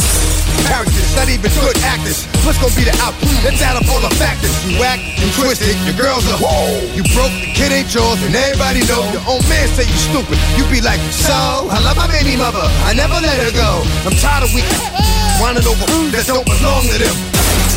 Characters, 0.71 1.11
not 1.19 1.27
even 1.27 1.51
good 1.59 1.75
actors. 1.83 2.23
What's 2.47 2.63
gonna 2.63 2.77
be 2.79 2.87
the 2.87 2.95
output? 3.03 3.35
Let's 3.43 3.59
add 3.65 3.75
up 3.75 3.87
all 3.91 3.99
the 3.99 4.15
factors. 4.15 4.55
You 4.63 4.79
whack, 4.79 5.03
you 5.19 5.27
twisted, 5.35 5.75
your 5.83 5.99
girl's 5.99 6.27
a 6.31 6.39
whoa. 6.39 6.87
You 6.95 7.03
broke, 7.19 7.35
the 7.35 7.51
kid 7.51 7.75
ain't 7.75 7.91
yours, 7.91 8.23
and 8.23 8.31
everybody 8.31 8.87
know. 8.87 9.03
Your 9.11 9.27
own 9.27 9.43
man 9.51 9.67
say 9.75 9.89
you 9.89 9.99
stupid. 9.99 10.39
You 10.55 10.63
be 10.71 10.79
like, 10.79 11.03
so 11.11 11.67
I 11.67 11.83
love 11.83 11.99
my 11.99 12.07
baby 12.07 12.39
mother. 12.39 12.63
I 12.87 12.95
never 12.95 13.19
let 13.19 13.43
her 13.43 13.51
go. 13.51 13.83
I'm 14.07 14.15
tired 14.23 14.47
of 14.47 14.55
weak 14.55 14.69
whining 15.41 15.67
over 15.67 15.85
that 16.15 16.25
don't 16.31 16.47
belong 16.47 16.85
to 16.89 16.97
them. 16.97 17.17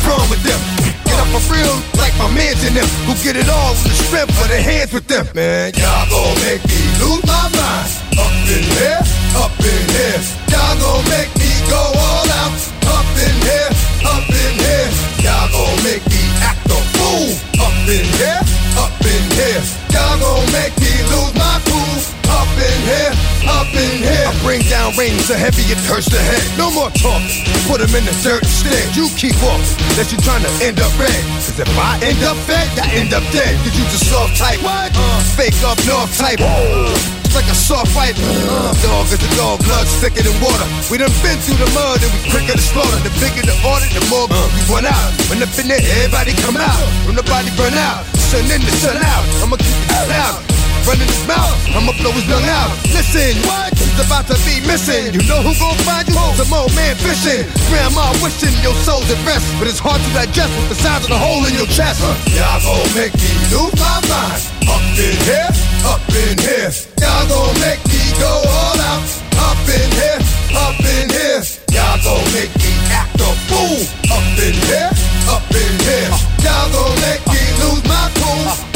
wrong 0.06 0.26
with 0.32 0.39
them? 0.42 0.60
Get 1.04 1.18
up 1.18 1.28
for 1.34 1.42
real, 1.52 1.76
like 1.98 2.14
my 2.18 2.28
mans 2.32 2.62
in 2.64 2.74
them, 2.74 2.88
who 3.06 3.14
get 3.22 3.36
it 3.36 3.48
all 3.48 3.72
with 3.72 3.92
the 3.92 4.04
strength 4.08 4.36
of 4.40 4.48
their 4.48 4.62
hands 4.62 4.92
with 4.92 5.06
them. 5.06 5.26
Man, 5.34 5.72
y'all 5.76 6.06
gon' 6.08 6.34
make 6.44 6.62
me 6.66 6.80
lose 7.00 7.24
my 7.26 7.46
mind. 7.54 7.88
Up 8.20 8.34
in 8.48 8.64
here, 8.78 9.00
up 9.36 9.54
in 9.60 9.84
here. 9.94 10.20
Y'all 10.52 10.74
gon' 10.78 11.04
make 11.08 11.30
me 11.38 11.50
go 11.68 11.80
all 11.80 12.28
out. 12.42 12.56
Up 12.94 13.08
in 13.16 13.36
here, 13.46 13.70
up 14.04 14.26
in 14.28 14.54
here. 14.60 14.88
Y'all 15.24 15.48
gon' 15.52 15.78
make 15.84 16.04
me 16.08 16.22
act 16.42 16.66
a 16.68 16.78
fool. 16.94 17.30
Up 17.60 17.76
in 17.88 18.06
here, 18.20 18.40
up 18.76 18.94
in 19.02 19.24
here. 19.38 19.62
Y'all 19.94 20.18
gon' 20.18 20.46
make 20.52 20.74
me 20.80 20.92
lose 21.10 21.34
my 21.34 21.56
cool. 21.66 22.19
Up 22.50 22.58
in 22.58 22.82
here, 22.82 23.14
up 23.46 23.70
in 23.78 24.02
here. 24.02 24.26
I 24.26 24.34
bring 24.42 24.58
down 24.66 24.90
rain 24.98 25.14
so 25.22 25.38
heavy 25.38 25.62
it 25.70 25.78
hurts 25.86 26.10
the 26.10 26.18
head. 26.18 26.42
No 26.58 26.66
more 26.74 26.90
talking. 26.98 27.46
Put 27.70 27.78
them 27.78 27.94
in 27.94 28.02
the 28.02 28.16
dirt 28.26 28.42
instead. 28.42 28.90
You 28.98 29.06
keep 29.14 29.38
walking. 29.38 29.78
Unless 29.94 30.10
you're 30.10 30.26
trying 30.26 30.42
to 30.42 30.50
end 30.58 30.82
up 30.82 30.90
red. 30.98 31.14
Cause 31.38 31.62
if 31.62 31.70
I 31.78 32.02
end 32.02 32.18
up 32.26 32.34
fed, 32.50 32.66
I 32.74 32.90
end 32.98 33.14
up 33.14 33.22
dead. 33.30 33.54
Cause 33.62 33.70
you 33.78 33.86
just 33.94 34.10
soft 34.10 34.34
type. 34.34 34.58
What? 34.66 34.90
Uh, 34.98 35.22
fake 35.38 35.54
up 35.62 35.78
north 35.86 36.10
type. 36.18 36.42
It's 36.42 37.38
like 37.38 37.46
a 37.46 37.54
soft 37.54 37.94
fight. 37.94 38.18
Uh, 38.18 38.74
dog 38.82 39.06
is 39.14 39.22
a 39.22 39.30
dog, 39.38 39.62
blood 39.62 39.86
thicker 40.02 40.26
than 40.26 40.34
water. 40.42 40.66
We 40.90 40.98
done 40.98 41.14
been 41.22 41.38
through 41.38 41.62
the 41.62 41.70
mud 41.70 42.02
and 42.02 42.10
we 42.10 42.34
quicker 42.34 42.58
to 42.58 42.64
slaughter. 42.66 42.98
The 43.06 43.14
bigger 43.22 43.46
the 43.46 43.54
order, 43.62 43.86
the 43.94 44.02
more 44.10 44.26
uh, 44.26 44.42
we 44.58 44.60
run 44.66 44.90
out. 44.90 45.10
When 45.30 45.38
up 45.38 45.54
in 45.54 45.70
there, 45.70 45.78
everybody 45.78 46.34
come 46.42 46.58
out. 46.58 46.82
When 47.06 47.14
the 47.14 47.22
body 47.30 47.54
burn 47.54 47.78
out, 47.78 48.02
sun 48.18 48.42
in 48.50 48.58
the 48.58 48.74
sun 48.82 48.98
out. 48.98 49.22
I'ma 49.38 49.54
keep 49.54 49.70
it 49.70 50.10
loud. 50.10 50.50
Running 50.88 51.06
his 51.06 51.24
mouth, 51.28 51.54
I'ma 51.76 51.92
blow 52.00 52.12
his 52.12 52.26
lung 52.28 52.44
out. 52.48 52.72
Listen, 52.90 53.36
what? 53.46 53.70
He's 53.76 54.00
about 54.00 54.26
to 54.28 54.36
be 54.48 54.64
missing. 54.64 55.12
You 55.12 55.22
know 55.28 55.42
who 55.44 55.52
gon' 55.60 55.76
find 55.84 56.08
you? 56.08 56.16
Some 56.34 56.52
old 56.52 56.72
man 56.74 56.96
fishing. 56.96 57.44
Grandma 57.68 58.10
wishing 58.24 58.54
your 58.64 58.74
soul's 58.82 59.08
at 59.10 59.20
rest, 59.28 59.44
but 59.58 59.68
it's 59.68 59.78
hard 59.78 60.00
to 60.00 60.10
digest 60.16 60.50
with 60.56 60.68
the 60.72 60.78
size 60.80 61.04
of 61.04 61.10
the 61.10 61.20
hole 61.20 61.44
in 61.44 61.54
your 61.54 61.68
chest. 61.68 62.00
Y'all 62.32 62.58
gon' 62.64 62.90
make 62.96 63.12
me 63.12 63.30
lose 63.52 63.76
my 63.76 63.98
mind. 64.08 64.40
Up 64.70 64.82
in 64.96 65.16
here, 65.28 65.50
up 65.84 66.02
in 66.10 66.36
here. 66.38 66.72
Y'all 67.02 67.28
gon' 67.28 67.54
make 67.60 67.82
me 67.90 68.00
go 68.16 68.30
all 68.30 68.80
out. 68.80 69.04
Up 69.36 69.60
in 69.68 69.88
here, 70.00 70.20
up 70.56 70.80
in 70.80 71.06
here. 71.12 71.42
Y'all 71.76 72.00
gon' 72.02 72.24
make 72.32 72.52
me 72.56 72.72
act 72.90 73.20
a 73.20 73.30
fool. 73.52 73.84
Up 74.10 74.26
in 74.40 74.56
here, 74.64 74.90
up 75.28 75.44
in 75.52 75.74
here. 75.84 76.10
Y'all 76.40 76.66
gon' 76.72 76.96
make 77.04 77.22
me 77.28 77.42
lose 77.60 77.84
my 77.84 78.08
cool. 78.16 78.69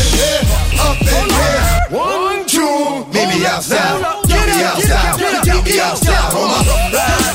Up 0.00 0.06
in 0.06 0.16
here, 0.16 0.40
up 0.80 0.96
in 0.96 1.28
here. 1.28 1.60
One, 1.90 2.46
two, 2.46 3.04
meet 3.12 3.28
me 3.28 3.44
outside. 3.44 4.00
Meet 4.28 4.46
me 4.48 4.62
outside. 4.64 5.20
Meet 5.20 5.64
me 5.64 5.80
outside 5.80 6.32
on 6.32 6.48
my 6.48 6.64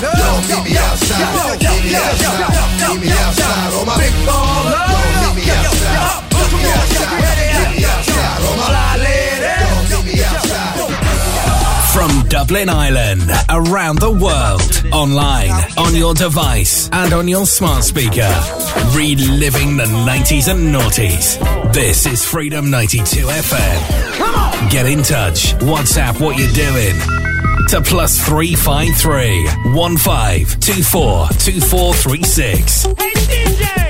Yo, 0.01 0.30
meet 0.49 0.63
me 0.66 0.78
outside. 0.78 1.61
Meet 1.61 1.84
me 1.86 1.95
outside. 1.95 2.89
Meet 2.89 3.01
me 3.01 3.09
outside 3.11 3.74
on 3.74 3.86
my 3.86 3.97
big 3.97 4.13
baller. 4.26 4.82
Yo, 4.89 5.34
meet 5.36 5.45
me 5.45 5.51
outside. 5.51 6.26
Meet 6.34 6.53
me 6.53 6.66
outside. 6.74 7.22
Meet 7.53 7.78
me 7.78 7.86
outside 7.86 8.41
on 8.49 8.57
my 8.57 9.25
From 11.96 12.28
Dublin 12.28 12.68
Ireland, 12.68 13.22
around 13.50 14.00
the 14.00 14.12
world, 14.12 14.84
online, 14.93 15.50
on 15.78 15.96
your 15.96 16.14
device, 16.14 16.89
and 16.91 17.14
on 17.14 17.30
your 17.30 17.46
smart 17.46 17.86
speaker. 17.86 18.30
Reliving 18.93 19.78
the 19.78 19.86
90s 19.86 20.52
and 20.52 20.76
noughties. 20.76 21.39
This 21.74 22.06
is 22.06 22.26
Freedom 22.26 22.70
92 22.70 23.28
FM. 23.28 24.14
Come 24.18 24.36
on! 24.36 24.70
Get 24.70 24.86
in 24.88 25.04
touch. 25.04 25.54
WhatsApp 25.60 26.20
what 26.20 26.38
you're 26.38 26.52
doing. 26.52 26.96
To 27.70 27.82
plus 27.82 28.20
353 28.26 29.46
1524 29.74 31.30
2436. 31.30 33.85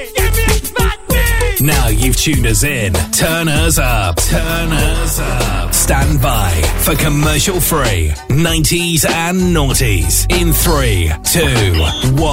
Now 1.65 1.87
you've 1.87 2.15
tuned 2.15 2.45
us 2.45 2.63
in. 2.63 2.93
Turn 3.11 3.47
us 3.47 3.79
up. 3.79 4.17
Turn 4.17 4.71
us 4.71 5.19
up. 5.19 5.73
Stand 5.73 6.21
by 6.21 6.51
for 6.83 6.95
commercial 6.95 7.59
free 7.59 8.09
90s 8.29 9.03
and 9.09 9.39
noughties 9.55 10.31
in 10.31 10.53
3, 10.53 11.11
2, 11.23 12.21
1. 12.21 12.29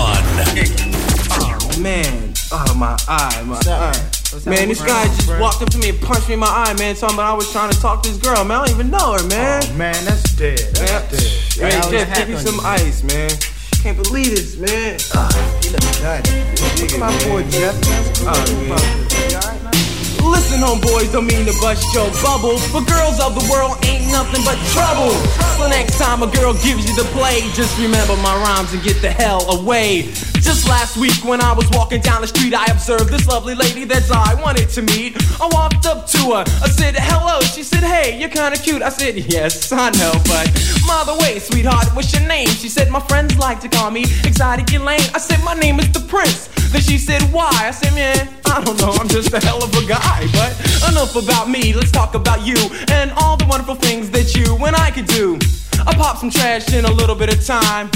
Oh 1.41 1.81
man, 1.81 2.35
oh 2.53 2.75
my 2.77 2.99
eye, 3.09 3.43
my 3.47 3.59
eye. 3.65 4.11
Man, 4.45 4.69
this 4.69 4.83
guy 4.83 5.05
just 5.07 5.41
walked 5.41 5.63
up 5.63 5.71
to 5.71 5.79
me 5.79 5.89
and 5.89 6.01
punched 6.03 6.29
me 6.29 6.35
in 6.35 6.41
my 6.41 6.47
eye, 6.47 6.75
man. 6.75 6.95
Talking 6.95 7.17
about 7.17 7.33
I 7.33 7.35
was 7.35 7.51
trying 7.53 7.73
to 7.73 7.81
talk 7.81 8.03
to 8.03 8.11
this 8.11 8.19
girl, 8.19 8.45
man. 8.45 8.61
I 8.61 8.67
don't 8.67 8.75
even 8.75 8.91
know 8.91 9.15
her, 9.15 9.27
man. 9.29 9.63
Oh, 9.65 9.77
man, 9.79 10.05
that's 10.05 10.37
dead. 10.37 10.59
That's 10.75 11.57
dead. 11.57 11.73
Man, 11.73 11.91
Jeff, 11.91 12.19
give 12.19 12.29
me 12.29 12.35
happens. 12.35 12.51
some 12.51 12.61
ice, 12.67 13.03
man. 13.03 13.31
Can't 13.83 13.97
believe 13.97 14.31
this, 14.31 14.59
man. 14.59 14.99
Ah, 15.15 15.59
look 15.73 15.83
my 16.99 17.13
boy 17.25 17.43
Jeff. 17.51 17.75
Oh, 18.25 19.03
Listen, 20.23 20.61
homeboys, 20.61 21.13
don't 21.13 21.27
mean 21.27 21.47
to 21.47 21.53
bust 21.61 21.83
your 21.95 22.09
bubble, 22.23 22.59
but 22.73 22.87
girls 22.87 23.21
of 23.21 23.35
the 23.35 23.45
world 23.51 23.77
ain't 23.85 24.11
nothing 24.11 24.43
but 24.45 24.57
trouble. 24.71 25.11
So 25.59 25.69
next 25.69 25.99
time 25.99 26.23
a 26.23 26.31
girl 26.31 26.55
gives 26.55 26.89
you 26.89 26.95
the 26.95 27.09
play, 27.13 27.41
just 27.55 27.79
remember 27.79 28.17
my 28.17 28.35
rhymes 28.35 28.73
and 28.73 28.83
get 28.83 29.01
the 29.03 29.11
hell 29.11 29.45
away. 29.59 30.13
Just 30.41 30.69
last 30.69 30.97
week 30.97 31.25
when 31.25 31.41
I 31.41 31.53
was 31.53 31.69
walking 31.71 32.01
down 32.01 32.21
the 32.21 32.27
street, 32.27 32.55
I 32.55 32.67
observed 32.67 33.11
this 33.11 33.27
lovely 33.27 33.55
lady 33.55 33.85
that 33.85 34.11
I 34.11 34.35
wanted 34.41 34.69
to 34.71 34.83
meet. 34.83 35.17
I 35.41 35.49
walked 35.53 35.87
up 35.87 36.07
to 36.09 36.19
her, 36.35 36.45
I 36.63 36.69
said 36.69 36.95
hello. 36.97 37.41
She 37.41 37.63
said, 37.63 37.83
Hey, 37.85 38.19
you're 38.19 38.31
kinda 38.31 38.59
cute. 38.59 38.83
I 38.83 38.89
said, 38.89 39.17
Yes, 39.17 39.73
I 39.73 39.91
know, 39.91 40.13
but 40.27 40.47
by 40.87 41.05
the 41.07 41.17
way, 41.21 41.39
sweetheart, 41.39 41.87
what's 41.95 42.13
your 42.13 42.27
name? 42.27 42.49
She 42.49 42.69
said, 42.69 42.91
My 42.91 43.01
friends 43.01 43.39
like 43.39 43.61
to 43.61 43.69
call 43.69 43.91
me 43.91 44.03
Exotic 44.25 44.73
Elaine. 44.73 45.01
I 45.15 45.19
said, 45.19 45.43
My 45.45 45.55
name 45.55 45.79
is 45.81 45.91
the 45.93 46.01
Prince. 46.01 46.52
Then 46.73 46.81
she 46.81 46.97
said, 46.97 47.23
Why? 47.33 47.51
I 47.53 47.71
said, 47.71 47.95
Man, 47.95 48.29
I 48.47 48.65
don't 48.65 48.81
know, 48.81 48.93
I'm 48.93 49.09
just 49.09 49.33
a 49.33 49.41
hell 49.41 49.63
of 49.63 49.71
a 49.75 49.87
guy. 49.87 50.27
But 50.33 50.57
enough 50.91 51.15
about 51.15 51.49
me, 51.51 51.75
let's 51.75 51.91
talk 51.91 52.15
about 52.15 52.47
you 52.47 52.57
and 52.89 53.13
all 53.13 53.37
the 53.37 53.47
wonderful 53.47 53.75
things 53.75 54.11
that 54.11 54.35
you 54.35 54.57
and 54.65 54.75
I 54.75 54.91
could 54.91 55.07
do. 55.07 55.39
I 55.87 55.95
popped 55.95 56.21
some 56.21 56.31
trash 56.31 56.73
in 56.73 56.85
a 56.85 56.91
little 56.91 57.15
bit 57.15 57.33
of 57.33 57.45
time. 57.45 57.91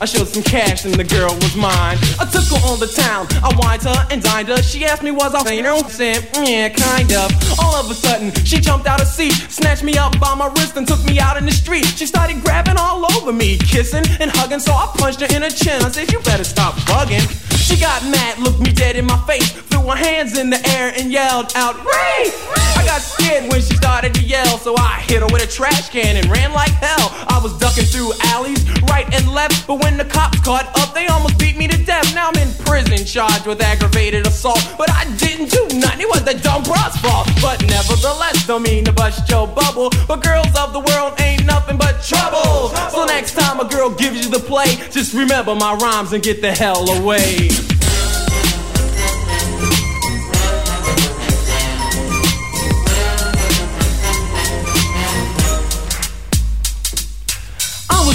I 0.00 0.06
showed 0.06 0.28
some 0.28 0.42
cash 0.42 0.84
and 0.84 0.94
the 0.94 1.04
girl 1.04 1.34
was 1.34 1.56
mine. 1.56 1.98
I 2.18 2.24
took 2.24 2.44
her 2.48 2.60
on 2.70 2.80
the 2.80 2.86
town. 2.86 3.26
I 3.42 3.52
wined 3.58 3.82
her 3.82 4.06
and 4.10 4.22
dined 4.22 4.48
her. 4.48 4.62
She 4.62 4.84
asked 4.84 5.02
me 5.02 5.10
was 5.10 5.34
I, 5.34 5.52
you 5.52 5.60
oh, 5.60 5.62
know, 5.62 5.76
I 5.76 5.88
said, 5.90 6.28
yeah, 6.46 6.68
kind 6.70 7.12
of. 7.12 7.30
All 7.58 7.74
of 7.74 7.90
a 7.90 7.94
sudden, 7.94 8.32
she 8.44 8.60
jumped 8.60 8.86
out 8.86 9.00
of 9.00 9.08
seat, 9.08 9.32
snatched 9.32 9.82
me 9.82 9.98
up 9.98 10.18
by 10.18 10.34
my 10.34 10.46
wrist 10.56 10.76
and 10.76 10.86
took 10.86 11.04
me 11.04 11.18
out 11.18 11.36
in 11.36 11.44
the 11.44 11.52
street. 11.52 11.84
She 11.84 12.06
started 12.06 12.42
grabbing 12.42 12.76
all 12.78 13.04
over 13.16 13.32
me, 13.32 13.58
kissing 13.58 14.04
and 14.20 14.30
hugging. 14.30 14.60
So 14.60 14.72
I 14.72 14.90
punched 14.96 15.20
her 15.20 15.28
in 15.34 15.42
her 15.42 15.50
chin. 15.50 15.82
I 15.82 15.90
said, 15.90 16.10
you 16.12 16.20
better 16.20 16.44
stop 16.44 16.74
bugging. 16.88 17.49
She 17.70 17.78
got 17.78 18.02
mad, 18.02 18.40
looked 18.40 18.58
me 18.58 18.72
dead 18.72 18.96
in 18.96 19.04
my 19.06 19.16
face, 19.28 19.52
threw 19.52 19.82
her 19.82 19.94
hands 19.94 20.36
in 20.36 20.50
the 20.50 20.58
air 20.74 20.92
and 20.96 21.12
yelled 21.12 21.52
out, 21.54 21.76
Ray! 21.76 22.26
I 22.74 22.82
got 22.84 23.00
scared 23.00 23.48
when 23.48 23.60
she 23.60 23.76
started 23.76 24.12
to 24.14 24.22
yell, 24.22 24.58
so 24.58 24.74
I 24.76 25.00
hit 25.06 25.20
her 25.20 25.26
with 25.26 25.44
a 25.44 25.46
trash 25.46 25.88
can 25.88 26.16
and 26.16 26.26
ran 26.28 26.52
like 26.52 26.72
hell. 26.72 27.14
I 27.28 27.38
was 27.40 27.56
ducking 27.58 27.84
through 27.84 28.10
alleys, 28.24 28.58
right 28.90 29.06
and 29.14 29.28
left, 29.28 29.68
but 29.68 29.80
when 29.84 29.96
the 29.96 30.04
cops 30.04 30.40
caught 30.40 30.66
up, 30.80 30.94
they 30.94 31.06
almost 31.06 31.38
beat 31.38 31.56
me 31.56 31.68
to 31.68 31.76
death. 31.84 32.12
Now 32.12 32.30
I'm 32.34 32.42
in 32.42 32.52
prison, 32.64 33.06
charged 33.06 33.46
with 33.46 33.62
aggravated 33.62 34.26
assault, 34.26 34.60
but 34.76 34.90
I 34.90 35.04
didn't 35.16 35.50
do 35.50 35.78
nothing. 35.78 36.00
It 36.00 36.08
was 36.08 36.24
the 36.24 36.34
dumb 36.34 36.64
broad's 36.64 36.96
fault. 36.98 37.28
But 37.40 37.62
nevertheless, 37.68 38.46
don't 38.48 38.62
mean 38.62 38.84
to 38.86 38.92
bust 38.92 39.30
your 39.30 39.46
bubble, 39.46 39.90
but 40.08 40.24
girls 40.24 40.50
of 40.58 40.72
the 40.72 40.80
world 40.80 41.20
ain't 41.20 41.46
nothing 41.46 41.78
but 41.78 42.02
trouble. 42.02 42.70
So 42.90 43.04
next 43.06 43.38
time 43.38 43.60
a 43.60 43.64
girl 43.64 43.90
gives 43.90 44.24
you 44.24 44.30
the 44.30 44.40
play, 44.40 44.74
just 44.90 45.14
remember 45.14 45.54
my 45.54 45.74
rhymes 45.74 46.12
and 46.12 46.22
get 46.22 46.40
the 46.40 46.50
hell 46.50 46.88
away. 46.98 47.48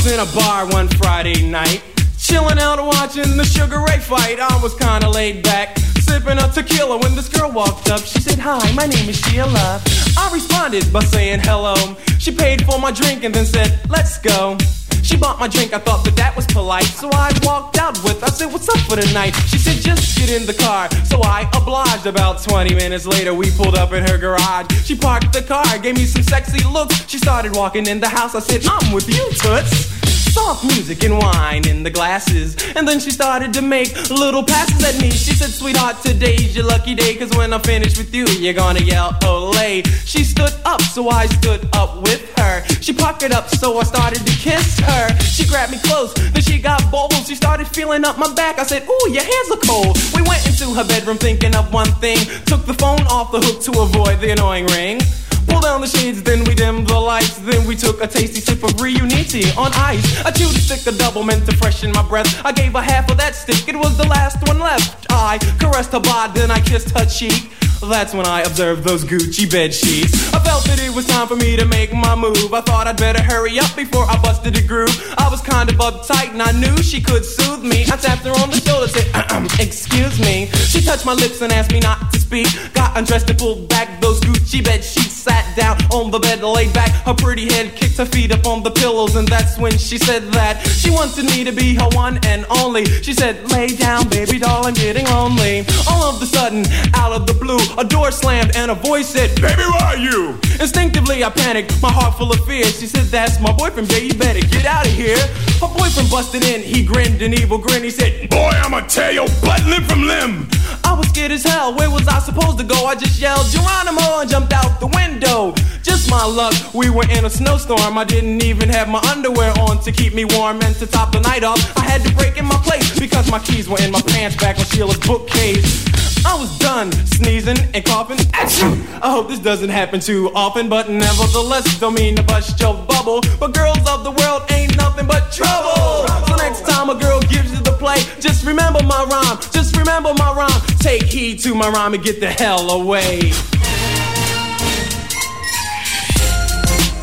Was 0.06 0.14
in 0.14 0.20
a 0.20 0.36
bar 0.36 0.68
one 0.68 0.88
Friday 0.88 1.48
night, 1.50 1.84
chilling 2.18 2.60
out 2.60 2.84
watching 2.86 3.38
the 3.38 3.44
Sugar 3.44 3.80
Ray 3.80 4.00
fight. 4.00 4.40
I 4.40 4.60
was 4.62 4.76
kinda 4.76 5.10
laid 5.10 5.44
back, 5.44 5.78
sipping 6.00 6.38
a 6.38 6.48
tequila 6.50 6.98
when 6.98 7.16
this 7.16 7.30
girl 7.30 7.52
walked 7.52 7.90
up. 7.90 8.02
She 8.02 8.20
said, 8.20 8.40
Hi, 8.40 8.72
my 8.74 8.86
name 8.86 9.10
is 9.10 9.18
Sheila. 9.18 9.82
I 10.18 10.30
responded 10.34 10.92
by 10.92 11.04
saying 11.04 11.40
hello. 11.42 11.76
She 12.20 12.32
paid 12.32 12.66
for 12.66 12.80
my 12.80 12.92
drink 12.92 13.24
and 13.24 13.34
then 13.34 13.46
said, 13.46 13.80
Let's 13.90 14.18
go. 14.20 14.58
She 15.06 15.16
bought 15.16 15.40
my 15.40 15.48
drink, 15.48 15.72
I 15.72 15.78
thought 15.78 16.04
that 16.06 16.16
that 16.16 16.36
was 16.36 16.48
polite. 16.48 16.86
So 16.86 17.10
I 17.14 17.32
walked 17.44 17.78
out 17.78 17.94
with 18.04 18.22
her. 18.22 18.26
I 18.26 18.30
said, 18.32 18.52
What's 18.52 18.68
up 18.68 18.80
for 18.90 18.96
the 18.96 19.08
night? 19.14 19.36
She 19.46 19.60
said, 19.60 19.78
Just 19.78 20.18
get 20.18 20.32
in 20.32 20.48
the 20.48 20.54
car. 20.54 20.90
So 21.06 21.22
I 21.22 21.48
obliged. 21.56 22.08
About 22.08 22.42
20 22.42 22.74
minutes 22.74 23.06
later, 23.06 23.34
we 23.34 23.52
pulled 23.52 23.76
up 23.76 23.94
in 23.94 24.04
her 24.08 24.18
garage. 24.18 24.68
She 24.84 24.96
parked 24.96 25.32
the 25.32 25.44
car, 25.44 25.66
gave 25.78 25.96
me 25.96 26.06
some 26.06 26.24
sexy 26.24 26.66
looks. 26.68 27.08
She 27.08 27.20
started 27.20 27.56
walking 27.56 27.86
in 27.88 28.00
the 28.00 28.10
house. 28.10 28.34
I 28.34 28.40
said, 28.40 28.66
I'm 28.66 28.92
with 28.92 29.08
you, 29.08 29.26
Toots. 29.42 29.94
Soft 30.36 30.66
music 30.66 31.02
and 31.04 31.18
wine 31.18 31.66
in 31.66 31.84
the 31.84 31.90
glasses. 31.90 32.58
And 32.76 32.86
then 32.86 33.00
she 33.00 33.10
started 33.10 33.54
to 33.54 33.62
make 33.62 34.10
little 34.10 34.44
passes 34.44 34.84
at 34.84 35.02
me. 35.02 35.10
She 35.10 35.34
said, 35.34 35.50
Sweetheart, 35.50 36.02
today's 36.04 36.56
your 36.56 36.66
lucky 36.66 36.94
day. 36.94 37.16
Cause 37.16 37.32
when 37.38 37.54
I 37.54 37.60
finish 37.60 37.98
with 37.98 38.14
you, 38.14 38.26
you're 38.44 38.54
gonna 38.54 38.82
yell, 38.82 39.14
Olay. 39.22 39.86
She 40.06 40.26
stood 40.26 40.54
up, 40.66 40.82
so 40.82 41.10
I 41.10 41.28
stood 41.28 41.70
up 41.74 42.02
with 42.02 42.22
her. 42.38 42.66
She 42.82 42.92
puckered 42.92 43.32
up, 43.32 43.48
so 43.48 43.78
I 43.80 43.84
started 43.84 44.26
to 44.28 44.34
kiss 44.34 44.78
her. 44.80 44.95
She 45.36 45.46
grabbed 45.46 45.72
me 45.72 45.80
close, 45.80 46.14
then 46.14 46.42
she 46.42 46.60
got 46.60 46.80
bold. 46.92 47.14
She 47.28 47.36
started 47.36 47.68
feeling 47.68 48.06
up 48.06 48.18
my 48.18 48.34
back. 48.34 48.60
I 48.60 48.64
said, 48.64 48.84
Ooh, 48.84 49.12
your 49.12 49.24
hands 49.24 49.52
are 49.52 49.64
cold. 49.66 49.98
We 50.16 50.22
went 50.22 50.46
into 50.48 50.74
her 50.74 50.84
bedroom 50.84 51.18
thinking 51.18 51.56
of 51.56 51.74
one 51.74 51.92
thing. 52.04 52.18
Took 52.46 52.66
the 52.66 52.74
phone 52.74 53.02
off 53.08 53.32
the 53.32 53.40
hook 53.40 53.62
to 53.64 53.82
avoid 53.82 54.22
the 54.22 54.32
annoying 54.32 54.68
ring. 54.68 55.02
Pull 55.48 55.62
down 55.62 55.82
the 55.82 55.88
shades, 55.88 56.24
then 56.24 56.44
we 56.46 56.56
dimmed 56.56 56.88
the 56.88 57.00
lights. 57.00 57.38
Then 57.38 57.68
we 57.68 57.76
took 57.76 58.02
a 58.02 58.08
tasty 58.08 58.42
sip 58.42 58.64
of 58.64 58.72
Riunite 58.82 59.58
on 59.58 59.72
ice. 59.74 60.26
I 60.26 60.32
chewed 60.32 60.56
a 60.56 60.60
stick 60.60 60.88
of 60.88 60.98
double 60.98 61.24
mint 61.24 61.46
to 61.46 61.56
freshen 61.58 61.92
my 61.92 62.08
breath. 62.08 62.44
I 62.46 62.52
gave 62.52 62.74
her 62.74 62.82
half 62.82 63.10
of 63.12 63.18
that 63.18 63.36
stick, 63.36 63.68
it 63.68 63.76
was 63.76 63.98
the 63.98 64.08
last 64.08 64.48
one 64.48 64.60
left. 64.60 65.06
I 65.10 65.38
caressed 65.60 65.92
her 65.92 66.00
bod, 66.00 66.34
then 66.34 66.52
I 66.52 66.60
kissed 66.62 66.98
her 66.98 67.06
cheek. 67.06 67.52
That's 67.82 68.14
when 68.14 68.26
I 68.26 68.42
observed 68.42 68.84
those 68.84 69.04
Gucci 69.06 69.50
bed 69.50 69.74
sheets. 69.74 70.34
I 70.34 70.40
felt 70.40 70.64
that 70.66 70.80
it 70.80 70.94
was 70.94 71.06
time 71.06 71.28
for 71.28 71.36
me 71.36 71.56
to 71.56 71.66
make 71.66 71.94
my 71.94 72.16
move. 72.16 72.54
I 72.54 72.62
thought 72.62 72.88
I'd 72.88 72.98
better 72.98 73.22
hurry 73.22 73.60
up 73.60 73.76
before 73.76 74.06
I 74.10 74.18
busted 74.22 74.58
a 74.58 74.62
groove. 74.62 74.96
I 75.18 75.30
was 75.30 75.42
kind 75.42 75.70
of 75.70 75.76
uptight 75.78 76.32
and 76.32 76.42
I 76.42 76.52
knew 76.52 76.76
she 76.78 77.00
could 77.02 77.24
soothe 77.24 77.64
me. 77.64 77.84
I 77.84 77.98
tapped 77.98 78.26
her 78.26 78.32
on 78.32 78.50
the 78.50 78.60
shoulder, 78.60 78.88
said, 78.88 79.08
"Ahem, 79.14 79.48
"Excuse 79.60 80.20
me." 80.20 80.50
She 80.68 80.82
touched 80.82 81.06
my 81.06 81.14
lips 81.14 81.42
and 81.42 81.52
asked 81.54 81.72
me 81.72 81.80
not 81.80 82.12
to 82.12 82.20
speak. 82.20 82.48
Got 82.74 82.98
undressed 82.98 83.30
and 83.30 83.38
pulled 83.38 83.70
back 83.70 84.02
those 84.02 84.20
Gucci 84.20 84.64
bed 84.64 84.84
sheets. 84.84 85.14
Sat 85.14 85.46
down 85.56 85.78
on 85.92 86.12
the 86.12 86.20
bed, 86.20 86.42
laid 86.44 86.74
back. 86.74 86.92
Her 87.06 87.14
pretty 87.14 87.52
head 87.54 87.76
kicked 87.76 87.98
her 87.98 88.06
feet 88.06 88.32
up 88.32 88.46
on 88.46 88.64
the 88.64 88.72
pillows, 88.72 89.16
and 89.16 89.28
that's 89.28 89.58
when 89.58 89.78
she 89.78 89.98
said 89.98 90.32
that 90.34 90.62
she 90.68 90.90
wanted 90.90 91.26
me 91.26 91.44
to 91.44 91.52
be 91.52 91.76
her 91.76 91.90
one 91.94 92.20
and 92.26 92.46
only. 92.50 92.86
She 93.02 93.14
said, 93.14 93.52
"Lay 93.52 93.68
down, 93.68 94.08
baby 94.10 94.38
doll, 94.40 94.66
I'm 94.68 94.74
getting 94.74 95.06
lonely." 95.06 95.66
All 95.88 96.16
of 96.16 96.22
a 96.22 96.26
sudden, 96.26 96.66
out 96.94 97.12
of 97.14 97.26
the 97.26 97.34
blue, 97.34 97.60
a 97.78 97.84
door 97.84 98.12
slammed 98.12 98.56
and 98.56 98.72
a 98.72 98.76
voice 98.76 99.10
said, 99.10 99.30
Baby, 99.42 99.64
where 99.64 99.84
are 99.84 99.98
you? 99.98 100.40
Instinctively, 100.60 101.24
I 101.24 101.30
panicked, 101.30 101.82
my 101.82 101.92
heart 101.92 102.18
full 102.18 102.32
of 102.32 102.40
fear. 102.46 102.66
She 102.66 102.88
said, 102.88 103.06
That's 103.06 103.40
my 103.40 103.52
boyfriend, 103.52 103.90
baby, 103.90 104.08
you 104.08 104.14
better 104.14 104.46
get 104.48 104.66
out 104.66 104.86
of 104.86 104.94
here. 104.94 105.18
Her 105.62 105.68
boyfriend 105.68 106.10
busted 106.10 106.44
in, 106.44 106.62
he 106.62 106.84
grinned 106.84 107.22
an 107.22 107.34
evil 107.34 107.58
grin. 107.58 107.84
He 107.84 107.90
said, 107.90 108.30
Boy, 108.30 108.52
I'ma 108.52 108.82
tear 108.82 109.12
your 109.12 109.28
butt 109.42 109.64
limb 109.66 109.84
from 109.84 110.04
limb. 110.04 110.48
I 110.84 110.94
was 110.94 111.08
scared 111.10 111.32
as 111.32 111.44
hell, 111.44 111.76
where 111.76 111.90
was 111.90 112.08
I 112.08 112.20
supposed 112.20 112.58
to 112.60 112.64
go? 112.64 112.86
I 112.86 112.96
just 112.96 113.20
yelled, 113.20 113.48
Geronimo, 113.50 114.22
and 114.22 114.30
jumped 114.30 114.54
out 114.54 114.80
the 114.80 114.88
window. 114.88 115.54
Just 115.82 116.10
my 116.10 116.26
luck, 116.26 116.54
we 116.74 116.90
were 116.90 117.06
in 117.10 117.26
a 117.26 117.30
snowstorm. 117.30 117.98
I 117.98 118.04
didn't 118.04 118.44
even 118.44 118.70
have 118.70 118.88
my 118.90 119.00
underwear 119.12 119.54
on 119.60 119.80
to 119.82 119.92
keep 119.92 120.14
me 120.14 120.26
warm 120.26 120.62
and 120.62 120.76
to 120.78 120.88
top 120.88 121.12
the 121.12 121.20
night 121.20 121.44
off. 121.44 121.60
I 121.78 121.82
had 121.82 122.02
to 122.04 122.14
break 122.16 122.38
in 122.38 122.46
my 122.46 122.58
place 122.64 123.00
because 123.00 123.30
my 123.30 123.40
keys 123.40 123.70
were 123.70 123.80
in 123.82 123.92
my 123.92 124.02
pants 124.02 124.36
back 124.38 124.58
on 124.60 124.66
Sheila's 124.66 125.00
bookcase. 125.00 125.86
I 126.26 126.34
was 126.34 126.58
done 126.76 126.92
sneezing 127.06 127.58
and 127.74 127.86
coughing. 127.86 128.20
at 128.34 128.52
you. 128.62 128.72
I 129.02 129.10
hope 129.10 129.30
this 129.30 129.40
doesn't 129.40 129.70
happen 129.70 130.00
too 130.02 130.30
often, 130.36 130.68
but 130.68 130.90
nevertheless, 130.90 131.80
don't 131.80 131.94
mean 131.94 132.18
to 132.18 132.24
bust 132.24 132.60
your 132.60 132.74
bubble. 132.86 133.22
But 133.40 133.54
girls 133.54 133.80
of 133.88 134.04
the 134.04 134.12
world 134.12 134.44
ain't 134.52 134.76
nothing 134.76 135.08
but 135.08 135.32
trouble. 135.32 136.08
So 136.28 136.36
next 136.36 136.66
time 136.68 136.90
a 136.90 136.96
girl 136.96 137.22
gives 137.22 137.52
you 137.54 137.62
the 137.64 137.76
play, 137.80 138.00
just 138.20 138.46
remember 138.46 138.84
my 138.84 139.04
rhyme. 139.06 139.38
Just 139.52 139.78
remember 139.78 140.14
my 140.16 140.34
rhyme. 140.34 140.62
Take 140.80 141.04
heed 141.04 141.40
to 141.44 141.56
my 141.56 141.70
rhyme 141.70 141.94
and 141.94 142.04
get 142.04 142.20
the 142.20 142.30
hell 142.30 142.70
away. 142.72 143.32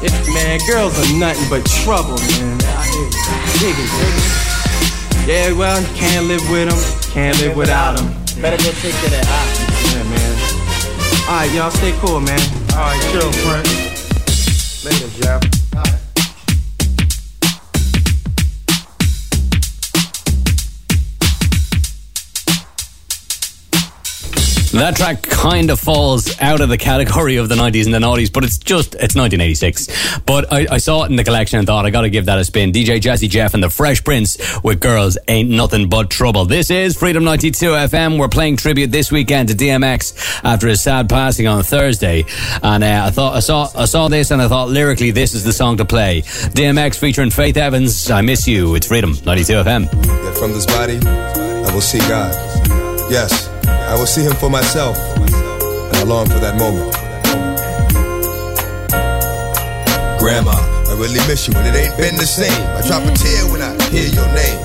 Yeah, 0.03 0.35
man, 0.35 0.61
girls 0.69 0.93
are 0.99 1.19
nothing 1.19 1.49
but 1.49 1.65
trouble, 1.83 2.19
man. 2.19 2.59
Dig 3.61 3.77
it, 3.79 3.91
dig 3.97 4.17
it. 4.21 5.29
Yeah, 5.29 5.53
well, 5.53 5.83
can't 5.95 6.27
live 6.27 6.45
with 6.51 6.69
them, 6.69 7.13
can't 7.15 7.41
live 7.41 7.57
without 7.57 7.97
them. 7.97 8.22
Better 8.41 8.57
go 8.57 8.73
take 8.81 8.95
care 8.95 9.05
of 9.05 9.11
that 9.11 9.27
eye. 9.29 9.51
Yeah, 9.93 10.05
man. 10.11 10.33
All 11.29 11.37
right, 11.37 11.55
y'all, 11.55 11.71
stay 11.71 11.93
cool, 12.01 12.21
man. 12.21 12.41
All 12.73 12.89
right, 12.89 13.01
chill, 13.13 13.31
Prince. 13.45 14.85
Later, 14.85 15.09
Jeff. 15.21 15.52
That 24.73 24.97
track 24.97 25.23
kind 25.23 25.71
of 25.71 25.79
falls 25.79 26.41
out 26.41 26.63
of 26.63 26.71
the 26.71 26.79
category 26.79 27.37
of 27.37 27.51
the 27.51 27.55
90s 27.55 27.85
and 27.85 27.93
the 27.93 27.99
noughties, 27.99 28.33
but 28.33 28.43
it's 28.43 28.57
just, 28.57 28.95
it's 28.95 29.15
1986. 29.15 30.21
But 30.21 30.51
I, 30.51 30.67
I 30.71 30.79
saw 30.79 31.05
it 31.05 31.11
in 31.11 31.17
the 31.17 31.25
collection 31.25 31.59
and 31.59 31.67
thought 31.67 31.85
I 31.85 31.91
gotta 31.91 32.09
give 32.09 32.25
that 32.25 32.39
a 32.39 32.45
spin. 32.45 32.73
DJ 32.73 32.99
Jazzy 32.99 33.29
Jeff 33.29 33.53
and 33.53 33.63
the 33.63 33.69
Fresh 33.69 34.03
Prince 34.03 34.39
with 34.65 34.81
Girls 34.81 35.19
Ain't 35.29 35.51
Nothing 35.51 35.91
But 35.91 36.09
Trouble. 36.09 36.47
This 36.47 36.71
is 36.71 36.97
Freedom 36.97 37.23
92 37.23 37.67
FM. 37.67 38.19
We're 38.19 38.29
playing 38.29 38.57
tribute 38.57 38.91
this 38.91 39.13
weekend 39.13 39.51
to 39.51 39.55
DMX 39.55 40.41
after 40.43 40.69
his 40.69 40.81
sad 40.81 41.07
passing 41.07 41.47
on 41.47 41.63
Thursday. 41.63 42.25
And 42.63 42.83
uh, 42.83 43.05
I 43.05 43.11
thought, 43.11 43.37
I 43.37 43.41
saw, 43.41 43.69
I 43.77 43.85
saw 43.85 44.09
this 44.09 44.31
and 44.31 44.41
I 44.41 44.49
thought 44.49 44.71
lyrically 44.71 45.11
this 45.11 45.35
is 45.35 45.45
the 45.45 45.53
song 45.53 45.77
to 45.77 45.85
play. 45.85 46.23
DMX 46.23 46.99
featuring 46.99 47.31
Faith 47.31 47.59
Evans, 47.59 48.11
I 48.11 48.23
Miss 48.23 48.49
You. 48.49 48.75
It's 48.75 48.87
Freedom 48.87 49.15
92 49.27 49.53
FM. 49.53 50.39
From 50.39 50.53
this 50.53 50.65
body, 50.65 50.99
I 51.07 51.75
will 51.75 51.83
see 51.83 51.99
God. 51.99 52.33
Yes, 53.11 53.52
I 53.93 53.95
will 53.95 54.07
see 54.07 54.23
him 54.23 54.33
for 54.33 54.49
myself. 54.49 54.97
And 55.21 55.97
I 55.97 56.03
long 56.05 56.25
for 56.25 56.41
that 56.41 56.57
moment. 56.57 56.97
Grandma, 60.17 60.57
I 60.89 60.97
really 60.97 61.21
miss 61.29 61.47
you, 61.47 61.53
and 61.53 61.69
it 61.69 61.77
ain't 61.77 61.97
been 62.01 62.17
the 62.17 62.25
same. 62.25 62.57
I 62.73 62.81
drop 62.89 63.05
a 63.05 63.13
tear 63.13 63.45
when 63.53 63.61
I 63.61 63.77
hear 63.93 64.09
your 64.09 64.25
name. 64.33 64.57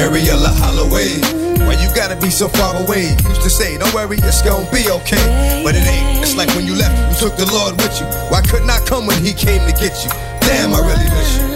Mariella 0.00 0.48
Holloway. 0.56 1.20
Why 1.68 1.76
you 1.84 1.92
gotta 1.94 2.16
be 2.16 2.30
so 2.30 2.48
far 2.48 2.72
away? 2.80 3.12
Used 3.28 3.44
to 3.44 3.50
say, 3.50 3.76
don't 3.76 3.92
worry, 3.92 4.16
it's 4.16 4.40
gonna 4.40 4.64
be 4.72 4.88
okay. 5.04 5.60
But 5.62 5.76
it 5.76 5.84
ain't. 5.84 6.24
It's 6.24 6.34
like 6.34 6.48
when 6.56 6.64
you 6.64 6.74
left, 6.74 6.96
you 7.12 7.28
took 7.28 7.36
the 7.36 7.52
Lord 7.52 7.76
with 7.76 7.92
you. 8.00 8.06
Why 8.32 8.40
couldn't 8.40 8.70
I 8.70 8.80
come 8.88 9.04
when 9.04 9.22
he 9.22 9.34
came 9.34 9.60
to 9.68 9.74
get 9.76 9.92
you? 10.00 10.08
Damn, 10.48 10.72
I 10.72 10.80
really 10.80 11.10
miss 11.12 11.28
you. 11.36 11.51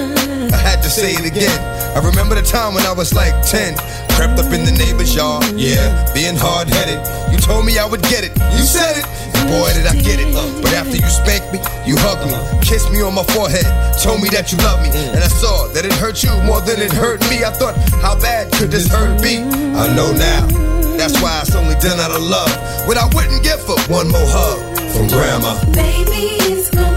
I 0.57 0.59
had 0.65 0.81
to 0.83 0.89
say 0.89 1.13
it 1.13 1.29
again. 1.29 1.53
I 1.93 2.01
remember 2.01 2.35
the 2.35 2.43
time 2.43 2.73
when 2.73 2.85
I 2.89 2.93
was 2.93 3.13
like 3.13 3.37
10. 3.45 3.77
Crept 4.17 4.41
up 4.41 4.49
in 4.49 4.65
the 4.65 4.73
neighbor's 4.73 5.15
yard, 5.15 5.45
yeah, 5.53 6.09
being 6.17 6.37
hard 6.37 6.73
headed. 6.73 6.97
You 7.29 7.37
told 7.37 7.69
me 7.69 7.77
I 7.77 7.85
would 7.85 8.01
get 8.09 8.25
it. 8.25 8.33
You 8.57 8.65
said 8.65 8.97
it. 8.97 9.05
And 9.37 9.53
boy, 9.53 9.69
did 9.77 9.85
I 9.85 9.93
get 10.01 10.17
it. 10.17 10.33
Uh, 10.33 10.49
but 10.65 10.73
after 10.73 10.97
you 10.97 11.05
spanked 11.13 11.53
me, 11.53 11.61
you 11.85 12.01
hugged 12.01 12.25
me, 12.25 12.37
kissed 12.65 12.89
me 12.91 13.05
on 13.05 13.13
my 13.13 13.25
forehead, 13.37 13.69
told 14.01 14.25
me 14.25 14.33
that 14.33 14.49
you 14.49 14.57
loved 14.65 14.89
me. 14.89 14.91
And 15.13 15.21
I 15.21 15.29
saw 15.29 15.69
that 15.77 15.85
it 15.85 15.93
hurt 16.01 16.25
you 16.25 16.33
more 16.49 16.65
than 16.65 16.81
it 16.81 16.93
hurt 16.93 17.21
me. 17.29 17.45
I 17.45 17.53
thought, 17.53 17.77
how 18.01 18.17
bad 18.17 18.49
could 18.57 18.73
this 18.73 18.89
hurt 18.89 19.21
be? 19.21 19.45
I 19.45 19.93
know 19.93 20.09
now. 20.17 20.49
That's 20.97 21.21
why 21.21 21.45
it's 21.45 21.55
only 21.55 21.77
done 21.85 22.01
out 22.01 22.17
of 22.17 22.25
love. 22.25 22.49
What 22.89 22.97
I 22.97 23.05
wouldn't 23.13 23.45
give 23.45 23.61
for 23.61 23.77
one 23.93 24.09
more 24.09 24.25
hug 24.33 24.59
from 24.97 25.13
grandma. 25.13 25.61
Baby, 25.77 26.41
it's 26.49 26.71
gonna 26.73 26.96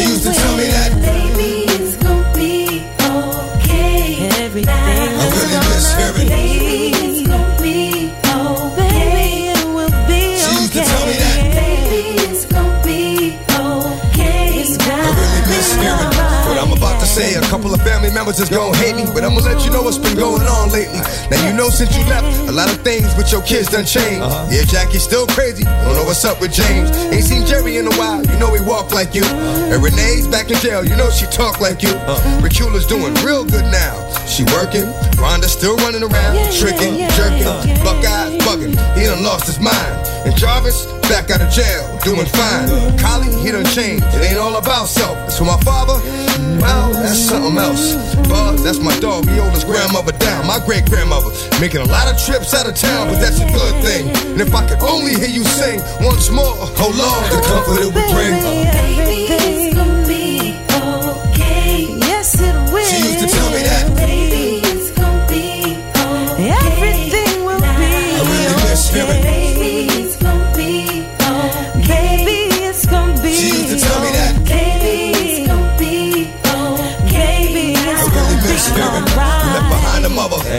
She 0.00 0.08
used 0.08 0.22
to 0.22 0.32
tell 0.32 0.56
me 0.56 0.59
couple 17.50 17.74
of 17.74 17.82
family 17.82 18.14
members 18.14 18.38
is 18.38 18.48
gonna 18.48 18.76
hate 18.76 18.94
me, 18.94 19.02
but 19.12 19.24
I'm 19.24 19.34
gonna 19.34 19.42
let 19.50 19.66
you 19.66 19.72
know 19.72 19.82
what's 19.82 19.98
been 19.98 20.14
going 20.14 20.46
on 20.46 20.70
lately. 20.70 21.02
Now 21.34 21.42
you 21.42 21.52
know 21.52 21.68
since 21.68 21.90
you 21.98 22.04
left, 22.06 22.48
a 22.48 22.52
lot 22.52 22.70
of 22.70 22.78
things 22.86 23.10
with 23.18 23.32
your 23.32 23.42
kids 23.42 23.66
done 23.68 23.84
changed. 23.84 24.22
Yeah, 24.54 24.62
Jackie's 24.62 25.02
still 25.02 25.26
crazy. 25.26 25.64
Don't 25.64 25.98
know 25.98 26.04
what's 26.04 26.24
up 26.24 26.40
with 26.40 26.52
James. 26.52 26.94
Ain't 27.10 27.24
seen 27.24 27.44
Jerry 27.44 27.78
in 27.78 27.88
a 27.88 27.94
while. 27.98 28.22
You 28.24 28.38
know 28.38 28.54
he 28.54 28.62
walk 28.62 28.94
like 28.94 29.16
you. 29.16 29.24
And 29.24 29.82
Renee's 29.82 30.28
back 30.28 30.48
in 30.52 30.58
jail. 30.58 30.84
You 30.84 30.94
know 30.94 31.10
she 31.10 31.26
talk 31.26 31.60
like 31.60 31.82
you. 31.82 31.90
uh 32.06 32.22
Ricula's 32.40 32.86
doing 32.86 33.12
real 33.26 33.44
good 33.44 33.66
now. 33.66 33.98
She 34.30 34.44
working. 34.54 34.86
Rhonda's 35.18 35.50
still 35.50 35.74
running 35.82 36.04
around, 36.04 36.38
tricking, 36.54 37.02
jerking. 37.18 37.50
Buckeye's 37.82 38.39
bugging. 38.50 38.74
He 38.98 39.06
done 39.06 39.22
lost 39.22 39.46
his 39.46 39.60
mind. 39.60 39.94
And 40.26 40.34
Jarvis 40.36 40.86
back 41.06 41.30
out 41.30 41.40
of 41.40 41.50
jail, 41.50 41.86
doing 42.02 42.26
fine. 42.26 42.66
Collie, 42.98 43.30
he 43.42 43.50
done 43.50 43.64
changed. 43.66 44.04
It 44.14 44.22
ain't 44.22 44.38
all 44.38 44.56
about 44.56 44.86
self. 44.86 45.16
It's 45.26 45.38
for 45.38 45.44
my 45.44 45.58
father. 45.60 45.98
Well, 46.58 46.92
that's 46.92 47.18
something 47.18 47.56
else. 47.58 47.94
Buzz, 48.28 48.62
that's 48.62 48.80
my 48.80 48.96
dog. 49.00 49.28
He 49.28 49.38
owed 49.38 49.52
his 49.52 49.64
grandmother 49.64 50.12
down. 50.18 50.46
My 50.46 50.58
great 50.64 50.86
grandmother 50.86 51.30
making 51.60 51.80
a 51.80 51.86
lot 51.86 52.12
of 52.12 52.18
trips 52.18 52.54
out 52.54 52.68
of 52.68 52.74
town, 52.74 53.08
but 53.08 53.20
that's 53.20 53.40
a 53.40 53.46
good 53.46 53.74
thing. 53.84 54.08
And 54.32 54.40
if 54.40 54.54
I 54.54 54.66
could 54.68 54.82
only 54.82 55.14
hear 55.14 55.30
you 55.30 55.44
sing 55.44 55.80
once 56.00 56.30
more, 56.30 56.56
oh 56.82 56.90
Lord, 56.90 57.22
the 57.30 57.38
comfort 57.46 57.78
it 57.80 57.90
would 57.94 58.08
bring. 58.14 58.32
Baby, 58.74 59.99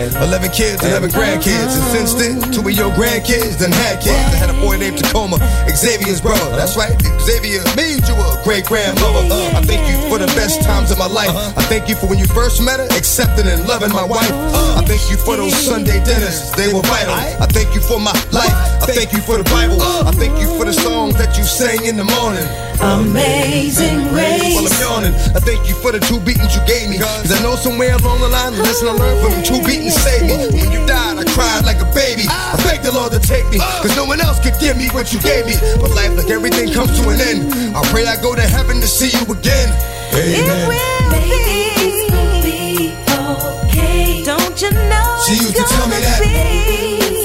11 0.09 0.49
kids, 0.51 0.83
11 0.83 1.11
grandkids. 1.11 1.77
And 1.77 1.85
since 1.93 2.13
then, 2.13 2.41
two 2.51 2.61
of 2.61 2.73
your 2.73 2.89
grandkids 2.97 3.59
done 3.59 3.71
had 3.71 4.01
kids. 4.01 4.17
I 4.33 4.37
had 4.41 4.49
a 4.49 4.57
boy 4.57 4.77
named 4.77 4.97
Tacoma, 4.97 5.37
Xavier's 5.69 6.21
brother. 6.21 6.49
That's 6.57 6.75
right, 6.75 6.97
Xavier 7.21 7.61
made 7.77 8.01
you 8.07 8.15
a 8.17 8.41
great 8.43 8.65
grandmother. 8.65 9.29
Uh, 9.29 9.59
I 9.59 9.61
thank 9.61 9.85
you 9.85 9.97
for 10.09 10.17
the 10.17 10.27
best 10.33 10.63
times 10.63 10.89
of 10.89 10.97
my 10.97 11.07
life. 11.07 11.29
Uh-huh. 11.29 11.53
I 11.57 11.63
thank 11.69 11.87
you 11.87 11.95
for 11.95 12.07
when 12.07 12.17
you 12.17 12.25
first 12.25 12.61
met 12.61 12.79
her, 12.79 12.87
accepting 12.97 13.45
and 13.45 13.67
loving 13.67 13.93
my 13.93 14.03
wife. 14.03 14.31
Uh, 14.31 14.81
I 14.81 14.85
thank 14.85 15.05
you 15.11 15.17
for 15.17 15.37
those 15.37 15.53
Sunday 15.53 16.03
dinners, 16.03 16.51
they 16.53 16.73
were 16.73 16.81
vital. 16.81 17.13
I 17.13 17.45
thank 17.53 17.75
you 17.75 17.81
for 17.81 17.99
my 17.99 18.13
life. 18.31 18.53
I 18.81 18.89
thank 18.89 19.13
you 19.13 19.21
for 19.21 19.37
the 19.37 19.45
Bible. 19.45 19.77
Uh-huh. 19.81 20.09
I 20.09 20.11
thank 20.17 20.39
you 20.41 20.49
for 20.57 20.65
the 20.65 20.73
songs 20.73 21.13
that 21.17 21.37
you 21.37 21.43
sang 21.43 21.85
in 21.85 21.95
the 21.97 22.05
morning. 22.05 22.47
Amazing 22.81 24.09
grace. 24.09 24.57
While 24.57 24.65
I'm 24.65 24.81
yawning, 24.81 25.15
I 25.37 25.39
thank 25.39 25.69
you 25.69 25.75
for 25.75 25.91
the 25.91 25.99
two 25.99 26.19
beatings 26.19 26.55
you 26.55 26.65
gave 26.65 26.89
me. 26.89 26.97
Cause 26.97 27.31
I 27.31 27.41
know 27.43 27.55
somewhere 27.55 27.93
along 27.93 28.19
the 28.21 28.29
line, 28.29 28.53
the 28.53 28.63
lesson 28.63 28.87
I 28.89 28.97
learned 28.97 29.19
from 29.21 29.33
two 29.45 29.61
beatings 29.61 29.90
saved 29.91 30.25
me. 30.25 30.35
When 30.55 30.71
you 30.71 30.81
died, 30.87 31.17
I 31.19 31.25
cried 31.35 31.65
like 31.65 31.79
a 31.81 31.89
baby. 31.93 32.25
I 32.27 32.55
begged 32.63 32.83
the 32.83 32.91
Lord 32.91 33.11
to 33.13 33.19
take 33.19 33.47
me, 33.49 33.59
cause 33.59 33.95
no 33.95 34.05
one 34.05 34.21
else 34.21 34.39
could 34.39 34.57
give 34.59 34.77
me 34.77 34.87
what 34.89 35.13
you 35.13 35.19
gave 35.19 35.45
me. 35.45 35.55
But 35.79 35.91
life, 35.91 36.15
like 36.15 36.29
everything, 36.29 36.71
comes 36.73 36.97
to 36.99 37.09
an 37.09 37.19
end. 37.21 37.53
I 37.75 37.81
pray 37.91 38.05
I 38.05 38.15
go 38.21 38.35
to 38.35 38.41
heaven 38.41 38.79
to 38.81 38.87
see 38.87 39.11
you 39.11 39.23
again. 39.31 39.69
Amen. 40.13 40.69
Baby, 41.11 42.11
be 42.43 42.93
okay. 43.07 44.23
Don't 44.23 44.61
you 44.61 44.71
know 44.71 45.09
She 45.25 45.33
used 45.35 45.55
to 45.55 45.63
tell 45.63 45.87
me 45.87 45.97
that. 46.03 46.19
It's 46.19 46.27
gonna 46.27 47.15
be 47.15 47.20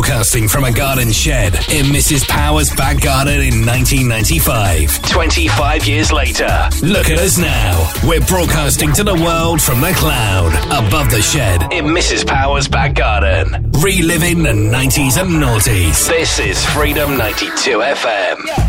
broadcasting 0.00 0.48
from 0.48 0.64
a 0.64 0.72
garden 0.72 1.12
shed 1.12 1.52
in 1.70 1.84
Mrs. 1.86 2.26
Power's 2.26 2.70
back 2.74 3.02
garden 3.02 3.40
in 3.40 3.66
1995. 3.66 5.02
25 5.02 5.86
years 5.86 6.10
later, 6.10 6.48
look 6.82 7.10
at 7.10 7.18
us 7.18 7.36
now. 7.36 7.92
We're 8.02 8.24
broadcasting 8.24 8.94
to 8.94 9.04
the 9.04 9.14
world 9.14 9.60
from 9.60 9.82
the 9.82 9.92
cloud, 9.92 10.54
above 10.66 11.10
the 11.10 11.20
shed 11.20 11.70
in 11.70 11.84
Mrs. 11.84 12.26
Power's 12.26 12.66
back 12.66 12.94
garden. 12.94 13.70
Reliving 13.82 14.42
the 14.42 14.52
90s 14.52 15.20
and 15.20 15.32
noughties. 15.32 16.08
This 16.08 16.38
is 16.38 16.64
Freedom 16.64 17.18
92 17.18 17.80
FM. 17.80 18.59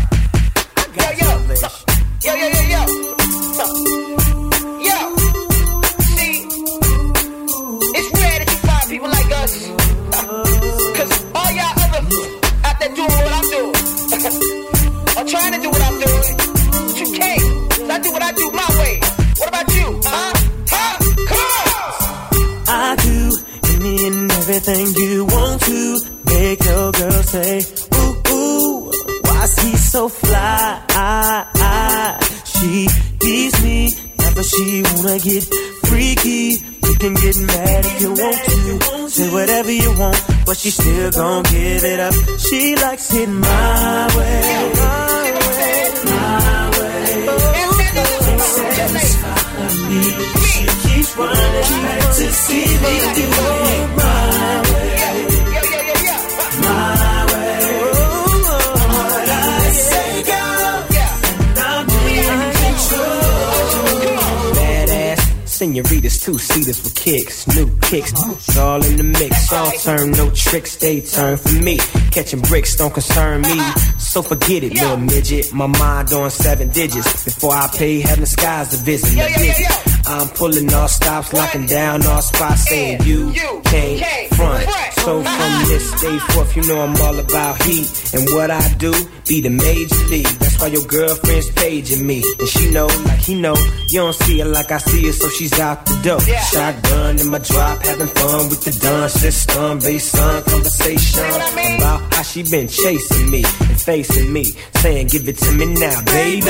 Kicks, 67.02 67.48
new 67.48 67.68
kicks, 67.80 68.12
it's 68.14 68.56
all 68.56 68.84
in 68.84 68.96
the 68.96 69.02
mix. 69.02 69.52
All 69.52 69.72
turn, 69.72 70.12
no 70.12 70.30
tricks, 70.30 70.76
they 70.76 71.00
turn 71.00 71.36
for 71.36 71.50
me. 71.50 71.76
Catching 72.12 72.40
bricks 72.42 72.76
don't 72.76 72.94
concern 72.94 73.42
me, 73.42 73.58
so 73.98 74.22
forget 74.22 74.62
it, 74.62 74.74
little 74.74 74.98
midget. 74.98 75.52
My 75.52 75.66
mind 75.66 76.12
on 76.12 76.30
seven 76.30 76.68
digits. 76.70 77.24
Before 77.24 77.54
I 77.54 77.66
pay 77.76 78.00
heaven 78.00 78.26
skies 78.26 78.68
to 78.70 78.76
visit 78.76 79.16
the 79.16 79.28
visit. 79.36 80.06
I'm 80.06 80.28
pulling 80.28 80.72
all 80.72 80.88
stops, 80.88 81.32
locking 81.32 81.66
down 81.66 82.06
all 82.06 82.22
spots, 82.22 82.68
saying 82.68 83.02
you 83.02 83.32
can't 83.64 84.34
front. 84.34 84.91
So 85.04 85.20
from 85.20 85.52
this 85.66 86.00
day 86.00 86.16
forth, 86.30 86.56
you 86.56 86.62
know 86.62 86.80
I'm 86.80 86.94
all 87.02 87.18
about 87.18 87.60
heat. 87.64 88.14
And 88.14 88.22
what 88.36 88.52
I 88.52 88.62
do, 88.74 88.92
be 89.26 89.40
the 89.40 89.50
major 89.50 89.96
league. 90.06 90.26
That's 90.38 90.60
why 90.60 90.68
your 90.68 90.84
girlfriend's 90.86 91.50
paging 91.50 92.06
me. 92.06 92.22
And 92.38 92.48
she 92.48 92.70
know, 92.70 92.86
like 92.86 93.18
he 93.18 93.34
know, 93.34 93.56
you 93.88 93.98
don't 93.98 94.14
see 94.14 94.38
her 94.38 94.44
like 94.44 94.70
I 94.70 94.78
see 94.78 95.04
her, 95.06 95.12
so 95.12 95.28
she's 95.28 95.58
out 95.58 95.84
the 95.86 95.98
door. 96.04 96.20
Shotgun 96.20 97.18
in 97.18 97.28
my 97.30 97.40
drop, 97.40 97.82
having 97.82 98.06
fun 98.06 98.48
with 98.48 98.62
the 98.62 98.70
dun 98.78 99.08
system. 99.08 99.80
Bass 99.80 100.14
on 100.18 100.42
conversation 100.44 101.30
about 101.78 102.14
how 102.14 102.22
she 102.22 102.44
been 102.44 102.68
chasing 102.68 103.28
me 103.28 103.42
and 103.42 103.80
facing 103.80 104.32
me. 104.32 104.44
Saying, 104.76 105.08
give 105.08 105.28
it 105.28 105.36
to 105.38 105.50
me 105.52 105.66
now, 105.66 106.00
baby. 106.04 106.42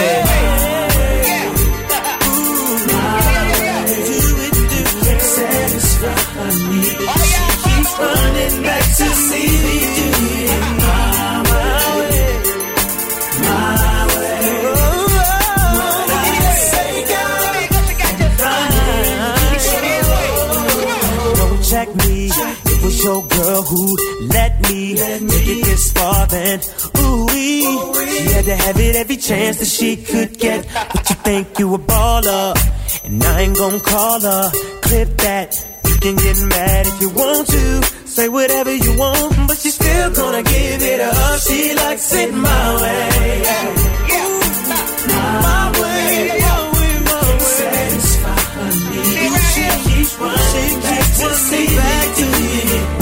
Satisfy 5.23 6.69
me. 6.69 6.83
She 6.83 6.97
keeps 6.97 7.52
running 7.99 8.63
back 8.63 8.83
to 8.83 9.07
see 9.27 9.49
me 9.65 9.79
do 9.97 10.09
it 10.45 10.61
my 10.87 11.43
way, 11.51 12.43
my 13.43 14.07
way. 14.17 14.43
Check 21.73 21.89
me. 21.97 22.29
It 22.29 22.83
was 22.85 23.03
your 23.03 23.23
girl 23.25 23.63
who 23.63 23.97
let 24.29 24.53
me 24.69 24.95
make 24.95 25.49
it 25.49 25.65
this 25.65 25.93
far. 25.93 26.27
Then, 26.27 26.61
ooh 26.99 27.29
she 28.23 28.33
had 28.33 28.45
to 28.45 28.57
have 28.57 28.79
it 28.79 28.97
every 28.97 29.17
chance 29.17 29.59
that 29.59 29.67
she 29.67 29.97
could 29.97 30.39
get. 30.39 30.67
But 30.93 31.09
you 31.09 31.17
think 31.17 31.59
you 31.59 31.75
a 31.75 31.79
baller, 31.79 32.55
and 33.05 33.23
I 33.25 33.41
ain't 33.43 33.57
gon' 33.57 33.81
call 33.81 34.21
her. 34.21 34.51
Clip 34.83 35.17
that. 35.19 35.72
Can 36.03 36.17
get 36.17 36.37
mad 36.49 36.87
if 36.89 37.01
you 37.01 37.11
want 37.11 37.47
to. 37.47 37.83
Say 38.09 38.29
whatever 38.29 38.75
you 38.75 38.99
want, 38.99 39.47
but 39.47 39.57
she's 39.57 39.77
still 39.77 40.11
gonna 40.11 40.43
give 40.43 40.83
it 40.83 41.01
up. 41.01 41.41
She 41.43 41.75
likes 41.77 42.13
it 42.17 42.35
my 42.35 42.83
way. 42.83 43.43
My 44.99 45.71
way, 45.81 46.41
my 47.07 47.23
way, 47.39 48.01
she 49.55 49.67
keeps 49.85 50.19
running 50.19 50.81
back 51.77 52.17
to 52.17 52.25
me. 52.97 53.02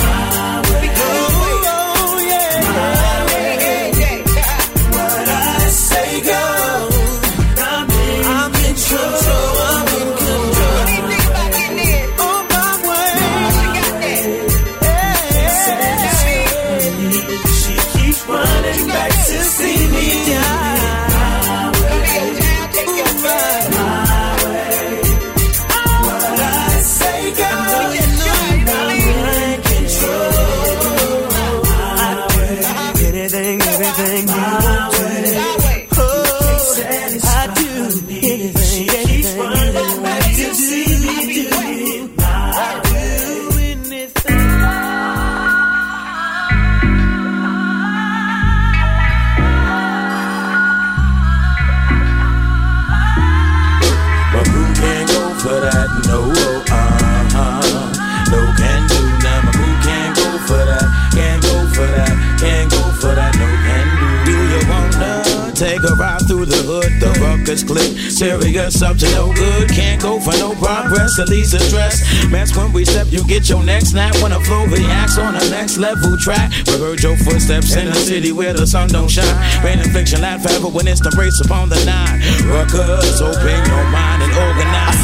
Ruckus 67.51 67.65
click. 67.65 67.99
Serious 68.11 68.83
up 68.83 68.97
to 68.99 69.11
no 69.13 69.33
good, 69.35 69.69
can't 69.71 70.01
go 70.01 70.21
for 70.21 70.33
no 70.39 70.55
progress, 70.55 71.19
at 71.19 71.29
least 71.29 71.55
address. 71.55 72.01
Mess 72.31 72.57
when 72.57 72.73
we 72.73 72.85
step, 72.85 73.07
you 73.11 73.25
get 73.27 73.49
your 73.49 73.63
neck 73.63 73.83
snap 73.83 74.15
when 74.23 74.33
a 74.33 74.41
flow 74.41 74.67
reacts 74.67 75.19
on 75.19 75.35
the 75.35 75.51
next 75.51 75.77
level 75.77 76.17
track. 76.17 76.53
We 76.67 76.79
heard 76.79 77.03
your 77.03 77.17
footsteps 77.17 77.75
in 77.75 77.87
the 77.87 77.95
city 77.95 78.33
where 78.33 78.53
the 78.53 78.67
sun 78.67 78.89
don't 78.89 79.11
shine. 79.11 79.65
Rain 79.65 79.79
and 79.79 79.91
fiction, 79.91 80.21
laugh 80.21 80.43
forever 80.43 80.69
when 80.69 80.87
it's 80.87 81.01
the 81.01 81.15
race 81.19 81.41
upon 81.45 81.69
the 81.69 81.83
nine. 81.85 82.21
Ruckus, 82.47 83.21
open 83.21 83.65
your 83.67 83.85
mind 83.91 84.20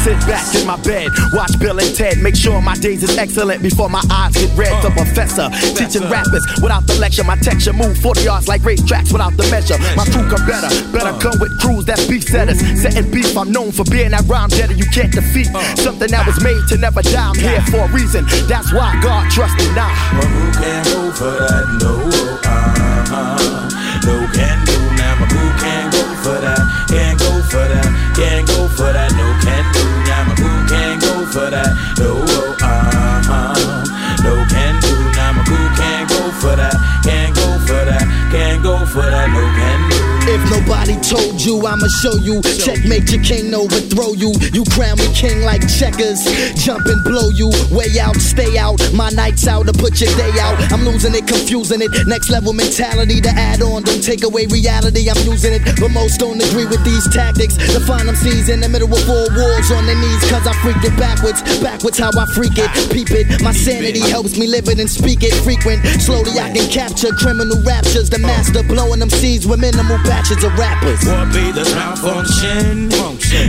sit 0.03 0.19
back 0.27 0.43
in 0.55 0.65
my 0.67 0.77
bed, 0.83 1.09
watch 1.33 1.51
Bill 1.59 1.79
and 1.79 1.93
Ted, 1.95 2.19
make 2.19 2.35
sure 2.35 2.61
my 2.61 2.75
days 2.75 3.03
is 3.03 3.17
excellent 3.17 3.61
before 3.61 3.89
my 3.89 4.03
eyes 4.11 4.33
get 4.33 4.55
red. 4.57 4.71
The 4.83 4.89
uh, 4.89 4.95
professor 4.95 5.49
teaching 5.75 6.09
rappers 6.09 6.45
without 6.61 6.85
the 6.87 6.95
lecture, 6.99 7.23
my 7.23 7.37
texture 7.37 7.73
move 7.73 7.97
40 7.97 8.21
yards 8.21 8.47
like 8.47 8.63
race 8.63 8.83
tracks 8.83 9.11
without 9.11 9.35
the 9.37 9.47
measure. 9.49 9.77
My 9.95 10.05
crew 10.05 10.27
come 10.29 10.45
better, 10.45 10.69
better 10.91 11.15
uh. 11.15 11.19
come 11.19 11.39
with 11.39 11.53
crews 11.59 11.85
that 11.85 11.99
beef 12.09 12.23
setters. 12.23 12.59
Setting 12.81 13.09
beef, 13.11 13.37
I'm 13.37 13.51
known 13.51 13.71
for 13.71 13.83
being 13.85 14.11
that 14.11 14.25
rhyme 14.27 14.49
debtor 14.49 14.73
you 14.73 14.85
can't 14.93 15.11
defeat. 15.11 15.47
Uh. 15.53 15.63
Something 15.75 16.11
that 16.11 16.25
was 16.25 16.41
made 16.43 16.61
to 16.69 16.77
never 16.77 17.01
die. 17.01 17.29
I'm 17.29 17.35
here 17.35 17.61
for 17.71 17.85
a 17.85 17.91
reason. 17.91 18.25
That's 18.47 18.73
why 18.73 18.99
God 19.01 19.29
trusted 19.31 19.73
now. 19.75 19.91
Well, 20.13 20.27
who 20.27 20.45
can 20.53 20.83
go 20.85 21.11
for 21.11 21.31
that? 21.31 21.63
No, 21.81 22.06
for 28.77 28.93
that. 28.93 29.11
No 29.17 29.27
can 29.41 29.65
do 29.73 29.83
now. 30.05 30.29
But 30.29 30.37
who 30.39 30.51
can 30.69 30.99
go 30.99 31.25
for 31.33 31.49
that? 31.49 31.73
No, 31.99 32.26
nobody 40.87 41.03
told 41.03 41.41
you, 41.41 41.65
I'ma 41.65 41.87
show 41.87 42.15
you. 42.15 42.41
Checkmate 42.41 43.11
your 43.11 43.23
king, 43.23 43.53
overthrow 43.53 44.13
you. 44.13 44.31
You 44.53 44.63
crown 44.71 44.97
me 44.97 45.07
king 45.13 45.41
like 45.41 45.61
checkers. 45.67 46.23
Jump 46.63 46.85
and 46.87 47.03
blow 47.03 47.29
you. 47.29 47.51
Way 47.71 47.99
out, 47.99 48.15
stay 48.17 48.57
out. 48.57 48.79
My 48.93 49.09
nights 49.09 49.47
out 49.47 49.67
to 49.67 49.73
put 49.73 49.99
your 49.99 50.13
day 50.15 50.31
out. 50.39 50.55
I'm 50.71 50.85
losing 50.85 51.15
it, 51.15 51.27
confusing 51.27 51.81
it. 51.81 51.91
Next 52.07 52.29
level 52.29 52.53
mentality 52.53 53.21
to 53.21 53.29
add 53.29 53.61
on. 53.61 53.83
Don't 53.83 54.03
take 54.03 54.23
away 54.23 54.47
reality, 54.47 55.09
I'm 55.09 55.19
using 55.27 55.53
it. 55.53 55.61
But 55.79 55.91
most 55.91 56.19
don't 56.19 56.41
agree 56.41 56.65
with 56.65 56.83
these 56.83 57.07
tactics. 57.09 57.57
Find 57.87 58.07
them 58.07 58.15
seas 58.15 58.49
in 58.49 58.59
the 58.59 58.69
middle 58.69 58.91
of 58.91 58.99
four 59.03 59.27
wars 59.35 59.71
on 59.71 59.85
their 59.85 59.95
knees. 59.95 60.23
Cause 60.29 60.47
I 60.47 60.53
freaked 60.63 60.83
it 60.83 60.95
backwards. 60.97 61.41
Backwards 61.59 61.97
how 61.97 62.11
I 62.15 62.25
freak 62.33 62.57
it. 62.57 62.71
Peep 62.91 63.11
it. 63.11 63.41
My 63.41 63.51
sanity 63.51 63.99
helps 63.99 64.37
me 64.37 64.47
live 64.47 64.67
it 64.67 64.79
and 64.79 64.89
speak 64.89 65.23
it 65.23 65.33
frequent. 65.43 65.83
Slowly 66.01 66.39
I 66.39 66.51
can 66.51 66.69
capture 66.69 67.11
criminal 67.15 67.59
raptures. 67.63 68.09
The 68.09 68.19
master 68.19 68.63
blowing 68.63 68.99
them 68.99 69.09
seeds 69.09 69.47
with 69.47 69.59
minimal 69.59 69.97
batches 70.03 70.43
of 70.43 70.57
rappers. 70.81 71.05
What 71.05 71.27
be 71.33 71.51
the 71.51 71.63
malfunction? 71.75 72.89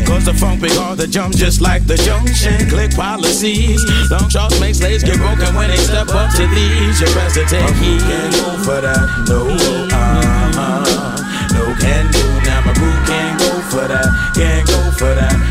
Cause 0.06 0.24
the 0.24 0.34
funk 0.34 0.60
big 0.60 0.72
hard 0.72 0.98
to 0.98 1.06
jump 1.06 1.34
just 1.34 1.60
like 1.60 1.86
the 1.86 1.96
junction. 1.96 2.68
Click 2.68 2.94
policies. 2.94 3.84
Long 4.10 4.28
shots 4.28 4.58
make 4.60 4.74
slaves 4.74 5.04
get 5.04 5.16
broken 5.18 5.54
when 5.54 5.70
they 5.70 5.76
step 5.76 6.08
up 6.08 6.30
to 6.36 6.46
these. 6.48 7.00
You 7.00 7.06
best 7.14 7.34
to 7.34 7.44
take 7.46 7.74
heed. 7.76 8.00
Can't 8.00 8.32
go 8.32 8.56
for 8.64 8.80
that. 8.80 9.26
No, 9.28 9.48
uh-huh. 9.48 11.16
No 11.54 11.74
can 11.80 12.10
do. 12.12 12.24
Now 12.44 12.60
my 12.64 12.72
boo 12.74 12.92
can't 13.06 13.38
go 13.38 13.60
for 13.70 13.86
that. 13.88 14.32
Can't 14.34 14.66
go 14.66 14.90
for 14.92 15.14
that. 15.14 15.47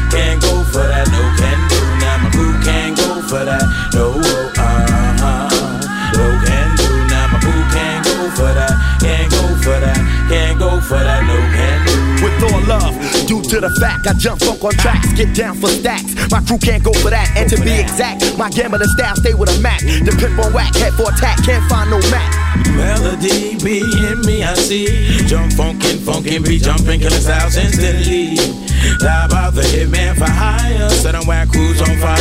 To 13.62 13.68
the 13.68 13.80
fact 13.80 14.06
I 14.06 14.14
jump 14.14 14.42
funk 14.42 14.64
on 14.64 14.72
tracks, 14.74 15.14
get 15.14 15.34
down 15.36 15.56
for 15.56 15.68
stacks. 15.68 16.14
My 16.30 16.42
crew 16.42 16.58
can't 16.58 16.84
go 16.84 16.94
for 16.94 17.10
that, 17.10 17.34
and 17.36 17.50
to 17.50 17.58
be 17.62 17.74
exact, 17.74 18.38
my 18.38 18.50
gambling 18.50 18.88
style 18.90 19.16
stay 19.16 19.34
with 19.34 19.50
a 19.50 19.60
Mac. 19.62 19.82
The 19.82 20.16
pimp 20.20 20.38
on 20.38 20.54
whack, 20.54 20.76
head 20.76 20.94
for 20.94 21.10
attack, 21.10 21.44
can't 21.44 21.68
find 21.70 21.90
no 21.90 22.00
Mac. 22.12 22.30
Melody 22.76 23.58
be 23.64 23.82
in 23.82 24.22
me, 24.22 24.44
I 24.44 24.54
see. 24.54 25.26
Jump 25.26 25.52
funkin', 25.54 25.98
funkin', 25.98 26.46
be 26.46 26.60
jumping, 26.60 27.00
killing 27.00 27.22
styles 27.22 27.58
instantly. 27.58 28.67
Dive 29.00 29.34
out 29.34 29.54
the 29.54 29.62
hitman 29.62 30.16
for 30.18 30.30
hire. 30.30 30.90
Set 30.90 31.16
on 31.16 31.26
whack 31.28 31.50
crews 31.50 31.82
on 31.82 31.98
fire. 31.98 32.18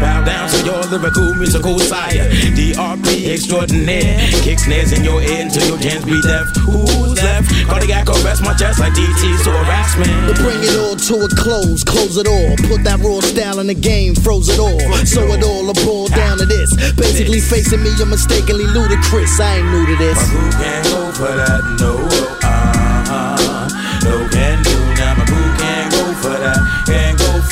Bow 0.00 0.24
down 0.24 0.48
to 0.50 0.58
your 0.64 0.80
lyrical, 0.90 1.34
musical 1.34 1.78
sire. 1.78 2.28
DRP 2.56 3.28
extraordinaire. 3.32 4.18
Kick 4.42 4.58
snares 4.58 4.92
in 4.92 5.04
your 5.04 5.20
ear 5.22 5.42
until 5.42 5.66
your 5.68 5.78
jams 5.78 6.04
be 6.04 6.20
deaf. 6.22 6.46
Who's 6.64 7.22
left? 7.22 7.50
Cardiac 7.68 8.08
arrest 8.08 8.42
my 8.42 8.54
chest 8.54 8.80
like 8.80 8.92
DT's 8.92 9.44
to 9.44 9.50
harassment. 9.50 10.10
To 10.28 10.34
bring 10.42 10.60
it 10.62 10.76
all 10.78 10.96
to 10.96 11.14
a 11.24 11.28
close, 11.36 11.84
close 11.84 12.16
it 12.16 12.26
all. 12.26 12.56
Put 12.68 12.84
that 12.84 13.00
raw 13.00 13.20
style 13.20 13.60
in 13.60 13.66
the 13.66 13.74
game, 13.74 14.14
froze 14.14 14.48
it 14.48 14.58
all. 14.58 14.80
So 15.04 15.22
it 15.32 15.42
all, 15.42 15.68
a 15.68 15.74
boil 15.84 16.08
down 16.08 16.38
to 16.38 16.46
this. 16.46 16.70
Basically 16.94 17.40
facing 17.40 17.82
me, 17.82 17.90
you're 17.96 18.06
mistakenly 18.06 18.66
ludicrous. 18.66 19.40
I 19.40 19.58
ain't 19.58 19.70
new 19.70 19.86
to 19.86 19.96
this. 19.96 20.18
My 20.32 20.40
boo 20.40 20.50
can't 20.58 20.84
go 20.86 21.12
for 21.12 21.32
that, 21.36 21.62
no, 21.80 22.43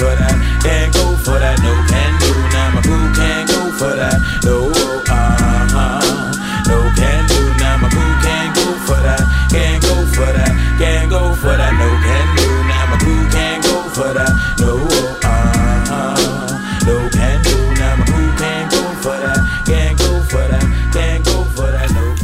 for 0.02 0.16
that, 0.16 0.34
can't 0.62 0.92
go 0.94 1.16
for 1.16 1.38
that, 1.38 1.62
no 1.62 1.81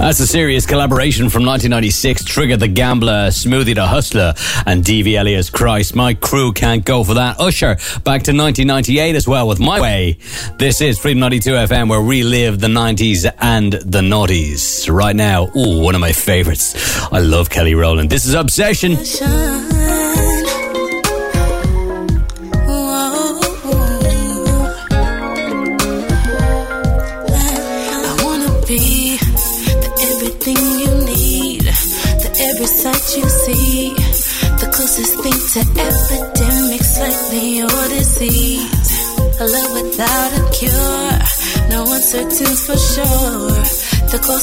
That's 0.08 0.20
a 0.20 0.26
serious 0.26 0.64
collaboration 0.64 1.28
from 1.28 1.44
1996. 1.44 2.24
Trigger 2.24 2.56
the 2.56 2.66
Gambler, 2.66 3.28
Smoothie 3.28 3.74
the 3.74 3.86
Hustler, 3.86 4.32
and 4.64 4.82
DV 4.82 5.20
Alias 5.20 5.50
Khrist. 5.50 5.94
My 5.94 6.14
crew 6.14 6.54
can't 6.54 6.82
go 6.82 7.04
for 7.04 7.12
that. 7.12 7.38
Usher 7.38 7.74
back 8.04 8.22
to 8.22 8.32
1998 8.32 9.14
as 9.14 9.28
well 9.28 9.46
with 9.46 9.60
My 9.60 9.78
Way. 9.78 10.16
This 10.56 10.80
is 10.80 10.98
Freedom 10.98 11.20
92 11.20 11.50
FM 11.50 11.90
where 11.90 12.00
we 12.00 12.22
live 12.22 12.58
the 12.58 12.68
90s 12.68 13.30
and 13.38 13.74
the 13.74 14.00
noughties. 14.00 14.90
Right 14.90 15.14
now, 15.14 15.48
ooh, 15.54 15.82
one 15.82 15.94
of 15.94 16.00
my 16.00 16.12
favorites. 16.12 16.98
I 17.12 17.18
love 17.18 17.50
Kelly 17.50 17.74
Rowland. 17.74 18.08
This 18.08 18.24
is 18.24 18.32
Obsession. 18.32 18.96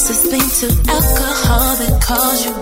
Closest 0.06 0.30
thing 0.30 0.70
to 0.70 0.92
alcohol 0.92 1.76
that 1.78 2.00
calls 2.00 2.46
you 2.46 2.55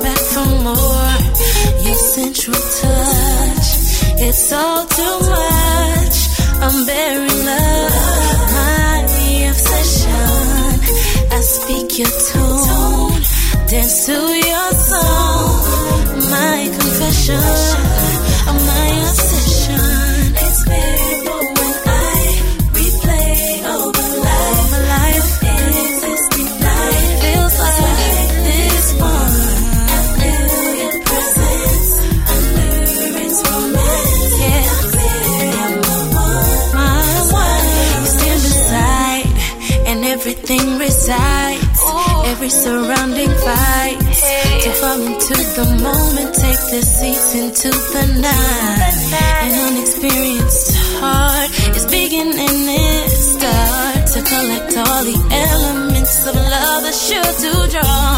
surrounding 42.64 43.34
fights. 43.46 44.22
To 44.64 44.70
fall 44.80 45.02
into 45.12 45.36
the 45.58 45.68
moment, 45.84 46.32
take 46.34 46.64
the 46.72 46.82
seats 46.96 47.36
into 47.36 47.70
the 47.94 48.06
night. 48.24 48.96
An 49.44 49.52
unexperienced 49.68 50.72
heart 51.02 51.50
is 51.76 51.86
beginning 51.86 52.60
its 52.80 53.18
start 53.36 54.02
to 54.14 54.20
collect 54.32 54.72
all 54.84 55.04
the 55.12 55.20
elements 55.52 56.16
of 56.30 56.36
love 56.36 56.82
that's 56.86 57.02
sure 57.10 57.34
to 57.44 57.54
draw. 57.74 58.12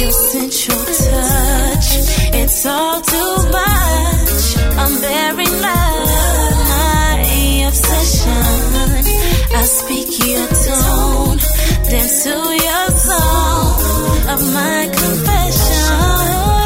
Your 0.00 0.12
sensual 0.32 0.84
touch, 1.04 1.88
it's 2.40 2.66
all 2.66 3.00
too 3.00 3.34
much. 3.58 4.42
I'm 4.82 4.94
very 5.10 5.50
my 5.64 5.82
obsession. 7.68 8.44
I 9.60 9.64
speak 9.64 10.10
your 10.26 10.46
tone 10.66 11.51
dance 11.92 12.24
to 12.24 12.30
your 12.30 12.88
song 12.96 14.28
of 14.32 14.40
my 14.54 14.88
confession. 14.94 16.61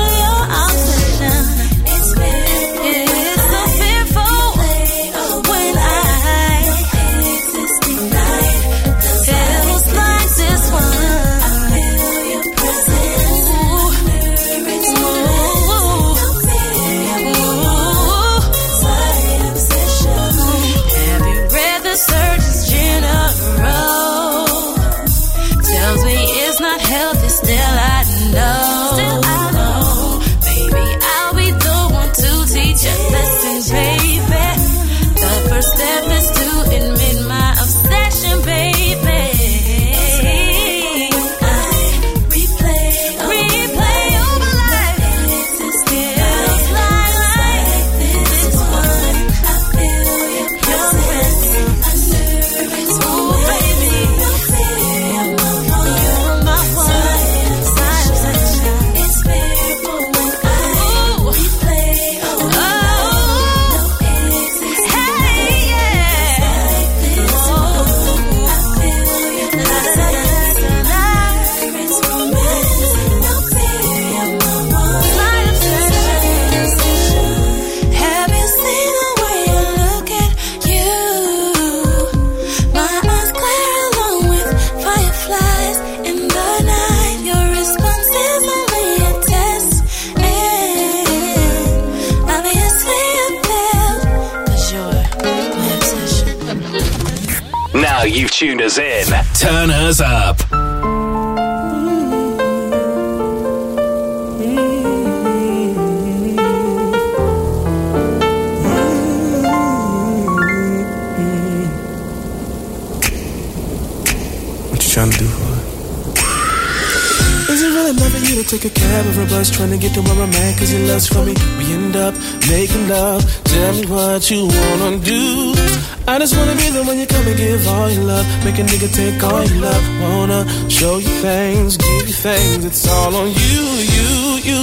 Make 128.46 128.60
a 128.60 128.62
nigga 128.62 128.94
take 128.94 129.20
all 129.24 129.44
your 129.44 129.60
love. 129.60 129.84
Wanna 130.00 130.70
show 130.70 130.98
you 130.98 131.08
things, 131.20 131.76
give 131.76 132.06
you 132.06 132.14
things. 132.14 132.64
It's 132.64 132.86
all 132.88 133.12
on 133.16 133.26
you, 133.26 133.62
you, 133.96 134.10
you. 134.48 134.60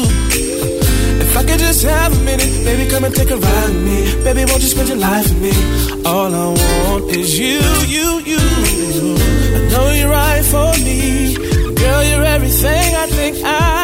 If 1.20 1.36
I 1.36 1.44
could 1.44 1.60
just 1.60 1.84
have 1.84 2.18
a 2.18 2.24
minute, 2.24 2.64
baby, 2.64 2.90
come 2.90 3.04
and 3.04 3.14
take 3.14 3.30
a 3.30 3.36
ride 3.36 3.70
with 3.74 3.84
me. 3.84 4.24
Baby, 4.24 4.46
won't 4.50 4.62
you 4.62 4.70
spend 4.70 4.88
your 4.88 5.00
life 5.00 5.28
with 5.28 5.42
me? 5.42 5.54
All 6.06 6.34
I 6.34 6.46
want 6.88 7.12
is 7.12 7.38
you, 7.38 7.60
you, 7.96 8.22
you. 8.32 8.40
I 9.58 9.68
know 9.72 9.92
you're 9.92 10.10
right 10.10 10.46
for 10.46 10.72
me. 10.86 11.36
Girl, 11.76 12.04
you're 12.06 12.24
everything 12.24 12.96
I 12.96 13.08
think 13.08 13.44
I 13.44 13.83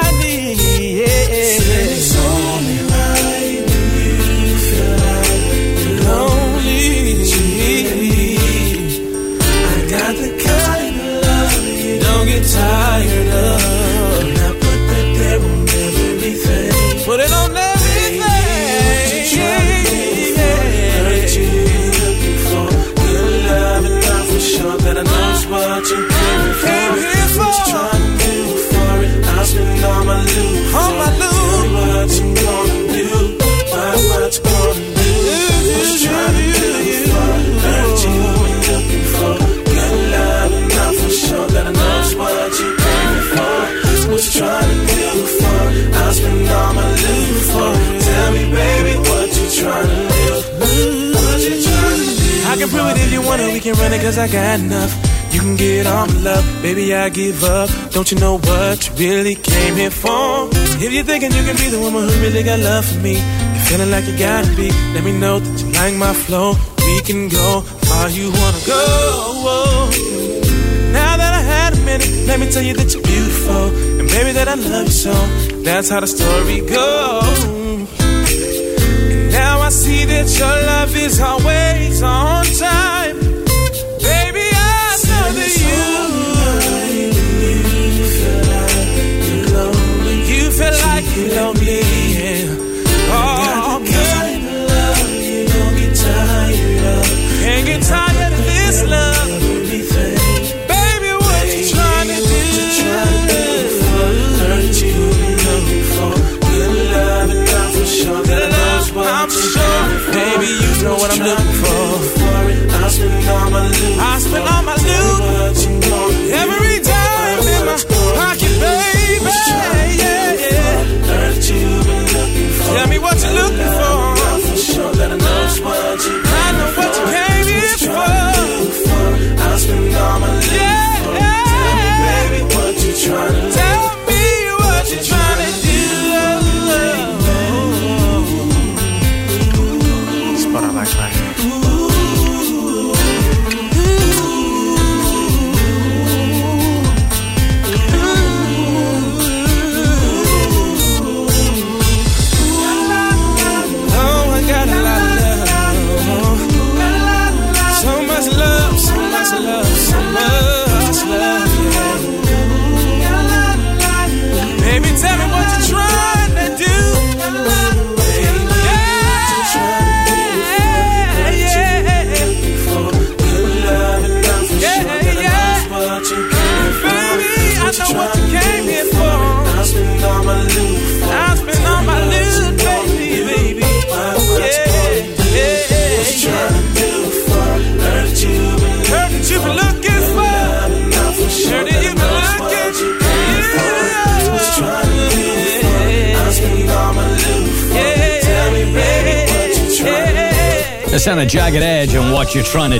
it 52.74 52.98
if 52.98 53.12
you 53.12 53.22
wanna, 53.22 53.48
we 53.52 53.60
can 53.60 53.74
run 53.76 53.94
it 53.94 54.02
cause 54.02 54.18
I 54.18 54.28
got 54.28 54.60
enough. 54.60 54.94
You 55.34 55.40
can 55.40 55.56
get 55.56 55.86
all 55.86 56.08
my 56.08 56.14
love, 56.22 56.46
baby, 56.62 56.94
I 56.94 57.10
give 57.10 57.44
up. 57.44 57.70
Don't 57.92 58.12
you 58.12 58.20
know 58.20 58.38
what 58.38 58.88
you 58.88 58.96
really 58.96 59.36
came 59.36 59.76
here 59.76 59.92
for? 59.92 60.50
If 60.82 60.92
you're 60.92 61.04
thinking 61.04 61.32
you 61.32 61.44
can 61.44 61.56
be 61.56 61.70
the 61.70 61.80
woman 61.80 62.08
who 62.08 62.22
really 62.22 62.44
got 62.44 62.60
love 62.60 62.86
for 62.86 63.00
me, 63.00 63.14
you're 63.14 63.66
feeling 63.70 63.92
like 63.92 64.06
you 64.06 64.18
gotta 64.18 64.48
be, 64.56 64.72
let 64.94 65.04
me 65.04 65.14
know 65.18 65.40
that 65.40 65.62
you 65.62 65.72
like 65.74 65.96
my 65.96 66.14
flow. 66.14 66.56
We 66.86 67.02
can 67.02 67.30
go 67.30 67.62
far 67.62 68.10
you 68.10 68.32
wanna 68.32 68.62
go. 68.66 69.90
Now 70.92 71.18
that 71.18 71.34
I 71.34 71.42
had 71.42 71.74
a 71.74 71.82
minute, 71.86 72.10
let 72.28 72.40
me 72.40 72.50
tell 72.50 72.64
you 72.64 72.74
that 72.74 72.94
you're 72.94 73.04
beautiful, 73.04 73.66
and 74.00 74.08
baby, 74.10 74.32
that 74.32 74.48
I 74.48 74.56
love 74.56 74.86
you 74.86 74.92
so. 74.92 75.14
That's 75.64 75.90
how 75.90 76.00
the 76.00 76.08
story 76.08 76.62
goes 76.62 77.59
that 80.20 80.38
your 80.38 80.48
love 80.48 80.96
is 80.98 81.20
always 81.22 82.02
on 82.02 82.44
time. 82.44 82.89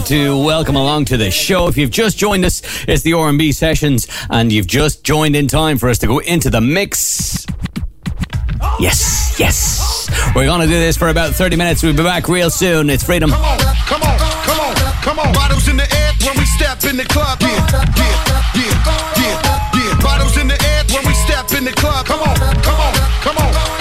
to 0.10 0.44
welcome 0.44 0.76
along 0.76 1.06
to 1.06 1.18
the 1.18 1.30
show. 1.30 1.68
If 1.68 1.78
you've 1.78 1.92
just 1.92 2.18
joined 2.18 2.44
us, 2.44 2.64
it's 2.88 3.04
the 3.04 3.14
R&B 3.14 3.52
sessions, 3.52 4.08
and 4.32 4.52
you've 4.52 4.66
just 4.66 5.04
joined 5.04 5.36
in 5.36 5.48
time 5.48 5.78
for 5.78 5.88
us 5.88 6.00
to 6.00 6.08
go 6.08 6.18
into 6.18 6.50
the 6.50 6.60
mix. 6.60 7.46
Yes, 8.80 9.36
yes. 9.38 10.10
We're 10.36 10.48
gonna 10.48 10.66
do 10.66 10.80
this 10.80 10.98
for 10.98 11.10
about 11.10 11.36
30 11.36 11.58
minutes. 11.58 11.84
We'll 11.84 11.96
be 11.96 12.02
back 12.02 12.28
real 12.28 12.50
soon. 12.50 12.90
It's 12.90 13.04
freedom. 13.04 13.30
Come 13.30 13.44
on, 13.44 13.60
come 13.60 14.02
on, 14.02 14.18
come 14.18 14.60
on, 14.60 14.76
come 15.04 15.20
on. 15.20 15.32
Bottles 15.32 15.68
in 15.68 15.78
the 15.78 15.86
air 15.96 16.12
when 16.26 16.36
we 16.40 16.46
step 16.46 16.84
in 16.86 16.98
the 16.98 17.06
club. 17.06 17.38
Yeah, 17.42 17.48
yeah, 17.48 18.56
yeah, 18.56 19.14
yeah, 19.16 19.72
yeah. 19.76 20.00
Bottles 20.02 20.38
in 20.38 20.48
the 20.48 20.60
air 20.60 20.84
when 20.90 21.06
we 21.06 21.14
step 21.14 21.52
in 21.56 21.66
the 21.66 21.74
club. 21.74 22.08
Come 22.08 22.22
on, 22.22 22.36
come 22.36 22.80
on, 22.82 22.94
come 23.22 23.38
on. 23.38 23.79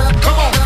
Come 0.00 0.38
on. 0.38 0.59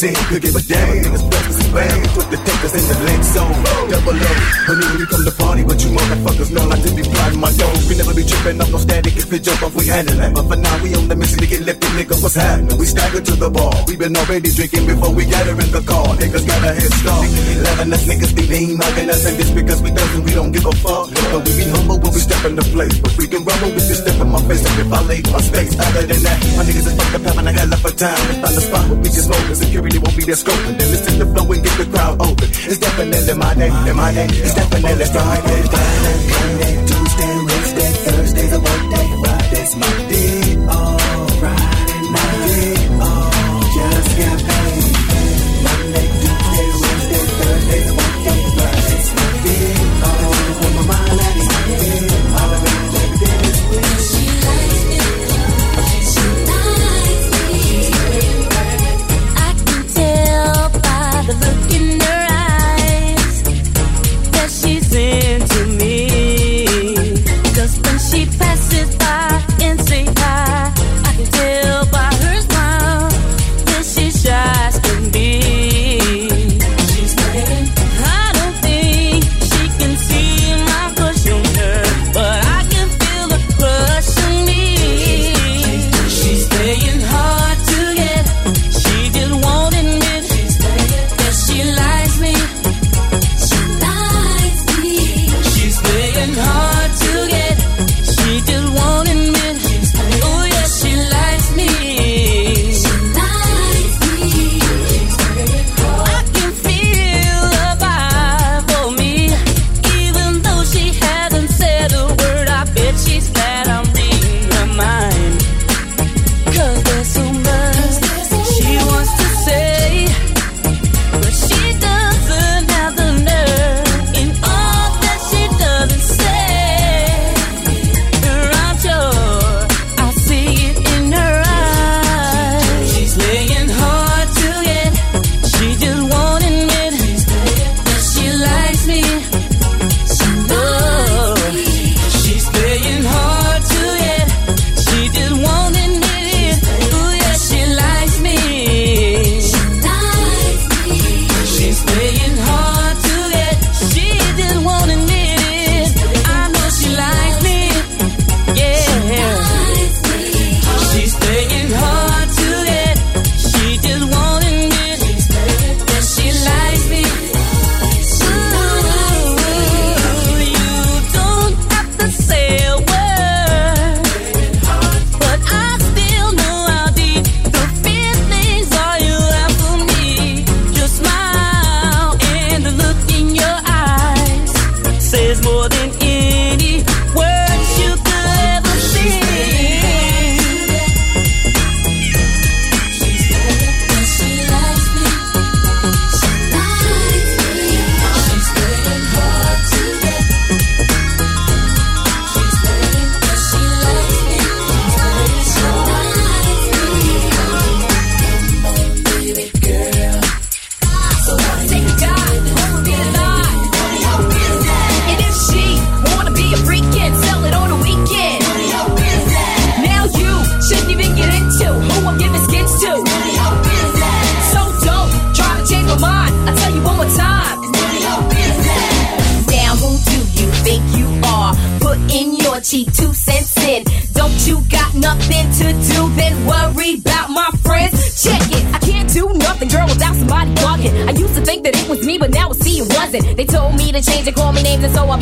Sin. 0.00 0.16
Could 0.32 0.40
give 0.40 0.56
a 0.56 0.62
damn, 0.64 1.04
nigga's 1.04 1.24
blessed 1.28 1.52
some 1.60 1.72
bang. 1.76 2.00
Put 2.16 2.26
the 2.32 2.38
takers 2.40 2.74
in 2.80 2.84
the 2.88 2.96
link 3.04 3.22
zone, 3.22 3.52
double 3.92 4.16
up. 4.16 4.36
Honey, 4.64 4.84
when 4.88 4.98
we 5.04 5.06
come 5.12 5.24
to 5.28 5.34
party, 5.36 5.62
but 5.62 5.76
you 5.84 5.90
motherfuckers 5.92 6.50
know 6.50 6.64
not 6.64 6.80
to 6.80 6.90
be 6.96 7.04
plotting 7.04 7.40
my 7.40 7.52
dough. 7.52 7.76
We 7.88 7.94
never 8.00 8.14
be 8.16 8.24
tripping 8.24 8.60
off 8.64 8.72
no 8.72 8.78
static 8.80 9.14
if 9.20 9.28
it 9.28 9.44
jump 9.44 9.60
off, 9.62 9.76
we 9.76 9.84
handle 9.92 10.16
that. 10.16 10.32
But 10.32 10.48
for 10.48 10.56
now, 10.56 10.74
we 10.82 10.96
on 11.74 11.80
the 11.80 12.02
nigga. 12.02 12.16
Happening? 12.30 12.78
We 12.78 12.86
stagger 12.86 13.20
to 13.20 13.34
the 13.36 13.50
bar. 13.50 13.74
We 13.86 13.96
been 13.96 14.16
already 14.16 14.50
drinking 14.50 14.86
before 14.86 15.12
we 15.14 15.24
gather 15.26 15.54
in 15.54 15.70
the 15.70 15.82
car. 15.82 16.06
Niggas 16.18 16.46
got 16.46 16.62
a 16.62 16.72
head 16.74 16.92
start. 16.98 17.26
11 17.26 17.92
us 17.92 18.04
niggas 18.06 18.32
be 18.34 18.44
lean, 18.46 18.78
mugging 18.78 19.10
us, 19.10 19.26
and 19.26 19.36
just 19.36 19.54
because 19.54 19.82
we 19.82 19.90
doesn't, 19.90 20.22
we 20.24 20.32
don't 20.32 20.52
give 20.52 20.66
a 20.66 20.74
fuck. 20.82 21.10
But 21.10 21.42
we 21.46 21.52
be 21.58 21.66
humble 21.70 21.98
when 21.98 22.12
we 22.14 22.20
step 22.22 22.44
in 22.46 22.54
the 22.56 22.66
place. 22.74 22.96
But 22.98 23.14
we 23.18 23.26
can 23.26 23.42
rumble, 23.44 23.70
we 23.70 23.82
just 23.82 24.02
step 24.02 24.18
in 24.20 24.28
my 24.30 24.40
face. 24.46 24.62
And 24.62 24.76
if 24.78 24.92
I 24.92 25.00
leave 25.10 25.26
my 25.30 25.40
space, 25.42 25.74
other 25.78 26.04
than 26.06 26.20
that, 26.22 26.38
my 26.56 26.62
niggas 26.64 26.86
is 26.86 26.94
fucked 26.94 27.14
up 27.18 27.22
having 27.22 27.46
a 27.46 27.52
hell 27.52 27.72
of 27.74 27.84
a 27.84 27.92
time. 27.94 28.22
We 28.30 28.34
find 28.40 28.56
a 28.56 28.62
spot 28.62 28.84
where 28.90 29.00
we 29.00 29.08
just 29.10 29.26
smoking. 29.26 29.54
Security 29.54 29.98
won't 29.98 30.16
be 30.16 30.24
there 30.24 30.40
scoping. 30.40 30.74
Then 30.78 30.88
listen 30.90 31.14
to 31.18 31.26
flow 31.34 31.46
and 31.50 31.62
get 31.62 31.74
the 31.78 31.86
crowd 31.90 32.16
open. 32.22 32.48
It's 32.50 32.78
definitely 32.78 33.34
my 33.34 33.52
day, 33.54 33.70
in 33.70 33.96
my 33.96 34.10
day. 34.14 34.28
It's 34.30 34.54
definitely 34.54 35.06
Friday. 35.10 35.60
Monday, 35.66 36.72
Tuesday, 36.86 37.34
Wednesday, 37.46 37.90
Thursday's 38.06 38.52
a 38.54 38.60
work 38.60 38.82
day. 38.90 39.06
Friday's 39.22 39.74
my 39.76 39.92
day. 40.08 40.29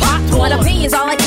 And. 0.09 0.53
Opinions 0.59 0.93
are 0.93 1.05
like, 1.05 1.19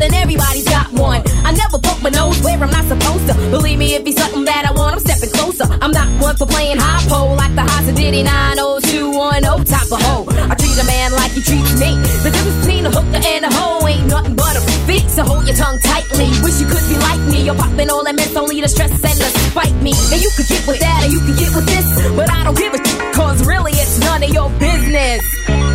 then 0.00 0.14
everybody's 0.14 0.64
got 0.64 0.90
one. 0.92 1.22
I 1.44 1.52
never 1.52 1.78
poke 1.78 2.02
my 2.02 2.10
nose 2.10 2.40
where 2.42 2.56
I'm 2.56 2.70
not 2.70 2.84
supposed 2.84 3.26
to. 3.28 3.34
Believe 3.50 3.78
me, 3.78 3.94
if 3.94 4.04
he's 4.04 4.16
something 4.16 4.44
that 4.44 4.64
I 4.64 4.72
want, 4.72 4.94
I'm 4.94 5.00
stepping 5.00 5.30
closer. 5.30 5.66
I'm 5.82 5.90
not 5.90 6.08
one 6.20 6.36
for 6.36 6.46
playing 6.46 6.78
high 6.78 7.04
pole 7.08 7.36
like 7.36 7.54
the 7.54 7.62
Haas 7.62 7.92
Diddy 7.92 8.22
90210 8.22 9.64
top 9.68 9.92
of 9.92 10.00
hoe. 10.00 10.24
I 10.48 10.54
treat 10.54 10.78
a 10.80 10.86
man 10.86 11.12
like 11.12 11.32
he 11.32 11.42
treats 11.42 11.76
me. 11.76 11.92
The 12.24 12.30
difference 12.32 12.58
between 12.64 12.86
a 12.86 12.90
hooker 12.90 13.20
and 13.20 13.44
a 13.44 13.52
hoe 13.52 13.86
ain't 13.86 14.06
nothing 14.06 14.34
but 14.34 14.56
a 14.56 14.62
feet. 14.88 15.08
So 15.10 15.24
hold 15.24 15.44
your 15.44 15.56
tongue 15.56 15.78
tightly. 15.80 16.32
Wish 16.40 16.60
you 16.60 16.66
could 16.66 16.86
be 16.88 16.96
like 16.96 17.20
me. 17.28 17.44
You're 17.44 17.58
popping 17.58 17.90
all 17.90 18.04
that 18.04 18.16
mess, 18.16 18.34
only 18.36 18.60
the 18.60 18.68
stress 18.68 18.92
and 18.92 19.18
the 19.20 19.28
spite 19.52 19.76
me. 19.82 19.92
Now 20.08 20.16
you 20.16 20.30
could 20.36 20.48
get 20.48 20.66
with 20.66 20.80
that 20.80 21.04
or 21.04 21.10
you 21.12 21.20
could 21.20 21.36
get 21.36 21.52
with 21.52 21.66
this. 21.68 21.86
But 22.16 22.30
I 22.30 22.44
don't 22.44 22.56
give 22.56 22.72
a 22.72 22.80
shit, 22.80 23.12
cause 23.12 23.44
really 23.44 23.72
it's 23.72 24.00
none 24.00 24.22
of 24.22 24.30
your 24.30 24.48
business. 24.56 25.69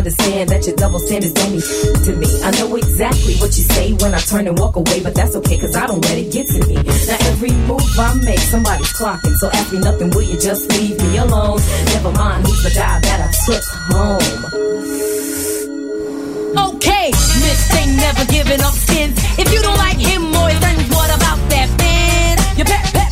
Understand 0.00 0.48
that 0.48 0.66
your 0.66 0.74
double 0.76 0.98
standards 0.98 1.34
don't 1.34 1.52
mean 1.52 1.60
to 1.60 2.12
me. 2.16 2.26
I 2.40 2.50
know 2.56 2.74
exactly 2.74 3.36
what 3.36 3.52
you 3.52 3.64
say 3.68 3.92
when 4.00 4.14
I 4.14 4.20
turn 4.20 4.48
and 4.48 4.58
walk 4.58 4.76
away, 4.76 5.02
but 5.04 5.14
that's 5.14 5.36
okay, 5.36 5.58
cause 5.60 5.76
I 5.76 5.86
don't 5.86 6.02
let 6.08 6.16
it 6.16 6.32
get 6.32 6.46
to 6.48 6.66
me. 6.66 6.76
Now 6.80 7.18
every 7.28 7.52
move 7.68 7.84
I 7.98 8.14
make, 8.24 8.38
somebody's 8.38 8.92
clocking, 8.96 9.36
so 9.36 9.50
ask 9.50 9.72
me 9.72 9.78
nothing, 9.80 10.08
will 10.10 10.22
you 10.22 10.40
just 10.40 10.72
leave 10.72 10.96
me 11.02 11.18
alone? 11.18 11.60
Never 11.92 12.12
mind 12.12 12.46
who's 12.46 12.62
the 12.64 12.70
guy 12.70 12.98
that 12.98 13.18
I 13.20 13.30
took 13.44 13.64
home. 13.92 14.40
Okay, 16.74 17.12
Miss 17.44 17.60
ain't 17.76 17.96
never 18.00 18.24
giving 18.32 18.60
up 18.62 18.72
skins. 18.72 19.20
If 19.38 19.52
you 19.52 19.60
don't 19.60 19.76
like 19.76 19.98
him 19.98 20.34
or 20.34 20.48
his 20.48 20.58
friends, 20.60 20.88
what 20.96 21.12
about 21.14 21.38
that 21.52 21.68
man? 21.76 22.38
Your 22.56 22.66
pet 22.66 22.88
pet's 22.94 23.09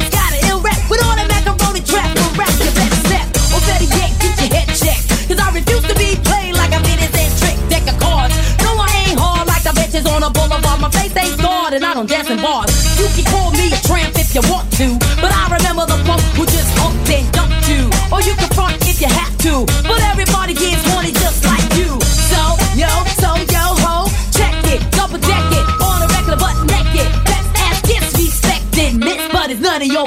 I 11.84 11.94
don't 11.94 12.08
dance 12.08 12.28
in 12.30 12.40
bars. 12.42 12.70
You 12.98 13.06
can 13.14 13.24
call 13.30 13.52
me 13.52 13.70
a 13.70 13.78
tramp 13.86 14.18
if 14.18 14.34
you 14.34 14.42
want 14.50 14.66
to. 14.82 14.98
But 15.22 15.30
I 15.30 15.46
remember 15.46 15.86
the 15.86 15.98
punk 16.02 16.22
who 16.34 16.44
just 16.46 16.70
humped 16.74 17.06
and 17.06 17.26
dumped 17.30 17.68
you. 17.70 17.86
Or 18.10 18.18
you 18.22 18.34
can 18.34 18.50
front 18.50 18.74
if 18.88 19.00
you 19.00 19.06
have 19.06 19.30
to. 19.46 19.62
But 19.86 20.00
everybody 20.10 20.54
gets 20.54 20.82
horny 20.90 21.12
just 21.12 21.44
like 21.46 21.62
you. 21.78 21.94
So, 22.02 22.40
yo, 22.74 22.90
so 23.22 23.30
yo 23.54 23.64
ho, 23.84 24.10
check 24.34 24.54
it, 24.74 24.82
double 24.90 25.22
deck 25.22 25.46
it, 25.54 25.66
on 25.78 26.02
a 26.02 26.08
regular 26.10 26.38
butt 26.42 26.58
naked. 26.66 27.06
Best 27.22 27.50
ass 27.62 27.78
disrespected, 27.86 28.98
miss, 28.98 29.22
but 29.30 29.50
it's 29.50 29.60
none 29.60 29.82
of 29.82 29.88
your 29.88 30.06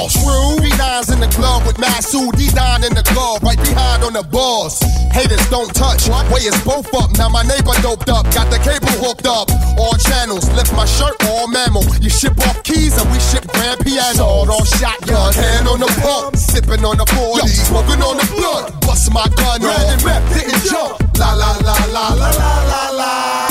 lost. 0.01 0.17
True. 0.17 0.57
P9s 0.61 1.13
in 1.13 1.19
the 1.19 1.31
glove 1.35 1.65
with 1.65 1.77
Masood, 1.77 2.33
D9 2.33 2.87
in 2.87 2.93
the 2.93 3.03
glove, 3.13 3.41
right 3.43 3.57
behind 3.57 4.03
on 4.03 4.13
the 4.13 4.23
balls. 4.23 4.79
Haters 5.11 5.43
don't 5.49 5.73
touch, 5.73 6.07
way 6.31 6.41
is 6.41 6.57
both 6.63 6.87
up. 6.93 7.11
Now 7.17 7.29
my 7.29 7.43
neighbor 7.43 7.73
doped 7.81 8.09
up, 8.09 8.25
got 8.33 8.49
the 8.49 8.59
cable 8.59 8.93
hooked 9.01 9.27
up. 9.27 9.49
All 9.77 9.95
channels, 9.97 10.49
lift 10.53 10.73
my 10.73 10.85
shirt, 10.85 11.15
all 11.29 11.47
mammal. 11.47 11.85
You 12.01 12.09
ship 12.09 12.37
off 12.47 12.63
keys 12.63 12.97
and 12.97 13.09
we 13.11 13.19
ship 13.19 13.45
grand 13.47 13.79
piano. 13.81 14.17
Sword 14.17 14.49
on 14.49 14.65
shotgun, 14.65 15.33
hand 15.33 15.67
on 15.67 15.79
the 15.79 15.91
pump, 16.01 16.35
sipping 16.35 16.83
on 16.85 16.97
the 16.97 17.05
40, 17.05 17.47
smoking 17.47 18.01
on 18.01 18.17
the 18.17 18.27
blunt. 18.33 18.81
Bust 18.81 19.11
my 19.13 19.27
gun, 19.35 19.61
red 19.61 19.85
and 19.93 20.01
rep, 20.03 20.21
didn't 20.33 20.63
jump. 20.65 20.97
La 21.17 21.33
la 21.33 21.57
la 21.61 21.77
la 21.93 22.05
la 22.13 22.29
la 22.29 22.53
la 22.65 22.83
la. 22.97 23.50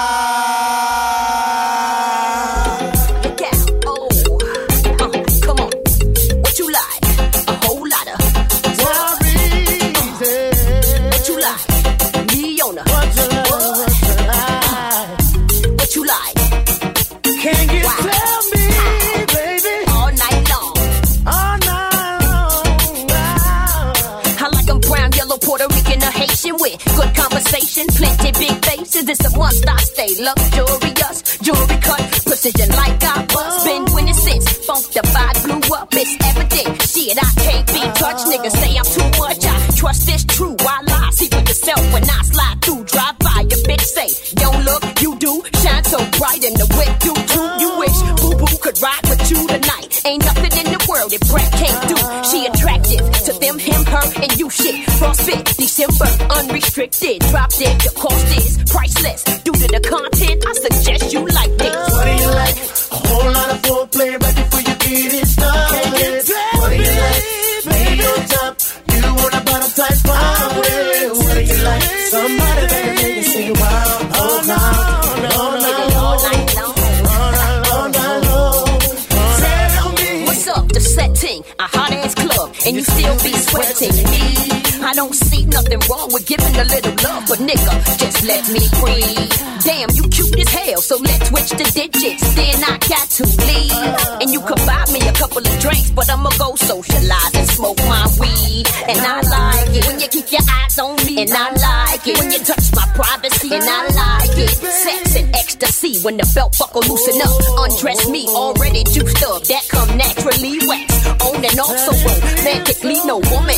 But 87.31 87.39
nigga, 87.39 87.75
just 87.97 88.27
let 88.27 88.43
me 88.51 88.59
breathe. 88.83 89.31
Damn, 89.63 89.89
you 89.95 90.03
cute 90.09 90.35
as 90.35 90.51
hell, 90.51 90.81
so 90.81 90.97
let's 90.97 91.29
switch 91.29 91.51
the 91.55 91.63
digits. 91.71 92.35
Then 92.35 92.59
I 92.59 92.75
got 92.91 93.07
to 93.07 93.23
leave, 93.47 93.95
and 94.19 94.33
you 94.33 94.41
could 94.41 94.59
buy 94.67 94.83
me 94.91 94.99
a 95.07 95.13
couple 95.13 95.39
of 95.39 95.55
drinks, 95.63 95.91
but 95.91 96.09
I'ma 96.09 96.29
go 96.35 96.55
socialize 96.55 97.35
and 97.35 97.47
smoke 97.47 97.79
my 97.87 98.03
weed. 98.19 98.67
And 98.91 98.99
I 98.99 99.21
like 99.23 99.71
it 99.71 99.87
when 99.87 100.01
you 100.01 100.09
keep 100.11 100.27
your 100.27 100.43
eyes 100.43 100.77
on 100.77 100.99
me, 101.07 101.23
and 101.23 101.31
I 101.31 101.55
like 101.55 102.03
it 102.03 102.19
when 102.19 102.31
you 102.35 102.39
touch 102.43 102.67
my 102.75 102.83
privacy, 102.99 103.55
and 103.55 103.63
I 103.63 103.79
like 103.95 104.35
it. 104.35 104.51
Sex 104.51 105.15
and 105.15 105.33
ecstasy 105.33 106.03
when 106.03 106.17
the 106.17 106.27
belt 106.35 106.57
buckle 106.59 106.83
loosen 106.83 107.15
up, 107.23 107.31
undress 107.63 108.09
me 108.09 108.27
already 108.27 108.83
juiced 108.91 109.23
up. 109.23 109.47
That 109.47 109.63
come 109.71 109.95
naturally 109.95 110.59
wax 110.67 110.91
on 111.23 111.39
and 111.39 111.59
off 111.63 111.79
so 111.79 111.95
romantically. 111.95 112.99
No 113.07 113.23
woman 113.31 113.50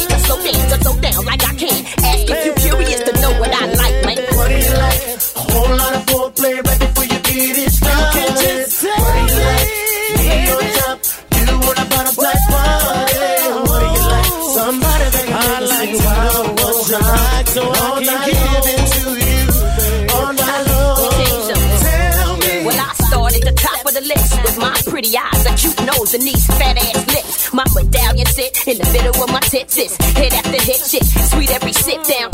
and 26.13 26.23
these 26.23 26.45
fat 26.45 26.77
ass 26.77 27.07
lips. 27.07 27.53
My 27.53 27.65
medallion 27.73 28.25
sit 28.27 28.67
in 28.67 28.77
the 28.77 28.89
middle 28.91 29.23
of 29.23 29.29
my 29.31 29.39
tits. 29.39 29.77
It's 29.77 29.95
hit 30.17 30.33
after 30.33 30.61
hit 30.61 30.77
shit. 30.77 31.05
Sweet 31.05 31.51
every 31.51 31.73
sit 31.73 32.03
down. 32.03 32.32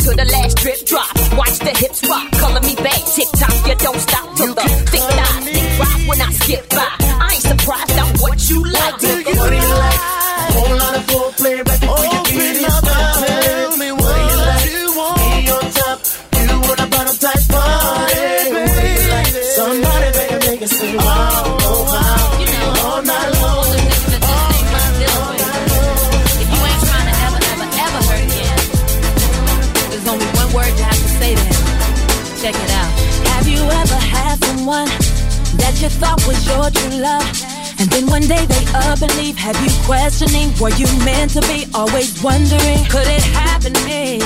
Were 40.60 40.76
you 40.76 40.91
meant 41.07 41.31
to 41.31 41.41
be 41.48 41.64
always 41.73 42.22
wondering, 42.22 42.84
could 42.91 43.07
it 43.07 43.23
happen 43.31 43.72
to 43.72 43.84
me? 43.88 44.19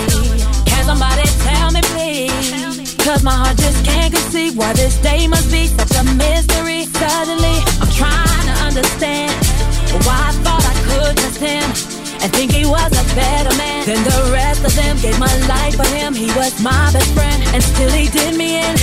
Can 0.66 0.84
somebody 0.84 1.30
tell 1.46 1.70
me 1.70 1.82
please? 1.94 2.96
Cause 3.06 3.22
my 3.22 3.38
heart 3.38 3.56
just 3.58 3.86
can't 3.86 4.12
conceive 4.12 4.58
why 4.58 4.74
this 4.74 4.98
day 4.98 5.28
must 5.28 5.52
be 5.52 5.68
such 5.68 5.94
a 5.94 6.04
mystery. 6.18 6.90
Suddenly, 6.90 7.62
I'm 7.78 7.92
trying 7.94 8.48
to 8.50 8.56
understand 8.66 9.30
why 10.10 10.18
I 10.26 10.34
thought 10.42 10.66
I 10.66 10.74
could 10.90 11.18
trust 11.22 11.38
him 11.38 11.70
and 12.26 12.34
think 12.34 12.52
he 12.52 12.66
was 12.66 12.90
a 12.90 13.06
better 13.14 13.54
man 13.56 13.86
than 13.86 14.02
the 14.02 14.34
rest 14.34 14.66
of 14.66 14.74
them. 14.74 14.98
Gave 15.06 15.20
my 15.20 15.30
life 15.46 15.78
for 15.78 15.86
him, 15.94 16.16
he 16.16 16.34
was 16.34 16.58
my 16.66 16.90
best 16.90 17.14
friend, 17.14 17.44
and 17.54 17.62
still 17.62 17.92
he 17.92 18.10
did 18.10 18.34
me 18.36 18.58
in. 18.58 18.74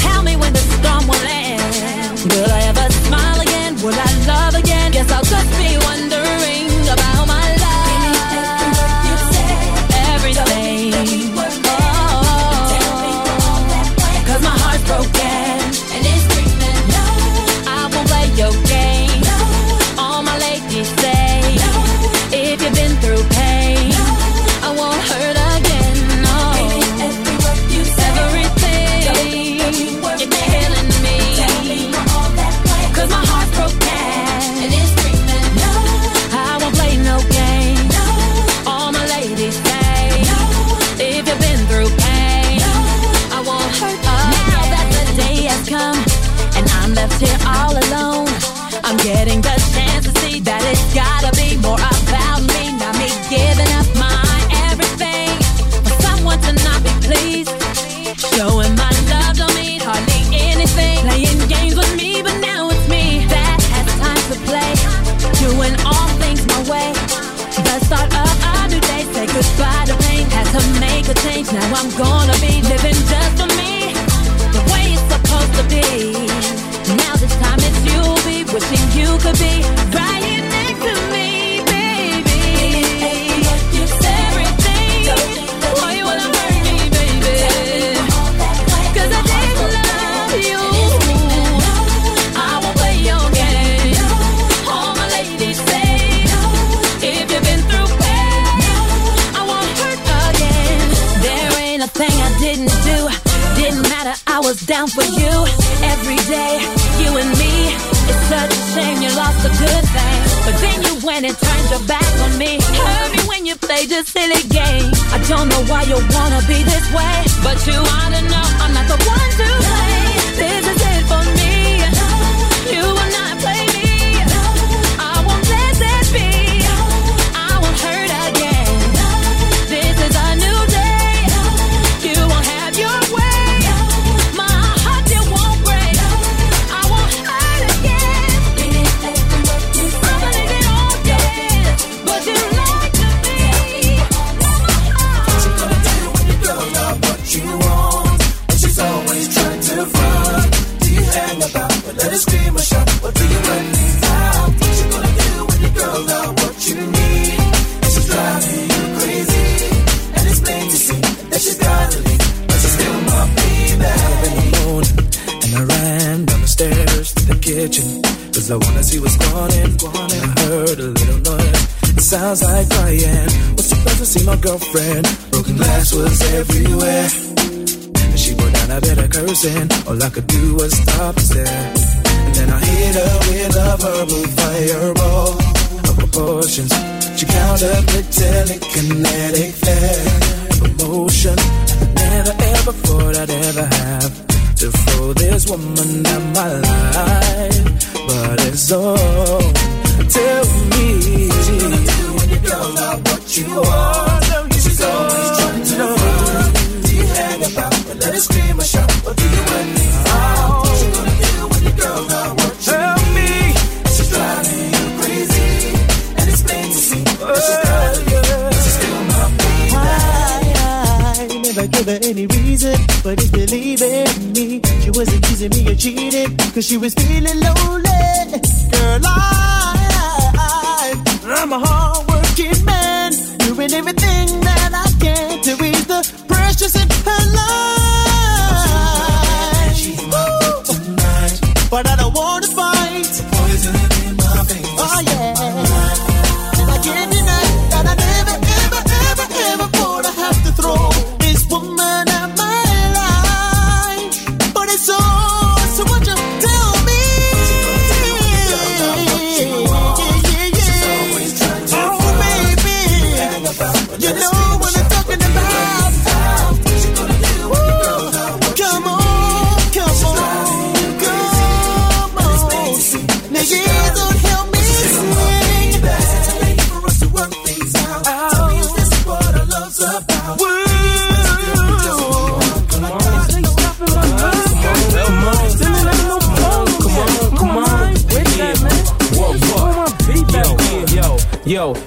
Tell 0.00 0.22
me 0.22 0.36
when 0.36 0.54
the 0.54 0.64
storm 0.80 1.04
will 1.04 1.28
end. 1.28 1.60
Will 2.32 2.48
I 2.48 2.72
ever 2.72 2.88
smile 3.04 3.40
again? 3.44 3.76
Will 3.84 3.92
I 3.92 4.10
love 4.24 4.54
again? 4.54 4.92
Guess 4.92 5.12
I'll 5.12 5.28
just 5.28 5.50
be 5.60 5.76
wondering. 5.84 6.15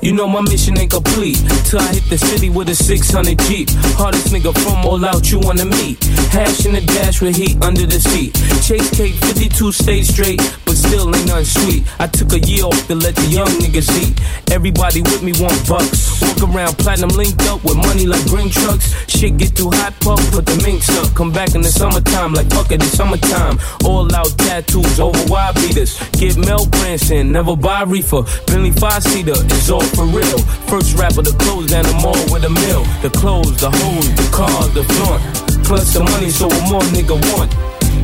You 0.10 0.16
know 0.16 0.28
my 0.28 0.42
mission 0.42 0.76
ain't 0.80 0.90
complete 0.90 1.38
till 1.70 1.78
I 1.78 1.94
hit 1.94 2.10
the 2.10 2.18
city 2.18 2.50
with 2.50 2.68
a 2.70 2.74
600 2.74 3.38
Jeep. 3.46 3.70
Hardest 3.94 4.34
nigga 4.34 4.58
from 4.58 4.84
all 4.84 5.06
out 5.06 5.30
you 5.30 5.38
wanna 5.38 5.66
meet. 5.66 6.04
Hash 6.34 6.66
in 6.66 6.74
the 6.74 6.82
dash 6.82 7.22
with 7.22 7.36
heat 7.36 7.62
under 7.62 7.86
the 7.86 8.00
seat. 8.00 8.34
Chase 8.66 8.90
cake 8.90 9.14
52 9.30 9.72
stay 9.72 10.02
straight, 10.02 10.42
but 10.66 10.74
still 10.74 11.14
ain't 11.16 11.28
nothing 11.28 11.46
sweet. 11.46 11.84
I 12.00 12.08
took 12.08 12.34
a 12.34 12.40
year 12.40 12.66
off 12.66 12.88
to 12.88 12.96
let 12.96 13.16
the 13.16 13.28
young 13.30 13.54
niggas 13.62 13.86
eat. 14.02 14.18
Everybody 14.50 15.04
with 15.04 15.22
me 15.22 15.32
want 15.38 15.54
bucks. 15.70 16.18
Walk 16.26 16.42
around 16.42 16.74
platinum 16.80 17.14
linked 17.14 17.46
up 17.46 17.64
with 17.64 17.78
money 17.78 18.08
like 18.08 18.26
green 18.26 18.50
trucks. 18.50 18.90
Shit 19.20 19.36
get 19.36 19.54
too 19.54 19.70
hot, 19.70 19.92
puff, 20.00 20.32
put 20.32 20.46
the 20.46 20.56
minks 20.64 20.88
up. 20.96 21.14
Come 21.14 21.30
back 21.34 21.54
in 21.54 21.60
the 21.60 21.68
summertime 21.68 22.32
like 22.32 22.48
fuck 22.56 22.72
it, 22.72 22.80
it's 22.80 22.96
summertime. 22.96 23.60
All 23.84 24.08
out 24.16 24.32
tattoos 24.40 24.98
over 24.98 25.20
wide 25.28 25.56
beaters. 25.56 26.00
Get 26.16 26.38
Mel 26.38 26.66
Branson, 26.68 27.34
never 27.34 27.58
buy 27.58 27.84
reefer. 27.84 28.24
Bentley 28.48 28.72
five 28.72 29.04
seater, 29.04 29.36
it's 29.36 29.70
all 29.70 29.84
for 29.84 30.06
real. 30.06 30.40
First 30.72 30.96
rapper 30.96 31.22
to 31.22 31.36
close 31.36 31.68
down 31.68 31.84
the 31.84 32.00
mall 32.00 32.16
with 32.32 32.48
a 32.48 32.50
mill. 32.64 32.88
The 33.04 33.12
clothes, 33.12 33.60
the 33.60 33.68
hoes, 33.68 34.08
the 34.16 34.28
cars, 34.32 34.72
the 34.72 34.88
flaunt. 34.88 35.20
Plus 35.68 35.92
the 35.92 36.00
money, 36.00 36.30
so 36.30 36.48
what 36.48 36.72
more 36.72 36.88
nigga 36.96 37.20
want? 37.36 37.52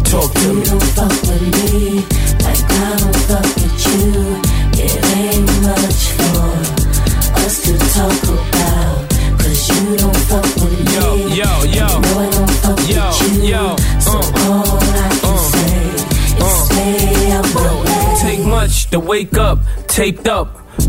Talk 0.03 0.35
to 0.43 0.51
me. 0.51 0.67
You 0.67 0.75
don't 0.75 0.83
fuck 0.99 1.15
with 1.31 1.47
me 1.47 2.03
like 2.43 2.59
I 2.59 2.91
don't 2.99 3.15
fuck 3.23 3.47
with 3.55 3.87
you. 3.87 4.35
It 4.83 4.99
ain't 5.15 5.47
much 5.63 6.11
for 6.19 6.43
us 7.39 7.63
to 7.63 7.71
talk 7.95 8.19
about. 8.35 9.14
Cause 9.45 9.69
you 9.69 9.95
don't 9.97 10.17
fuck 10.25 10.43
with 10.55 10.73
me. 10.73 10.93
Yo, 10.95 11.05
yo, 11.27 11.63
yo. 11.69 11.87
Know 12.01 12.19
I 12.19 12.29
don't 12.31 12.49
fuck 12.65 12.79
Yo, 12.89 13.09
with 13.09 13.43
you. 13.43 13.49
yo, 13.53 13.75
So 13.99 14.17
uh. 14.17 14.49
all 14.49 14.65
I 14.65 15.09
can 15.21 15.33
uh. 15.33 15.37
say 15.37 15.77
is 15.93 16.41
uh. 16.41 16.65
stay 16.65 17.31
out 17.31 17.53
my 17.53 17.83
way. 17.83 18.15
Take 18.21 18.45
much 18.47 18.89
to 18.89 18.99
wake 18.99 19.37
up, 19.37 19.59
taped 19.87 20.27
up. 20.27 20.47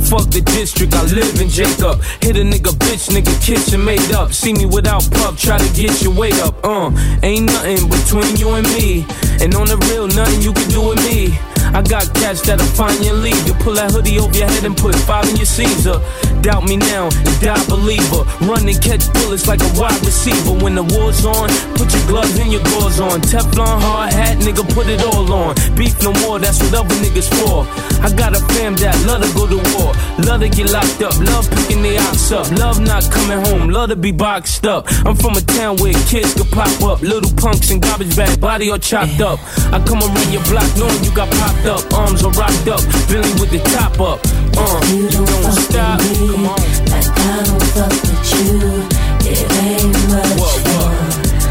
Fuck 0.08 0.30
the 0.30 0.40
district, 0.40 0.94
I 0.94 1.02
live 1.02 1.38
in 1.40 1.48
Jacob. 1.48 2.02
Hit 2.22 2.36
a 2.36 2.40
nigga, 2.40 2.72
bitch, 2.80 3.10
nigga, 3.10 3.34
kitchen 3.44 3.84
made 3.84 4.10
up. 4.12 4.32
See 4.32 4.52
me 4.54 4.64
without 4.64 5.06
pup, 5.12 5.36
try 5.36 5.58
to 5.58 5.68
get 5.74 6.00
your 6.00 6.14
weight 6.14 6.38
up. 6.40 6.54
Uh, 6.64 6.90
ain't 7.22 7.46
nothing 7.46 7.88
between 7.90 8.36
you 8.36 8.50
and 8.54 8.66
me. 8.74 9.04
And 9.42 9.54
on 9.54 9.66
the 9.66 9.76
real, 9.90 10.06
nothing 10.08 10.40
you 10.40 10.52
can 10.52 10.68
do 10.70 10.80
with 10.88 10.98
me. 11.04 11.36
I 11.74 11.82
got 11.82 12.12
cats 12.14 12.42
that'll 12.42 12.66
find 12.66 13.04
your 13.04 13.14
lead. 13.14 13.36
You 13.46 13.54
pull 13.54 13.74
that 13.74 13.92
hoodie 13.92 14.18
over 14.18 14.36
your 14.36 14.48
head 14.48 14.64
and 14.64 14.76
put 14.76 14.94
five 14.94 15.28
in 15.28 15.36
your 15.36 15.46
Caesar. 15.46 16.00
Doubt 16.42 16.64
me 16.64 16.76
now, 16.76 17.10
die 17.40 17.58
believer. 17.66 18.22
Run 18.46 18.68
and 18.68 18.80
catch 18.82 19.06
bullets 19.12 19.46
like 19.48 19.60
a 19.60 19.70
wide 19.78 19.98
receiver. 20.04 20.54
When 20.62 20.74
the 20.74 20.84
war's 20.84 21.24
on, 21.26 21.48
put 21.74 21.92
your 21.92 22.06
gloves 22.06 22.38
and 22.38 22.52
your 22.52 22.62
gauze 22.74 23.00
on. 23.00 23.20
Teflon 23.20 23.80
hard 23.80 24.12
hat, 24.12 24.38
nigga, 24.38 24.62
put 24.74 24.86
it 24.86 25.02
all 25.02 25.26
on. 25.32 25.54
Beef 25.74 25.96
no 26.02 26.12
more, 26.22 26.38
that's 26.38 26.62
what 26.62 26.74
other 26.74 26.94
niggas 27.02 27.28
for. 27.40 27.66
I 28.04 28.14
got 28.14 28.36
a 28.36 28.40
fam 28.54 28.76
that 28.76 28.94
love 29.06 29.22
to 29.22 29.30
go 29.34 29.46
to 29.46 29.60
war. 29.74 29.92
Love 30.24 30.40
to 30.40 30.48
get 30.48 30.70
locked 30.70 31.02
up, 31.02 31.18
love 31.18 31.50
picking 31.50 31.82
their 31.82 32.00
ops 32.08 32.30
up. 32.32 32.50
Love 32.58 32.80
not 32.80 33.02
coming 33.10 33.40
home, 33.46 33.68
love 33.70 33.90
to 33.90 33.96
be 33.96 34.12
boxed 34.12 34.66
up. 34.66 34.86
I'm 35.04 35.16
from 35.16 35.34
a 35.36 35.40
town 35.40 35.76
where 35.78 35.92
kids 36.06 36.34
could 36.34 36.50
pop 36.50 36.70
up. 36.82 37.02
Little 37.02 37.32
punks 37.36 37.70
and 37.70 37.82
garbage 37.82 38.14
bag, 38.16 38.40
body 38.40 38.70
all 38.70 38.78
chopped 38.78 39.20
up. 39.20 39.38
I 39.72 39.82
come 39.84 40.00
around 40.00 40.32
your 40.32 40.44
block 40.44 40.68
knowing 40.76 41.02
you 41.02 41.12
got 41.14 41.30
popped 41.56 41.92
up. 41.92 41.98
Arms 41.98 42.24
are 42.24 42.30
rocked 42.32 42.68
up, 42.68 42.80
Billy 43.08 43.30
with 43.40 43.50
the 43.50 43.60
top 43.72 44.00
up. 44.00 44.20
Uh, 44.56 44.80
you 44.92 45.08
don't 45.08 45.52
stop. 45.52 46.00
Come 46.00 46.46
on. 46.46 46.58
Like 46.90 47.08
I 47.08 47.42
don't 47.44 47.62
fuck 47.74 47.90
with 47.90 48.32
you. 48.34 48.84
It 49.28 49.42
ain't 49.62 49.92
much 50.08 50.32
What, 50.40 50.58
what? 50.70 50.92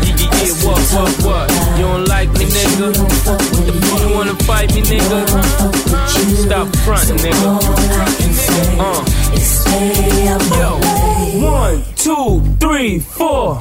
Yeah, 0.03 0.15
yeah, 0.15 0.32
yeah, 0.44 0.65
what, 0.65 0.82
what, 0.94 1.14
what? 1.26 1.52
You 1.77 1.86
don't 1.86 2.07
like 2.07 2.30
me, 2.34 2.45
nigga? 2.45 2.94
The 3.65 3.73
fuck 3.86 4.02
you 4.02 4.15
wanna 4.15 4.36
fight 4.44 4.73
me, 4.73 4.82
nigga? 4.82 5.19
Stop 6.36 6.68
frontin', 6.77 7.18
nigga. 7.18 7.60
Uh. 8.80 9.03
Yo, 10.56 10.80
one, 11.41 11.84
two, 11.95 12.41
three, 12.60 12.99
four. 12.99 13.60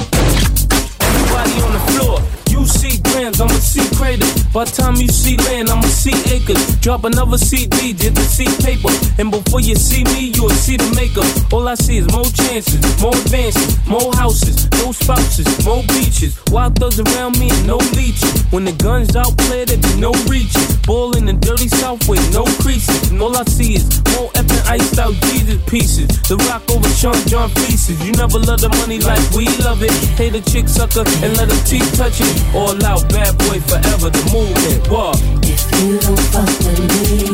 Everybody 1.00 1.62
on 1.62 1.72
the 1.72 1.92
floor. 1.92 2.33
You 2.54 2.64
see 2.66 3.02
grams, 3.02 3.40
I'ma 3.40 3.58
see 3.58 3.82
crater. 3.98 4.30
By 4.54 4.62
the 4.62 4.70
time 4.70 4.94
you 4.94 5.08
see 5.08 5.36
land, 5.50 5.70
I'ma 5.70 5.90
see 5.90 6.14
acres. 6.30 6.78
Drop 6.78 7.02
another 7.02 7.36
CD, 7.36 7.92
just 7.92 8.14
to 8.14 8.22
see 8.22 8.46
paper. 8.62 8.94
And 9.18 9.32
before 9.32 9.60
you 9.60 9.74
see 9.74 10.04
me, 10.14 10.30
you'll 10.30 10.54
see 10.54 10.76
the 10.76 10.86
makeup. 10.94 11.26
All 11.52 11.66
I 11.66 11.74
see 11.74 11.98
is 11.98 12.06
more 12.14 12.30
chances, 12.30 12.78
more 13.02 13.10
advances, 13.10 13.74
more 13.88 14.14
houses, 14.14 14.70
no 14.78 14.92
spouses, 14.92 15.50
more 15.66 15.82
beaches. 15.98 16.38
Wild 16.54 16.78
thugs 16.78 17.00
around 17.00 17.40
me 17.40 17.50
and 17.50 17.66
no 17.66 17.78
leeches. 17.98 18.30
When 18.54 18.64
the 18.64 18.76
guns 18.78 19.16
out 19.16 19.36
play, 19.50 19.64
there 19.64 19.76
be 19.76 19.98
no 19.98 20.14
reaching. 20.30 20.62
Ball 20.86 21.16
in 21.18 21.26
the 21.26 21.34
dirty 21.34 21.66
south 21.66 22.06
with 22.08 22.22
no 22.32 22.46
creases. 22.62 23.10
And 23.10 23.20
all 23.20 23.34
I 23.36 23.42
see 23.50 23.74
is 23.74 23.82
more 24.14 24.30
effing 24.38 24.62
iced 24.70 24.98
out 25.02 25.14
Jesus 25.26 25.58
pieces. 25.66 26.06
The 26.30 26.38
rock 26.46 26.62
over 26.70 26.88
Sean 26.94 27.18
John 27.26 27.50
pieces. 27.66 27.98
You 28.06 28.12
never 28.14 28.38
love 28.38 28.60
the 28.62 28.70
money 28.78 29.00
like 29.00 29.24
we 29.34 29.50
love 29.66 29.82
it. 29.82 29.90
Hate 30.14 30.38
a 30.38 30.42
chick 30.46 30.68
sucker 30.68 31.02
and 31.18 31.34
let 31.34 31.50
her 31.50 31.62
teeth 31.66 31.90
touch 31.98 32.22
it. 32.22 32.43
All 32.52 32.84
out 32.84 33.08
bad 33.08 33.36
boy 33.38 33.60
forever, 33.60 34.10
the 34.10 34.22
movement. 34.32 34.88
What? 34.90 35.20
If 35.42 35.62
you 35.80 35.98
don't 35.98 36.20
fuck 36.32 36.48
with 36.66 36.80
me, 36.90 37.30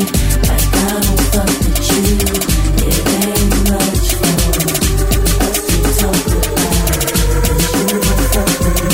like 0.47 0.67
I 0.73 0.99
don't 1.01 1.21
fuck 1.33 1.51
with 1.61 1.81
you, 1.91 2.05
it 2.87 3.01
ain't 3.25 3.53
much 3.69 4.07
for 4.17 4.35
us 5.45 5.59
to 5.67 5.77
talk 5.99 6.25
about. 6.27 7.01
'Cause 7.43 7.65
you 7.75 7.85
don't 7.87 8.21
fuck 8.33 8.59
with 8.61 8.83
me. 8.85 8.90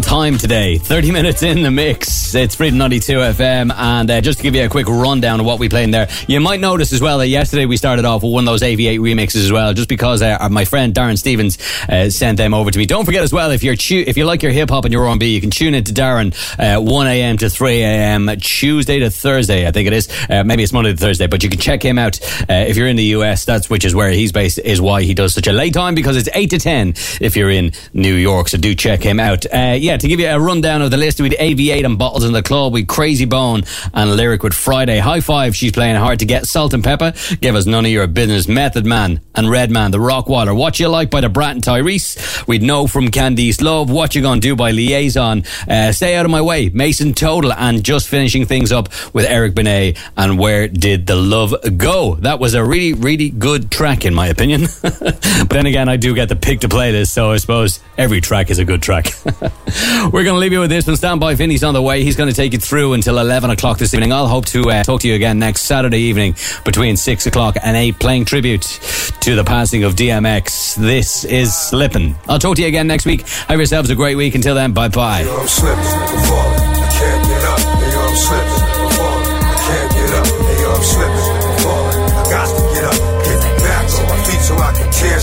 On 0.00 0.02
time 0.02 0.38
today. 0.38 0.78
30 0.78 1.10
minutes 1.12 1.42
in 1.42 1.62
the 1.62 1.70
mix. 1.70 2.34
It's 2.34 2.54
Freedom 2.54 2.78
92 2.78 3.12
FM. 3.12 3.72
And 3.74 4.10
uh, 4.10 4.20
just 4.20 4.38
to 4.38 4.42
give 4.42 4.54
you 4.54 4.64
a 4.64 4.68
quick 4.68 4.86
rundown 4.88 5.40
of 5.40 5.46
what 5.46 5.58
we 5.58 5.68
played 5.68 5.84
in 5.84 5.90
there, 5.90 6.08
you 6.26 6.40
might 6.40 6.60
notice 6.60 6.92
as 6.92 7.00
well 7.00 7.18
that 7.18 7.28
yesterday 7.28 7.66
we 7.66 7.76
started 7.76 8.04
off 8.04 8.22
with 8.22 8.32
one 8.32 8.46
of 8.46 8.52
those 8.52 8.62
AV8 8.62 8.98
remixes 8.98 9.44
as 9.44 9.52
well, 9.52 9.74
just 9.74 9.88
because 9.88 10.22
uh, 10.22 10.48
my 10.50 10.64
friend 10.64 10.94
Darren 10.94 11.18
Stevens 11.18 11.58
uh, 11.90 12.08
sent 12.10 12.38
them 12.38 12.54
over 12.54 12.70
to 12.70 12.78
me. 12.78 12.86
Don't 12.86 13.04
forget 13.04 13.22
as 13.22 13.32
well, 13.32 13.50
if 13.50 13.62
you're 13.62 13.76
tu- 13.76 14.04
if 14.06 14.16
you 14.16 14.24
like 14.24 14.42
your 14.42 14.52
hip 14.52 14.70
hop 14.70 14.84
and 14.84 14.92
your 14.92 15.06
R&B, 15.06 15.34
you 15.34 15.40
can 15.40 15.50
tune 15.50 15.74
in 15.74 15.84
to 15.84 15.92
Darren 15.92 16.32
uh, 16.58 16.80
1 16.80 17.06
a.m. 17.06 17.36
to 17.38 17.50
3 17.50 17.82
a.m. 17.82 18.28
Tuesday 18.40 19.00
to 19.00 19.10
Thursday, 19.10 19.66
I 19.66 19.72
think 19.72 19.86
it 19.86 19.92
is. 19.92 20.08
Uh, 20.28 20.44
maybe 20.44 20.62
it's 20.62 20.72
Monday 20.72 20.92
to 20.92 20.96
Thursday, 20.96 21.26
but 21.26 21.42
you 21.42 21.50
can 21.50 21.58
check 21.58 21.82
him 21.82 21.98
out 21.98 22.20
uh, 22.42 22.64
if 22.68 22.76
you're 22.76 22.86
in 22.86 22.96
the 22.96 23.04
US. 23.16 23.44
That's 23.44 23.68
which 23.68 23.84
is 23.84 23.94
where 23.94 24.10
he's 24.10 24.32
based, 24.32 24.58
is 24.58 24.80
why 24.80 25.02
he 25.02 25.14
does 25.14 25.34
such 25.34 25.46
a 25.46 25.52
late 25.52 25.74
time 25.74 25.94
because 25.94 26.16
it's 26.16 26.28
8 26.32 26.50
to 26.50 26.58
10 26.58 26.94
if 27.20 27.36
you're 27.36 27.50
in 27.50 27.72
New 27.92 28.14
York. 28.14 28.48
So 28.48 28.58
do 28.58 28.74
check 28.74 29.02
him 29.02 29.18
out. 29.18 29.46
Uh, 29.46 29.76
yeah, 29.78 29.96
to 29.96 30.08
give 30.08 30.20
you 30.20 30.28
a 30.28 30.38
rundown 30.38 30.82
of 30.82 30.90
the 30.90 30.96
list, 30.96 31.20
we'd 31.20 31.32
AV8 31.32 31.84
and 31.84 31.98
Bottles 31.98 32.24
in 32.24 32.32
the 32.32 32.42
Club, 32.42 32.72
we 32.72 32.84
Krayzie 32.84 33.28
Bone 33.28 33.62
and 33.94 34.16
Lyric 34.16 34.42
with 34.42 34.54
Friday. 34.54 34.98
Hi-Five, 34.98 35.56
she's 35.56 35.72
playing 35.72 35.96
hard 35.96 36.20
to 36.20 36.24
get. 36.24 36.46
Salt-N-Pepa, 36.46 37.40
give 37.40 37.54
us 37.54 37.66
none 37.66 37.84
of 37.84 37.90
your 37.90 38.06
business. 38.06 38.48
Method 38.48 38.86
Man 38.86 39.20
and 39.34 39.50
Redman, 39.50 39.90
the 39.90 39.98
Rockwilder. 39.98 40.56
What 40.56 40.78
You 40.80 40.88
Like 40.88 41.10
by 41.10 41.20
the 41.20 41.28
Brat 41.28 41.52
and 41.52 41.64
Tyrese. 41.80 42.46
We'd 42.46 42.62
know 42.62 42.86
from 42.86 43.08
Candice 43.08 43.62
Love. 43.62 43.90
What 43.90 44.14
You 44.14 44.22
Gonna 44.22 44.40
Do 44.40 44.54
by 44.54 44.70
Liaison. 44.70 45.44
Uh, 45.68 45.92
Stay 45.92 46.16
Out 46.16 46.24
of 46.24 46.30
My 46.30 46.40
Way, 46.40 46.68
Mason 46.68 47.14
Total, 47.14 47.52
and 47.52 47.82
just 47.82 48.08
finishing 48.08 48.44
things 48.44 48.72
up 48.72 48.88
with 49.14 49.24
Eric 49.26 49.54
Benet 49.54 49.96
and 50.16 50.38
Where 50.38 50.68
Did 50.68 51.06
the 51.06 51.16
Love 51.16 51.54
Go? 51.76 52.16
That 52.16 52.38
was 52.38 52.54
a 52.54 52.64
really, 52.64 52.92
really 52.92 53.30
good 53.30 53.70
track, 53.70 54.04
in 54.04 54.14
my 54.14 54.26
opinion. 54.26 54.66
but 54.82 55.50
then 55.50 55.66
again, 55.66 55.88
I 55.88 55.96
do 55.96 56.14
get 56.14 56.28
to 56.28 56.36
pick 56.36 56.60
the 56.60 56.66
playlist, 56.66 57.08
so 57.08 57.30
I 57.30 57.38
suppose 57.38 57.80
every 57.96 58.20
track 58.20 58.50
is 58.50 58.58
a 58.58 58.64
good 58.64 58.82
track. 58.82 59.12
We're 60.12 60.24
going 60.24 60.34
to 60.34 60.38
leave 60.38 60.52
you 60.52 60.60
with 60.60 60.70
this 60.70 60.86
one. 60.86 60.96
Stand 60.96 61.20
by, 61.20 61.34
Vinny's 61.34 61.64
on 61.64 61.74
the 61.74 61.82
way. 61.82 62.04
He's 62.04 62.16
going 62.16 62.28
to 62.28 62.34
take 62.34 62.52
you 62.52 62.58
through 62.58 62.92
until 62.94 63.18
11 63.18 63.50
o'clock 63.50 63.78
this 63.78 63.94
evening. 63.94 64.12
I'll 64.12 64.28
hope 64.28 64.46
to 64.46 64.70
uh, 64.70 64.82
talk 64.82 65.00
to 65.02 65.08
you 65.08 65.14
again 65.14 65.38
next 65.38 65.62
Saturday 65.62 66.00
evening 66.00 66.34
between 66.64 66.96
6 66.96 67.26
o'clock 67.26 67.56
and 67.62 67.76
8, 67.76 67.98
playing 67.98 68.24
tribute 68.24 68.62
to 69.20 69.36
the 69.36 69.44
passing 69.44 69.84
of 69.84 69.94
DMX. 69.94 70.76
This 70.76 71.24
is 71.24 71.59
Slippin'. 71.60 72.14
I'll 72.28 72.38
talk 72.38 72.56
to 72.56 72.62
you 72.62 72.68
again 72.68 72.86
next 72.86 73.04
week. 73.06 73.26
Have 73.48 73.58
yourselves 73.58 73.90
a 73.90 73.94
great 73.94 74.16
week. 74.16 74.34
Until 74.34 74.54
then, 74.54 74.72
bye 74.72 74.88
bye. 74.88 75.20
I'm 75.22 75.46
slipping, 75.46 75.78
I'm 75.78 76.22
falling, 76.24 76.60
I 76.72 76.88
can't 76.90 77.22
get 77.28 77.44
up. 77.44 77.60
Hey, 77.60 77.92
yo, 77.92 78.00
I'm 78.00 78.16
slipping, 78.16 78.60
I'm 78.80 78.90
falling, 78.96 79.28
I 79.44 79.56
can't 79.60 79.90
get 79.92 80.10
up. 80.16 80.26
Hey, 80.26 80.58
yo, 80.60 80.68
I'm 80.70 80.82
slipping, 80.82 81.26
I'm 81.40 81.56
falling, 81.60 81.98
I 82.00 82.22
got 82.32 82.48
to 82.48 82.62
get 82.74 82.84
up. 82.90 82.98
Get 83.24 83.38
back 83.60 83.84
on 83.92 84.04
my 84.08 84.18
feet 84.24 84.40
so 84.40 84.54
I 84.56 84.70
can 84.72 84.88
tear. 84.90 85.20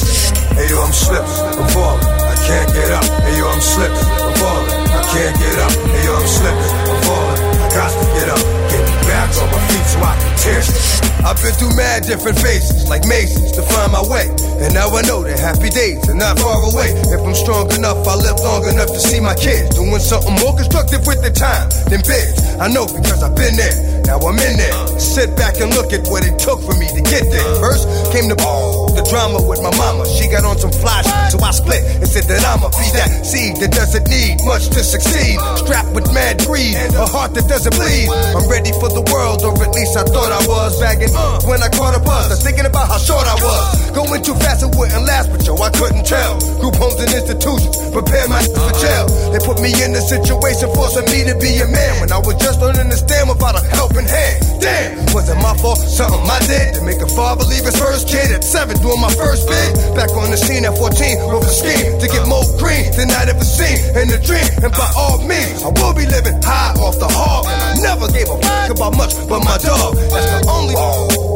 Hey, 0.58 0.68
yo, 0.70 0.78
I'm 0.78 0.94
slipping, 0.94 1.38
I'm 1.58 1.68
falling, 1.74 2.06
I 2.06 2.36
can't 2.48 2.70
get 2.74 2.90
up. 2.94 3.06
Hey, 3.26 3.38
yo, 3.38 3.46
I'm 3.50 3.62
slipping, 3.62 4.08
I'm 4.08 4.34
falling, 4.38 4.72
I 4.94 5.02
can't 5.10 5.36
get 5.42 5.58
up. 5.58 5.74
Hey, 5.74 6.04
yo, 6.06 6.14
I'm 6.16 6.28
slipping, 6.28 6.74
I'm 6.86 7.00
falling, 7.08 7.42
I 7.58 7.68
got 7.74 7.92
to 7.92 8.06
get 8.14 8.28
up. 8.30 8.44
Get 8.72 8.86
back 9.10 9.30
on 9.42 9.48
my 9.52 9.62
feet 9.68 9.86
so 9.90 9.98
I 10.06 10.14
can 10.22 10.34
tear. 10.38 11.07
I've 11.26 11.40
been 11.42 11.54
through 11.54 11.76
mad 11.76 12.04
different 12.04 12.38
phases, 12.40 12.88
like 12.90 13.06
mazes, 13.06 13.52
to 13.54 13.62
find 13.62 13.92
my 13.92 14.04
way. 14.06 14.30
And 14.62 14.74
now 14.74 14.90
I 14.90 15.02
know 15.06 15.24
that 15.24 15.40
happy 15.40 15.70
days 15.70 16.02
are 16.10 16.18
not 16.18 16.40
far 16.40 16.58
away. 16.62 16.90
If 17.14 17.22
I'm 17.22 17.36
strong 17.36 17.70
enough, 17.74 18.08
I'll 18.08 18.18
live 18.18 18.40
long 18.42 18.66
enough 18.66 18.90
to 18.90 19.00
see 19.00 19.20
my 19.20 19.36
kids 19.36 19.76
doing 19.76 20.00
something 20.00 20.34
more 20.42 20.56
constructive 20.56 21.06
with 21.06 21.22
their 21.22 21.34
time 21.34 21.70
than 21.90 22.02
biz. 22.02 22.38
I 22.58 22.68
know 22.70 22.86
because 22.90 23.22
I've 23.22 23.36
been 23.36 23.56
there. 23.56 23.98
Now 24.08 24.24
I'm 24.24 24.40
in 24.40 24.56
there. 24.56 24.74
Sit 24.98 25.36
back 25.36 25.60
and 25.60 25.70
look 25.76 25.92
at 25.92 26.08
what 26.08 26.24
it 26.24 26.40
took 26.40 26.64
for 26.64 26.74
me 26.80 26.88
to 26.96 27.02
get 27.04 27.28
there. 27.28 27.50
First 27.60 27.86
came 28.16 28.32
the 28.32 28.40
ball, 28.40 28.88
the 28.96 29.04
drama 29.12 29.44
with 29.44 29.62
my 29.62 29.74
mama. 29.76 30.08
She 30.08 30.32
got 30.32 30.48
on 30.48 30.58
some 30.58 30.72
fly 30.72 31.04
shit, 31.04 31.36
so 31.36 31.38
I 31.44 31.52
split 31.52 31.84
and 32.00 32.08
said 32.08 32.24
that 32.32 32.42
I'ma 32.48 32.72
be 32.72 32.88
that 32.96 33.28
seed 33.28 33.60
that 33.60 33.76
doesn't 33.76 34.08
need 34.08 34.40
much 34.48 34.72
to 34.74 34.82
succeed. 34.82 35.38
Strapped 35.60 35.92
with 35.92 36.08
mad 36.16 36.40
greed, 36.48 36.74
a 36.96 37.06
heart 37.06 37.36
that 37.36 37.52
doesn't 37.52 37.76
bleed. 37.76 38.08
I'm 38.32 38.48
ready 38.48 38.72
for 38.80 38.88
the 38.88 39.04
world, 39.12 39.44
or 39.44 39.52
at 39.60 39.76
least 39.76 40.00
I 40.00 40.08
thought 40.08 40.32
I 40.32 40.42
was. 40.48 40.80
Bagging 41.14 41.16
uh, 41.16 41.48
when 41.48 41.64
I 41.64 41.70
caught 41.70 41.96
a 41.96 42.00
buzz, 42.00 42.28
I 42.28 42.36
was 42.36 42.44
thinking 42.44 42.66
about 42.66 42.88
how 42.88 42.98
short 42.98 43.26
I 43.28 43.36
was. 43.36 43.92
Going 43.92 44.22
too 44.22 44.36
fast, 44.36 44.64
it 44.64 44.72
wouldn't 44.76 45.06
last, 45.06 45.32
but 45.32 45.46
yo, 45.46 45.56
I 45.58 45.70
couldn't 45.72 46.06
tell. 46.06 46.40
Group 46.60 46.76
homes 46.76 47.00
and 47.00 47.12
institutions 47.12 47.78
prepare 47.92 48.28
my 48.28 48.42
for 48.44 48.72
jail. 48.78 49.06
They 49.32 49.40
put 49.40 49.62
me 49.62 49.72
in 49.84 49.96
a 49.96 50.02
situation 50.02 50.70
forcing 50.74 51.08
me 51.10 51.24
to 51.26 51.36
be 51.40 51.60
a 51.62 51.68
man 51.68 52.02
when 52.02 52.12
I 52.12 52.20
was 52.20 52.36
just 52.38 52.60
learning 52.62 52.90
to 52.90 52.98
stand 52.98 53.30
without 53.30 53.56
a 53.56 53.64
helping 53.74 54.06
hand. 54.06 54.62
Damn, 54.62 55.06
was 55.14 55.30
it 55.30 55.40
my 55.42 55.56
fault? 55.58 55.80
Something 55.80 56.22
I 56.28 56.40
did 56.46 56.76
to 56.78 56.82
make 56.84 57.02
a 57.02 57.10
father 57.10 57.46
leave 57.46 57.66
his 57.66 57.78
first 57.78 58.08
kid 58.08 58.32
at 58.32 58.44
seven, 58.44 58.78
doing 58.82 59.02
my 59.02 59.12
first 59.14 59.48
bid. 59.48 59.96
Back 59.96 60.12
on 60.14 60.30
the 60.30 60.38
scene 60.38 60.66
at 60.66 60.78
14, 60.78 61.34
with 61.34 61.48
a 61.48 61.54
scheme 61.54 61.98
to 61.98 62.08
get 62.08 62.28
more 62.28 62.46
green 62.58 62.92
than 62.94 63.10
I'd 63.14 63.30
ever 63.30 63.46
seen 63.46 63.78
in 63.98 64.10
a 64.14 64.20
dream. 64.20 64.46
And 64.62 64.74
by 64.74 64.90
all 64.98 65.22
means, 65.26 65.64
I 65.64 65.70
will 65.74 65.94
be 65.94 66.06
living 66.06 66.38
high 66.42 66.74
off 66.82 67.00
the 67.00 67.10
hog. 67.10 67.46
Never 67.82 68.10
gave 68.12 68.30
a 68.30 68.38
fuck 68.42 68.70
about 68.74 68.94
much 68.98 69.14
but 69.30 69.42
my 69.42 69.58
dog. 69.58 69.96
That's 70.14 70.26
the 70.26 70.40
only 70.50 70.76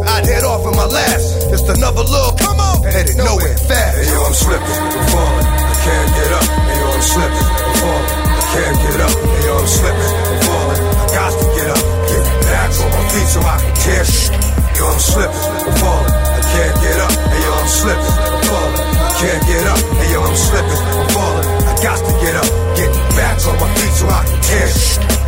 I'd 0.07 0.25
head 0.25 0.43
off 0.43 0.63
in 0.65 0.75
my 0.75 0.85
last. 0.85 1.49
Just 1.51 1.67
another 1.69 2.03
little 2.03 2.33
come 2.37 2.59
on, 2.59 2.83
headed 2.83 3.17
nowhere 3.17 3.57
fast. 3.57 3.97
Hey 3.97 4.07
yo, 4.09 4.19
I'm 4.23 4.33
slipping, 4.33 4.79
I'm 4.81 5.05
falling, 5.11 5.47
I 5.47 5.75
can't 5.85 6.09
get 6.15 6.31
up. 6.31 6.45
Hey 6.47 6.77
yo, 6.79 6.87
I'm 6.91 7.01
slipping, 7.01 7.47
I'm 7.51 7.75
falling, 7.81 8.09
I 8.31 8.43
can't 8.53 8.77
get 8.81 8.99
up. 9.01 9.13
Hey 9.13 9.41
yo, 9.45 9.53
I'm 9.59 9.67
slipping, 9.67 10.13
I'm 10.31 10.39
falling, 10.47 10.81
I 10.81 11.05
got 11.11 11.31
to 11.35 11.45
get 11.57 11.67
up. 11.69 11.83
Get 12.09 12.23
back 12.47 12.69
on 12.81 12.89
my 12.91 13.03
feet 13.11 13.29
so 13.29 13.39
I 13.41 13.55
can 13.61 13.73
tear 13.83 14.03
shit. 14.05 14.31
Yo, 14.77 14.83
I'm 14.87 14.99
slipping, 14.99 15.45
I'm 15.51 15.75
falling, 15.77 16.11
I 16.11 16.41
can't 16.41 16.75
get 16.81 16.97
up. 17.05 17.13
Hey 17.31 17.41
yo, 17.45 17.51
I'm 17.51 17.69
slipping, 17.69 18.15
I'm 18.31 18.41
falling, 18.49 18.77
I 18.81 19.11
can't 19.19 19.41
get 19.45 19.63
up. 19.67 19.79
Hey 19.99 20.09
yo, 20.11 20.19
I'm 20.23 20.37
slipping, 20.37 20.81
I'm 20.81 21.07
falling, 21.13 21.47
I 21.69 21.73
got 21.83 21.97
to 22.01 22.13
get 22.23 22.35
up. 22.39 22.49
Get 22.79 22.89
back 23.15 23.39
on 23.47 23.55
my 23.59 23.69
feet 23.75 23.93
so 23.93 24.07
I 24.07 24.23
can 24.25 24.39
tear. 24.41 24.67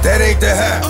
That 0.03 0.19
ain't 0.19 0.39
the 0.39 0.51
half. 0.51 0.83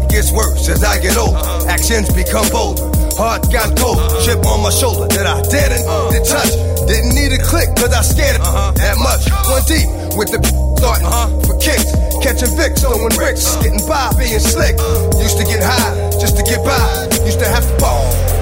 It 0.00 0.08
gets 0.10 0.32
worse 0.32 0.68
as 0.68 0.82
I 0.82 0.98
get 1.00 1.16
older. 1.16 1.38
Actions 1.68 2.08
become 2.12 2.48
bolder. 2.48 2.88
Heart 3.20 3.52
got 3.52 3.76
cold. 3.76 4.00
Chip 4.24 4.40
on 4.46 4.62
my 4.64 4.70
shoulder 4.70 5.06
that 5.14 5.26
I 5.26 5.42
didn't 5.44 5.84
to 5.84 6.20
touch. 6.24 6.52
Didn't 6.88 7.14
need 7.14 7.32
a 7.32 7.40
click 7.44 7.68
cause 7.76 7.92
I 7.92 8.02
scared 8.02 8.36
it 8.36 8.42
uh-huh. 8.42 8.72
that 8.80 8.96
much. 8.98 9.28
One 9.48 9.64
deep 9.68 9.88
with 10.16 10.32
the 10.32 10.40
starting 10.80 11.06
uh-huh. 11.06 11.28
for 11.44 11.56
kicks. 11.60 11.92
Catching 12.24 12.56
Vicks, 12.56 12.80
throwing 12.80 13.12
bricks. 13.14 13.56
Getting 13.60 13.84
by, 13.86 14.12
being 14.16 14.40
slick. 14.40 14.76
Used 15.20 15.36
to 15.36 15.44
get 15.44 15.60
high 15.60 16.10
just 16.16 16.36
to 16.36 16.42
get 16.42 16.64
by. 16.64 16.80
Used 17.24 17.38
to 17.40 17.48
have 17.48 17.68
to 17.68 17.76
ball 17.78 18.33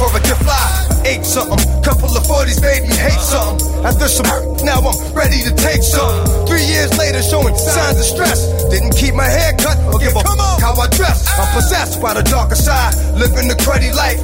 before 0.00 0.16
I 0.16 0.22
could 0.24 0.40
fly. 0.40 0.64
Ate 1.04 1.24
something, 1.24 1.60
couple 1.84 2.08
of 2.08 2.24
40s 2.24 2.60
made 2.64 2.88
me 2.88 2.96
hate 2.96 3.20
something. 3.20 3.60
After 3.84 4.08
some 4.08 4.24
hurt, 4.24 4.64
now 4.64 4.80
I'm 4.80 4.96
ready 5.12 5.44
to 5.44 5.52
take 5.52 5.82
something. 5.84 6.48
Three 6.48 6.64
years 6.64 6.96
later, 6.96 7.20
showing 7.20 7.54
signs 7.56 8.00
of 8.00 8.08
stress. 8.08 8.48
Didn't 8.72 8.96
keep 8.96 9.14
my 9.14 9.28
hair 9.28 9.52
cut 9.60 9.76
or 9.92 10.00
give 10.00 10.16
a 10.16 10.24
fuck 10.24 10.60
how 10.60 10.72
I 10.72 10.88
dress. 10.88 11.28
I'm 11.36 11.52
possessed 11.52 12.00
by 12.00 12.14
the 12.14 12.22
darker 12.22 12.56
side, 12.56 12.96
living 13.16 13.48
the 13.48 13.56
cruddy 13.60 13.92
life. 13.92 14.20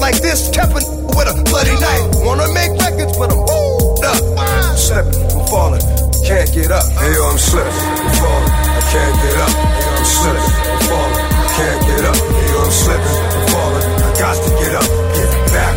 Like 0.00 0.16
this, 0.24 0.48
kept 0.48 0.72
a 0.72 0.80
with 1.12 1.28
a 1.28 1.36
bloody 1.44 1.76
knife. 1.76 2.24
Wanna 2.24 2.48
make 2.56 2.72
records, 2.80 3.16
but 3.20 3.32
I'm 3.32 3.44
up. 3.44 4.24
I'm 4.40 4.76
slipping, 4.76 5.20
I'm 5.36 5.44
falling, 5.52 5.84
can't 6.24 6.48
get 6.52 6.72
up. 6.72 6.84
Hey 6.96 7.12
yo, 7.12 7.28
I'm 7.28 7.36
slipping, 7.36 7.76
I'm 7.76 8.12
falling, 8.16 8.52
I 8.56 8.82
can't 8.88 9.16
get 9.20 9.36
up. 9.36 9.52
Hey 9.52 9.84
yo, 9.84 9.92
I'm 10.00 10.08
slipping, 10.16 10.52
I'm 10.64 10.80
falling, 10.88 11.16
I 11.28 11.46
can't 11.56 11.80
get 11.88 12.04
up. 12.08 12.16
Hey 12.16 12.48
yo, 12.52 12.58
I'm 12.64 12.72
slipping, 12.72 13.16
I'm 13.36 13.44
falling, 13.52 13.84
I 14.00 14.10
got 14.16 14.36
to 14.40 14.50
get 14.64 14.74
up. 14.80 15.09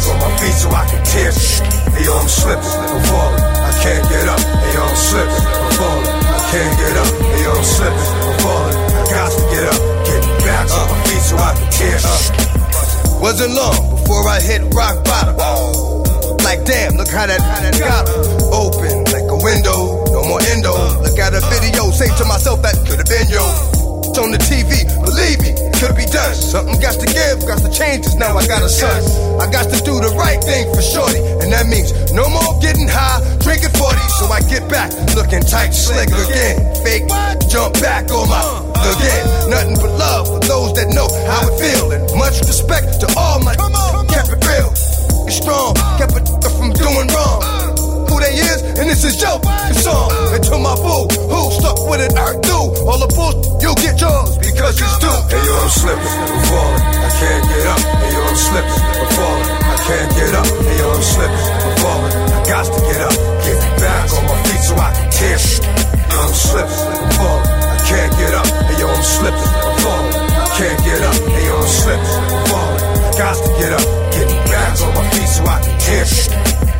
On 0.03 0.19
my 0.19 0.27
feet 0.35 0.51
so 0.51 0.67
I 0.67 0.83
can 0.83 0.99
tear 1.07 1.31
shit. 1.31 1.63
Hey 1.95 2.03
yo, 2.03 2.11
I'm 2.11 2.27
slipping, 2.27 2.75
I'm 2.91 3.03
falling, 3.07 3.39
I 3.39 3.71
can't 3.79 4.03
get 4.11 4.27
up. 4.27 4.41
Hey 4.43 4.73
yo, 4.75 4.83
I'm 4.83 4.99
slipping, 4.99 5.45
I'm 5.47 5.73
falling, 5.79 6.07
I 6.27 6.39
can't 6.51 6.73
get 6.75 6.95
up. 6.99 7.11
Hey 7.23 7.41
yo, 7.43 7.51
I'm 7.55 7.63
slipping, 7.63 8.09
I'm 8.19 8.35
falling, 8.43 8.77
I 8.83 9.01
got 9.07 9.29
to 9.31 9.43
get 9.47 9.65
up. 9.71 9.79
Get 10.03 10.21
back 10.43 10.67
on 10.75 10.85
my 10.91 10.99
feet 11.07 11.23
so 11.23 11.35
I 11.39 11.55
can 11.55 11.69
tear. 11.71 11.97
Wasn't 13.23 13.55
long 13.55 13.79
before 13.95 14.27
I 14.27 14.43
hit 14.43 14.61
rock 14.75 14.99
bottom. 15.07 15.39
Like 16.43 16.65
damn, 16.67 16.99
look 16.99 17.07
how 17.07 17.23
that, 17.23 17.39
how 17.39 17.63
that 17.63 17.79
got 17.79 18.03
open 18.51 19.07
like 19.15 19.27
a 19.31 19.39
window. 19.39 20.03
No 20.11 20.27
more 20.27 20.43
endo. 20.51 20.99
Look 20.99 21.15
at 21.15 21.31
a 21.31 21.39
video, 21.47 21.91
say 21.95 22.11
to 22.19 22.25
myself 22.25 22.61
that 22.63 22.75
could 22.83 22.99
have 22.99 23.07
been 23.07 23.31
yo. 23.31 23.82
It's 24.13 24.21
on 24.21 24.29
the 24.29 24.37
TV, 24.37 24.85
believe 25.01 25.41
me, 25.41 25.57
could 25.81 25.97
be 25.97 26.05
done. 26.05 26.37
Something 26.37 26.77
got 26.77 27.01
to 27.01 27.09
give, 27.09 27.41
got 27.49 27.65
to 27.65 27.71
change. 27.73 28.05
Now 28.13 28.37
I 28.37 28.45
got 28.45 28.61
a 28.61 28.69
son. 28.69 29.01
I 29.41 29.49
got 29.49 29.73
to 29.73 29.77
do 29.81 29.97
the 29.97 30.13
right 30.13 30.37
thing 30.37 30.69
for 30.69 30.85
shorty, 30.85 31.17
and 31.41 31.49
that 31.49 31.65
means 31.65 31.89
no 32.13 32.29
more 32.29 32.53
getting 32.61 32.85
high, 32.85 33.25
drinking 33.41 33.73
40. 33.73 33.97
So 34.21 34.29
I 34.29 34.45
get 34.45 34.69
back, 34.69 34.93
looking 35.17 35.41
tight, 35.41 35.73
slick 35.73 36.13
again. 36.13 36.61
Fake, 36.85 37.09
jump 37.49 37.73
back 37.81 38.13
on 38.13 38.29
my 38.29 38.37
again. 38.93 39.49
Nothing 39.49 39.81
but 39.81 39.97
love 39.97 40.29
for 40.29 40.45
those 40.45 40.77
that 40.77 40.93
know 40.93 41.09
how 41.25 41.49
it 41.49 41.57
feel, 41.57 41.89
and 41.89 42.05
much 42.13 42.37
respect 42.45 43.01
to 43.01 43.09
all 43.17 43.41
my 43.41 43.57
kept 44.13 44.29
it 44.29 44.45
real. 44.45 44.69
It's 45.25 45.41
strong, 45.41 45.73
kept 45.97 46.13
it 46.21 46.29
from 46.53 46.69
doing 46.69 47.09
wrong 47.17 47.62
who 48.13 48.21
they 48.21 48.37
is, 48.37 48.61
and 48.77 48.85
this 48.85 49.01
is 49.03 49.17
your 49.17 49.41
song. 49.81 50.13
And 50.33 50.43
to 50.45 50.55
my 50.61 50.77
fool, 50.77 51.09
who 51.09 51.39
stuck 51.57 51.81
with 51.89 52.05
an 52.05 52.13
earth 52.13 52.41
do 52.45 52.57
all 52.85 53.01
the 53.01 53.09
bull, 53.17 53.33
you 53.57 53.73
get 53.81 53.97
yours 53.97 54.37
because 54.37 54.77
you 54.77 54.85
stupid. 55.01 55.33
Hey 55.33 55.41
yo, 55.41 55.53
I'm 55.57 55.69
slipping, 55.73 56.13
I'm 56.29 56.41
falling, 56.45 56.81
I 56.93 57.09
can't 57.09 57.43
get 57.49 57.65
up. 57.73 57.81
Hey 57.81 58.13
yo, 58.13 58.21
I'm 58.21 58.37
slipping, 58.37 58.81
I'm 58.93 59.09
falling, 59.17 59.49
I 59.49 59.75
can't 59.89 60.09
get 60.13 60.33
up. 60.37 60.45
Hey 60.45 60.77
yo, 60.77 60.87
I'm 60.93 61.01
slipping, 61.01 61.45
I'm 61.65 61.73
falling, 61.81 62.13
I 62.13 62.39
got 62.45 62.65
to 62.69 62.79
get 62.85 63.01
up, 63.01 63.15
get 63.41 63.59
back 63.81 64.05
on 64.13 64.23
my 64.29 64.37
feet 64.45 64.61
so 64.61 64.73
I 64.77 64.89
can 64.93 65.09
tear. 65.09 65.39
I'm 66.13 66.33
slipping, 66.37 66.81
I'm 66.93 67.09
falling, 67.17 67.49
I 67.65 67.77
can't 67.89 68.13
get 68.13 68.33
up. 68.37 68.47
Hey 68.69 68.77
yo, 68.77 68.87
I'm 68.93 69.01
slipping, 69.01 69.49
I'm 69.57 69.75
falling, 69.81 70.13
can't 70.53 70.79
get 70.85 71.01
up. 71.01 71.17
Hey 71.33 71.45
yo, 71.49 71.55
I'm 71.57 71.71
slipping, 71.81 72.13
I'm 72.29 72.45
falling, 72.45 72.81
I 72.93 73.11
got 73.17 73.35
to 73.41 73.49
get 73.57 73.71
up, 73.73 73.85
get 74.13 74.27
back 74.53 74.73
on 74.85 74.91
my 74.93 75.03
feet 75.17 75.29
so 75.33 75.41
I 75.49 75.57
can 75.65 75.75
tear. 75.81 76.72